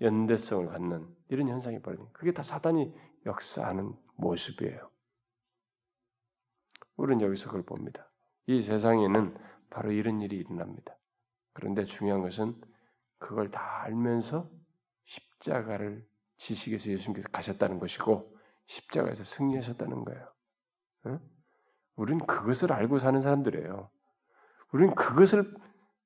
연대성을 0.00 0.66
갖는 0.66 1.19
이런 1.30 1.48
현상이 1.48 1.80
벌어집니다. 1.80 2.18
그게 2.18 2.32
다 2.32 2.42
사단이 2.42 2.92
역사하는 3.24 3.94
모습이에요. 4.16 4.90
우리는 6.96 7.24
여기서 7.24 7.46
그걸 7.46 7.62
봅니다. 7.62 8.10
이 8.46 8.60
세상에는 8.60 9.36
바로 9.70 9.92
이런 9.92 10.20
일이 10.20 10.36
일어납니다. 10.36 10.96
그런데 11.52 11.84
중요한 11.84 12.22
것은 12.22 12.60
그걸 13.18 13.50
다 13.50 13.82
알면서 13.82 14.50
십자가를 15.04 16.06
지식에서 16.38 16.90
예수님께서 16.90 17.28
가셨다는 17.28 17.78
것이고 17.78 18.36
십자가에서 18.66 19.24
승리하셨다는 19.24 20.04
거예요. 20.04 20.32
어? 21.04 21.20
우리는 21.96 22.26
그것을 22.26 22.72
알고 22.72 22.98
사는 22.98 23.20
사람들이에요. 23.20 23.90
우리는 24.72 24.94
그것을 24.94 25.54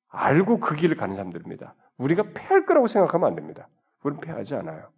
알고 0.09 0.61
그 0.61 0.77
길을 0.77 0.97
가는 0.97 1.15
사람들입니다. 1.15 1.75
우리가 1.97 2.33
패할 2.35 2.67
거라고 2.67 2.89
생각하면 2.89 3.29
안 3.29 3.37
됩니다. 3.37 3.69
우리는 4.03 4.21
패하지 4.21 4.55
않아요. 4.57 4.94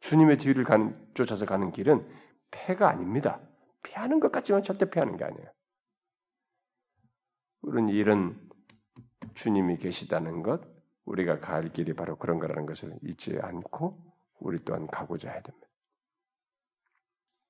주님의 0.00 0.38
뒤를 0.38 0.64
가는, 0.64 0.96
쫓아서 1.14 1.46
가는 1.46 1.72
길은 1.72 2.06
패가 2.50 2.88
아닙니다. 2.88 3.40
피하는 3.82 4.20
것 4.20 4.32
같지만 4.32 4.62
절대 4.62 4.88
피하는 4.90 5.16
게 5.16 5.24
아니에요. 5.24 5.52
우리는 7.62 7.88
이런 7.90 8.50
주님이 9.34 9.78
계시다는 9.78 10.42
것, 10.42 10.62
우리가 11.04 11.40
갈 11.40 11.72
길이 11.72 11.94
바로 11.94 12.16
그런 12.16 12.38
거라는 12.38 12.66
것을 12.66 12.96
잊지 13.02 13.38
않고 13.42 13.98
우리 14.40 14.64
또한 14.64 14.86
가고자 14.86 15.30
해야 15.30 15.42
됩니다. 15.42 15.66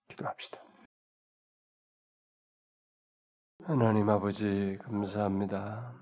기도합시다. 0.08 0.60
하나님 3.62 4.08
아버지 4.08 4.78
감사합니다. 4.82 5.94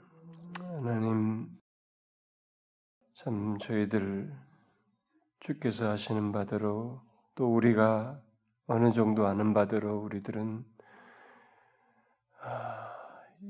하나님 0.58 1.48
참 3.14 3.58
저희들 3.58 4.32
주께서 5.40 5.90
하시는 5.90 6.32
바대로 6.32 7.00
또 7.34 7.54
우리가 7.54 8.20
어느 8.66 8.92
정도 8.92 9.26
아는 9.26 9.54
바대로 9.54 9.98
우리들은 9.98 10.64
아, 12.42 12.88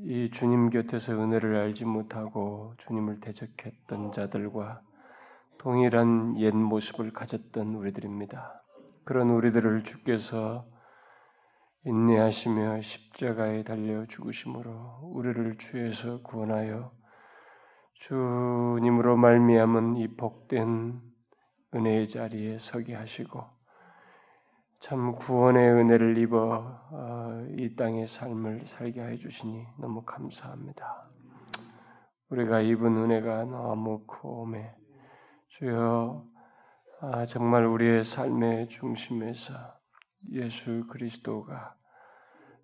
이 0.05 0.31
주님 0.33 0.71
곁에서 0.71 1.13
은혜를 1.13 1.57
알지 1.57 1.85
못하고 1.85 2.75
주님을 2.79 3.21
대적했던 3.21 4.13
자들과 4.13 4.83
동일한 5.59 6.39
옛 6.39 6.55
모습을 6.55 7.13
가졌던 7.13 7.75
우리들입니다. 7.75 8.63
그런 9.05 9.31
우리들을 9.31 9.85
주께서 9.85 10.67
인내하시며 11.85 12.83
십자가에 12.83 13.65
달려 13.65 14.07
죽으심으로 14.07 15.01
우리를 15.03 15.57
주에서 15.59 16.21
구원하여 16.23 16.93
주님으로 17.95 19.17
말미암은 19.17 19.97
이 19.97 20.09
복된 20.17 21.08
은혜의 21.75 22.09
자리에 22.09 22.59
서게 22.59 22.95
하시고 22.95 23.45
참 24.81 25.13
구원의 25.17 25.71
은혜를 25.73 26.19
입어 26.19 26.37
어, 26.91 27.47
이 27.57 27.75
땅의 27.75 28.07
삶을 28.07 28.67
살게 28.67 29.03
해 29.03 29.17
주시니 29.17 29.67
너무 29.79 30.03
감사합니다. 30.03 31.09
우리가 32.31 32.61
입은 32.61 32.97
은혜가 32.97 33.45
너무 33.45 34.05
크오매 34.07 34.75
주여 35.49 36.25
아, 37.01 37.27
정말 37.27 37.65
우리의 37.65 38.05
삶의 38.05 38.69
중심에서 38.69 39.53
예수 40.33 40.87
그리스도가 40.89 41.75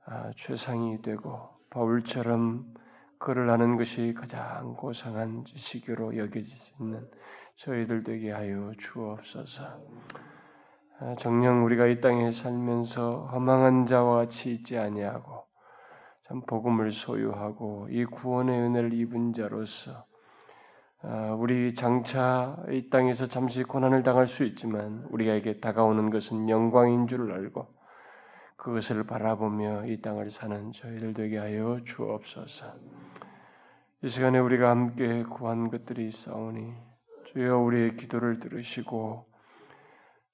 아, 0.06 0.30
최상이 0.36 1.02
되고 1.02 1.50
바울처럼 1.70 2.74
그를 3.18 3.48
아는 3.50 3.76
것이 3.76 4.12
가장 4.14 4.74
고상한 4.74 5.44
지식으로 5.44 6.16
여겨지는 6.16 7.10
저희들 7.56 8.02
되게 8.02 8.32
하여 8.32 8.72
주옵소서. 8.78 9.64
아, 11.00 11.14
정녕 11.18 11.64
우리가 11.64 11.86
이 11.86 12.00
땅에 12.00 12.32
살면서 12.32 13.26
허망한 13.32 13.86
자와 13.86 14.16
같이 14.16 14.52
있지 14.52 14.78
아니하고 14.78 15.44
참 16.26 16.40
복음을 16.46 16.90
소유하고 16.92 17.88
이 17.90 18.04
구원의 18.04 18.58
은혜를 18.58 18.92
입은 18.92 19.32
자로서 19.34 20.04
아, 21.02 21.36
우리 21.38 21.74
장차 21.74 22.56
이 22.70 22.88
땅에서 22.90 23.26
잠시 23.26 23.62
고난을 23.62 24.02
당할 24.02 24.26
수 24.26 24.44
있지만 24.44 25.06
우리에게 25.10 25.60
다가오는 25.60 26.10
것은 26.10 26.48
영광인 26.48 27.06
줄 27.06 27.32
알고 27.32 27.66
그것을 28.56 29.04
바라보며 29.04 29.86
이 29.86 30.00
땅을 30.00 30.30
사는 30.30 30.72
저희들 30.72 31.12
되게 31.12 31.38
하여 31.38 31.80
주옵소서. 31.84 32.72
이 34.02 34.08
시간에 34.08 34.38
우리가 34.38 34.70
함께 34.70 35.22
구한 35.24 35.70
것들이 35.70 36.06
있사오니 36.06 36.93
주여 37.34 37.58
우리의 37.58 37.96
기도를 37.96 38.38
들으시고 38.38 39.26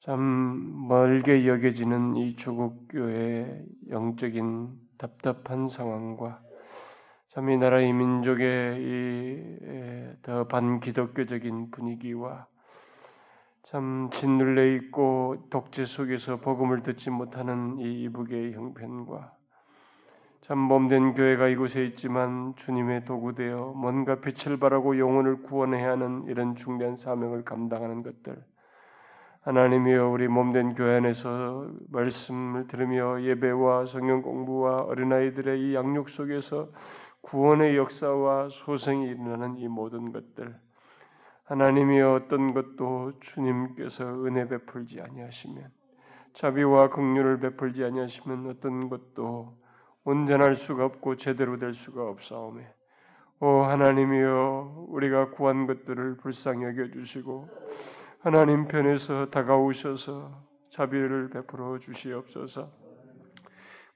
참 0.01 0.87
멀게 0.89 1.47
여겨지는 1.47 2.17
이 2.17 2.37
조국 2.37 2.89
교회의 2.89 3.65
영적인 3.89 4.69
답답한 4.99 5.67
상황과 5.69 6.43
참 7.31 7.49
이 7.49 7.57
나라의 7.57 7.93
민족의 7.93 8.77
이 8.81 10.17
더 10.23 10.47
반기독교적인 10.49 11.71
분위기와 11.71 12.47
참 13.63 14.11
짓눌려 14.13 14.67
있고 14.77 15.47
독재 15.51 15.85
속에서 15.87 16.37
복음을 16.41 16.83
듣지 16.83 17.11
못하는 17.11 17.79
이 17.79 18.03
이북의 18.03 18.53
형편과 18.53 19.33
참 20.51 20.59
몸된 20.59 21.15
교회가 21.15 21.47
이곳에 21.47 21.85
있지만 21.85 22.57
주님의 22.57 23.05
도구되어 23.05 23.73
뭔가 23.77 24.17
빛을 24.17 24.59
발하고 24.59 24.99
영혼을 24.99 25.43
구원해야 25.43 25.93
하는 25.93 26.25
이런 26.27 26.57
중대한 26.57 26.97
사명을 26.97 27.45
감당하는 27.45 28.03
것들. 28.03 28.37
하나님이여 29.43 30.09
우리 30.09 30.27
몸된 30.27 30.75
교회 30.75 30.97
안에서 30.97 31.69
말씀을 31.93 32.67
들으며 32.67 33.23
예배와 33.23 33.87
성경 33.87 34.23
공부와 34.23 34.79
어린아이들의 34.87 35.61
이 35.61 35.77
양육 35.77 36.11
속에서 36.11 36.73
구원의 37.21 37.77
역사와 37.77 38.49
소생이 38.49 39.07
일어나는 39.07 39.57
이 39.57 39.69
모든 39.69 40.11
것들. 40.11 40.53
하나님이 41.45 42.01
어떤 42.01 42.55
것도 42.55 43.21
주님께서 43.21 44.05
은혜 44.25 44.49
베풀지 44.49 45.01
아니하시면 45.01 45.69
자비와 46.33 46.91
긍휼을 46.91 47.39
베풀지 47.39 47.85
아니하시면 47.85 48.51
어떤 48.51 48.89
것도 48.89 49.60
온전할 50.05 50.57
수가 50.57 50.85
없고 50.85 51.17
제대로 51.17 51.59
될 51.59 51.75
수가 51.75 52.09
없사오매 52.09 52.67
오 53.41 53.63
하나님이여 53.63 54.87
우리가 54.89 55.31
구한 55.31 55.67
것들을 55.67 56.17
불쌍히 56.19 56.65
여겨 56.65 56.91
주시고 56.93 57.49
하나님 58.21 58.69
편에서 58.69 59.31
다가오셔서 59.31 60.51
자비를 60.69 61.31
베풀어 61.31 61.79
주시옵소서. 61.79 62.71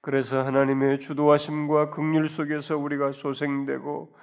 그래서 0.01 0.43
하나님의 0.43 1.01
주도하심과 1.01 1.91
긍휼 1.91 2.29
속에서 2.29 2.77
우리가 2.77 3.13
소생되고 3.13 4.15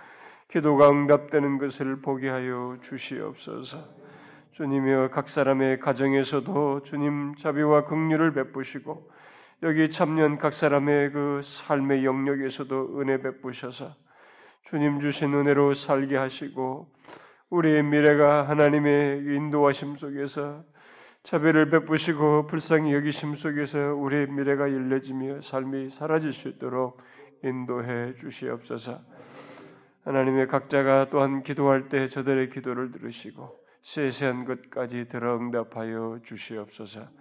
기도가 0.48 0.90
응답되는 0.90 1.58
것을 1.60 2.02
보게 2.02 2.30
하여 2.30 2.78
주시옵소서. 2.82 3.78
주님이여 4.54 5.10
각 5.12 5.30
사람의 5.30 5.80
가정에서도 5.80 6.82
주님 6.82 7.36
자비와 7.36 7.86
긍휼을 7.86 8.34
베푸시고 8.34 9.10
여기 9.64 9.92
참년 9.92 10.40
각 10.40 10.54
사람의 10.54 11.12
그 11.12 11.42
삶의 11.44 12.04
영역에서도 12.04 13.00
은혜 13.00 13.22
베푸셔서 13.22 13.94
주님 14.64 15.00
주신 15.00 15.36
은혜로 15.36 15.76
살게 15.76 16.18
하시고 16.18 16.92
우리의 17.52 17.84
미래가 17.84 18.50
하나님의 18.50 19.20
인도하심 19.20 19.98
속에서 19.98 20.64
자비를 21.22 21.70
베푸시고 21.70 22.48
불쌍히 22.48 22.92
여기심 22.92 23.36
속에서 23.36 23.94
우리의 23.94 24.32
미래가 24.32 24.68
일러지며 24.68 25.42
삶이 25.42 25.92
사라질 25.92 26.34
수 26.34 26.48
있도록 26.48 27.00
인도해 27.44 28.16
주시옵소서. 28.16 29.00
하나님의 30.06 30.48
각자가 30.48 31.10
또한 31.12 31.44
기도할 31.44 31.90
때 31.90 32.08
저들의 32.08 32.50
기도를 32.50 32.92
들으시고 32.92 33.60
세세한 33.84 34.46
것까지 34.46 35.08
들어 35.08 35.38
응답하여 35.38 36.22
주시옵소서. 36.24 37.21